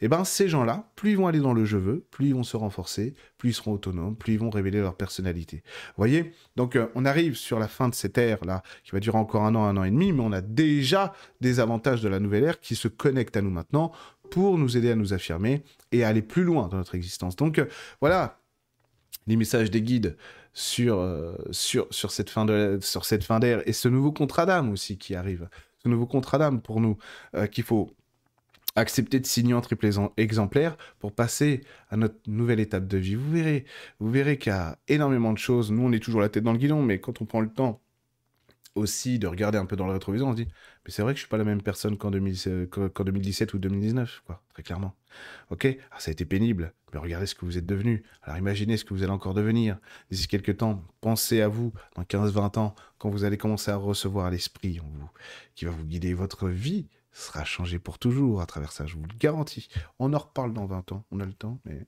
Et 0.00 0.08
ben 0.08 0.24
ces 0.24 0.48
gens-là, 0.48 0.90
plus 0.96 1.10
ils 1.10 1.16
vont 1.16 1.26
aller 1.26 1.40
dans 1.40 1.52
le 1.52 1.64
je 1.64 1.76
veux, 1.76 2.06
plus 2.10 2.28
ils 2.28 2.34
vont 2.34 2.42
se 2.42 2.56
renforcer, 2.56 3.14
plus 3.38 3.50
ils 3.50 3.54
seront 3.54 3.72
autonomes, 3.72 4.16
plus 4.16 4.34
ils 4.34 4.38
vont 4.38 4.50
révéler 4.50 4.80
leur 4.80 4.94
personnalité. 4.94 5.62
Vous 5.88 5.98
voyez 5.98 6.32
Donc 6.56 6.76
euh, 6.76 6.86
on 6.94 7.04
arrive 7.04 7.36
sur 7.36 7.58
la 7.58 7.68
fin 7.68 7.88
de 7.88 7.94
cette 7.94 8.16
ère 8.18 8.44
là, 8.44 8.62
qui 8.84 8.92
va 8.92 9.00
durer 9.00 9.18
encore 9.18 9.44
un 9.44 9.54
an, 9.54 9.64
un 9.64 9.76
an 9.76 9.84
et 9.84 9.90
demi, 9.90 10.12
mais 10.12 10.22
on 10.22 10.32
a 10.32 10.40
déjà 10.40 11.12
des 11.40 11.60
avantages 11.60 12.02
de 12.02 12.08
la 12.08 12.20
nouvelle 12.20 12.44
ère 12.44 12.60
qui 12.60 12.76
se 12.76 12.88
connectent 12.88 13.36
à 13.36 13.42
nous 13.42 13.50
maintenant 13.50 13.92
pour 14.30 14.58
nous 14.58 14.76
aider 14.76 14.90
à 14.90 14.94
nous 14.94 15.12
affirmer 15.12 15.62
et 15.92 16.04
à 16.04 16.08
aller 16.08 16.22
plus 16.22 16.44
loin 16.44 16.68
dans 16.68 16.76
notre 16.76 16.94
existence. 16.94 17.36
Donc 17.36 17.58
euh, 17.58 17.66
voilà, 18.00 18.39
les 19.26 19.36
messages 19.36 19.70
des 19.70 19.82
guides 19.82 20.16
sur, 20.52 20.98
euh, 20.98 21.36
sur, 21.50 21.86
sur 21.90 22.10
cette 22.10 22.30
fin 22.30 22.46
sur 22.80 23.04
cette 23.04 23.24
fin 23.24 23.38
d'ère 23.38 23.66
et 23.68 23.72
ce 23.72 23.88
nouveau 23.88 24.12
contrat 24.12 24.46
d'âme 24.46 24.72
aussi 24.72 24.98
qui 24.98 25.14
arrive. 25.14 25.48
Ce 25.82 25.88
nouveau 25.88 26.06
contrat 26.06 26.38
d'âme 26.38 26.60
pour 26.60 26.80
nous 26.80 26.98
euh, 27.34 27.46
qu'il 27.46 27.64
faut 27.64 27.90
accepter 28.76 29.18
de 29.20 29.26
signer 29.26 29.54
en 29.54 29.60
triple 29.60 29.88
exemplaire 30.16 30.76
pour 30.98 31.12
passer 31.12 31.62
à 31.90 31.96
notre 31.96 32.16
nouvelle 32.26 32.60
étape 32.60 32.86
de 32.86 32.98
vie. 32.98 33.14
Vous 33.14 33.30
verrez, 33.30 33.64
vous 33.98 34.10
verrez 34.10 34.38
qu'il 34.38 34.52
y 34.52 34.54
a 34.54 34.78
énormément 34.88 35.32
de 35.32 35.38
choses. 35.38 35.72
Nous, 35.72 35.82
on 35.82 35.92
est 35.92 36.02
toujours 36.02 36.20
la 36.20 36.28
tête 36.28 36.44
dans 36.44 36.52
le 36.52 36.58
guidon, 36.58 36.82
mais 36.82 37.00
quand 37.00 37.20
on 37.20 37.26
prend 37.26 37.40
le 37.40 37.52
temps 37.52 37.80
aussi 38.74 39.18
de 39.18 39.26
regarder 39.26 39.58
un 39.58 39.66
peu 39.66 39.76
dans 39.76 39.86
le 39.86 39.92
rétroviseur, 39.92 40.28
on 40.28 40.32
se 40.32 40.36
dit, 40.36 40.48
mais 40.84 40.90
c'est 40.90 41.02
vrai 41.02 41.12
que 41.12 41.18
je 41.18 41.22
suis 41.22 41.28
pas 41.28 41.38
la 41.38 41.44
même 41.44 41.62
personne 41.62 41.98
qu'en 41.98 42.10
2017 42.10 43.54
ou 43.54 43.58
2019, 43.58 44.22
quoi, 44.26 44.42
très 44.52 44.62
clairement. 44.62 44.94
Ok, 45.50 45.66
ah, 45.90 45.96
ça 45.98 46.10
a 46.10 46.12
été 46.12 46.24
pénible, 46.24 46.72
mais 46.92 47.00
regardez 47.00 47.26
ce 47.26 47.34
que 47.34 47.44
vous 47.44 47.58
êtes 47.58 47.66
devenu. 47.66 48.04
Alors 48.22 48.38
imaginez 48.38 48.76
ce 48.76 48.84
que 48.84 48.94
vous 48.94 49.02
allez 49.02 49.12
encore 49.12 49.34
devenir 49.34 49.78
d'ici 50.10 50.28
quelques 50.28 50.58
temps. 50.58 50.84
Pensez 51.00 51.40
à 51.40 51.48
vous 51.48 51.72
dans 51.96 52.02
15-20 52.02 52.58
ans, 52.58 52.74
quand 52.98 53.10
vous 53.10 53.24
allez 53.24 53.36
commencer 53.36 53.70
à 53.70 53.76
recevoir 53.76 54.30
l'esprit 54.30 54.80
qui 55.54 55.64
va 55.64 55.70
vous 55.70 55.84
guider. 55.84 56.14
Votre 56.14 56.48
vie 56.48 56.88
sera 57.12 57.44
changée 57.44 57.80
pour 57.80 57.98
toujours 57.98 58.40
à 58.40 58.46
travers 58.46 58.70
ça, 58.70 58.86
je 58.86 58.94
vous 58.94 59.02
le 59.02 59.18
garantis. 59.18 59.68
On 59.98 60.12
en 60.14 60.18
reparle 60.18 60.52
dans 60.52 60.66
20 60.66 60.92
ans, 60.92 61.04
on 61.10 61.18
a 61.20 61.26
le 61.26 61.32
temps, 61.32 61.60
mais... 61.64 61.86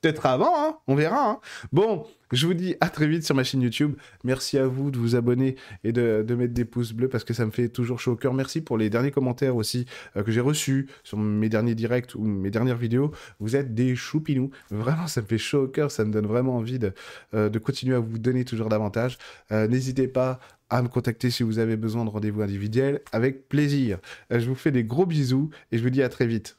Peut-être 0.00 0.26
avant, 0.26 0.52
hein 0.56 0.76
on 0.86 0.94
verra. 0.94 1.30
Hein 1.30 1.40
bon, 1.72 2.06
je 2.32 2.46
vous 2.46 2.54
dis 2.54 2.74
à 2.80 2.88
très 2.88 3.06
vite 3.06 3.24
sur 3.24 3.34
ma 3.34 3.44
chaîne 3.44 3.62
YouTube. 3.62 3.94
Merci 4.24 4.58
à 4.58 4.66
vous 4.66 4.90
de 4.90 4.98
vous 4.98 5.14
abonner 5.16 5.56
et 5.84 5.92
de, 5.92 6.34
mettre 6.34 6.52
des 6.52 6.64
pouces 6.64 6.92
bleus 6.92 7.08
parce 7.08 7.24
que 7.24 7.34
ça 7.34 7.46
me 7.46 7.50
fait 7.50 7.68
toujours 7.68 8.00
chaud 8.00 8.12
au 8.12 8.16
cœur. 8.16 8.34
Merci 8.34 8.60
pour 8.60 8.76
les 8.76 8.90
derniers 8.90 9.10
commentaires 9.10 9.56
aussi 9.56 9.86
euh, 10.16 10.22
que 10.22 10.32
j'ai 10.32 10.40
reçus 10.40 10.88
sur 11.04 11.18
mes 11.18 11.48
derniers 11.48 11.74
directs 11.74 12.14
ou 12.14 12.24
mes 12.24 12.50
dernières 12.50 12.76
vidéos. 12.76 13.12
Vous 13.40 13.56
êtes 13.56 13.74
des 13.74 13.94
choupinous. 13.94 14.50
Vraiment, 14.70 15.06
ça 15.06 15.22
me 15.22 15.26
fait 15.26 15.38
chaud 15.38 15.64
au 15.64 15.68
cœur. 15.68 15.90
Ça 15.90 16.04
me 16.04 16.12
donne 16.12 16.26
vraiment 16.26 16.56
envie 16.56 16.78
de, 16.78 16.92
euh, 17.34 17.50
continuer 17.60 17.94
à 17.94 18.00
vous 18.00 18.18
donner 18.18 18.44
toujours 18.44 18.68
davantage. 18.68 19.18
Euh, 19.52 19.68
n'hésitez 19.68 20.08
pas 20.08 20.40
à 20.70 20.82
me 20.82 20.88
contacter 20.88 21.30
si 21.30 21.42
vous 21.42 21.58
avez 21.58 21.76
besoin 21.76 22.04
de 22.04 22.10
rendez-vous 22.10 22.42
individuels 22.42 23.00
avec 23.12 23.48
plaisir. 23.48 23.98
je 24.30 24.48
vous 24.48 24.54
fais 24.56 24.72
des 24.72 24.82
gros 24.82 25.06
bisous 25.06 25.50
et 25.70 25.78
je 25.78 25.82
vous 25.82 25.90
dis 25.90 26.02
à 26.02 26.08
très 26.08 26.26
vite. 26.26 26.56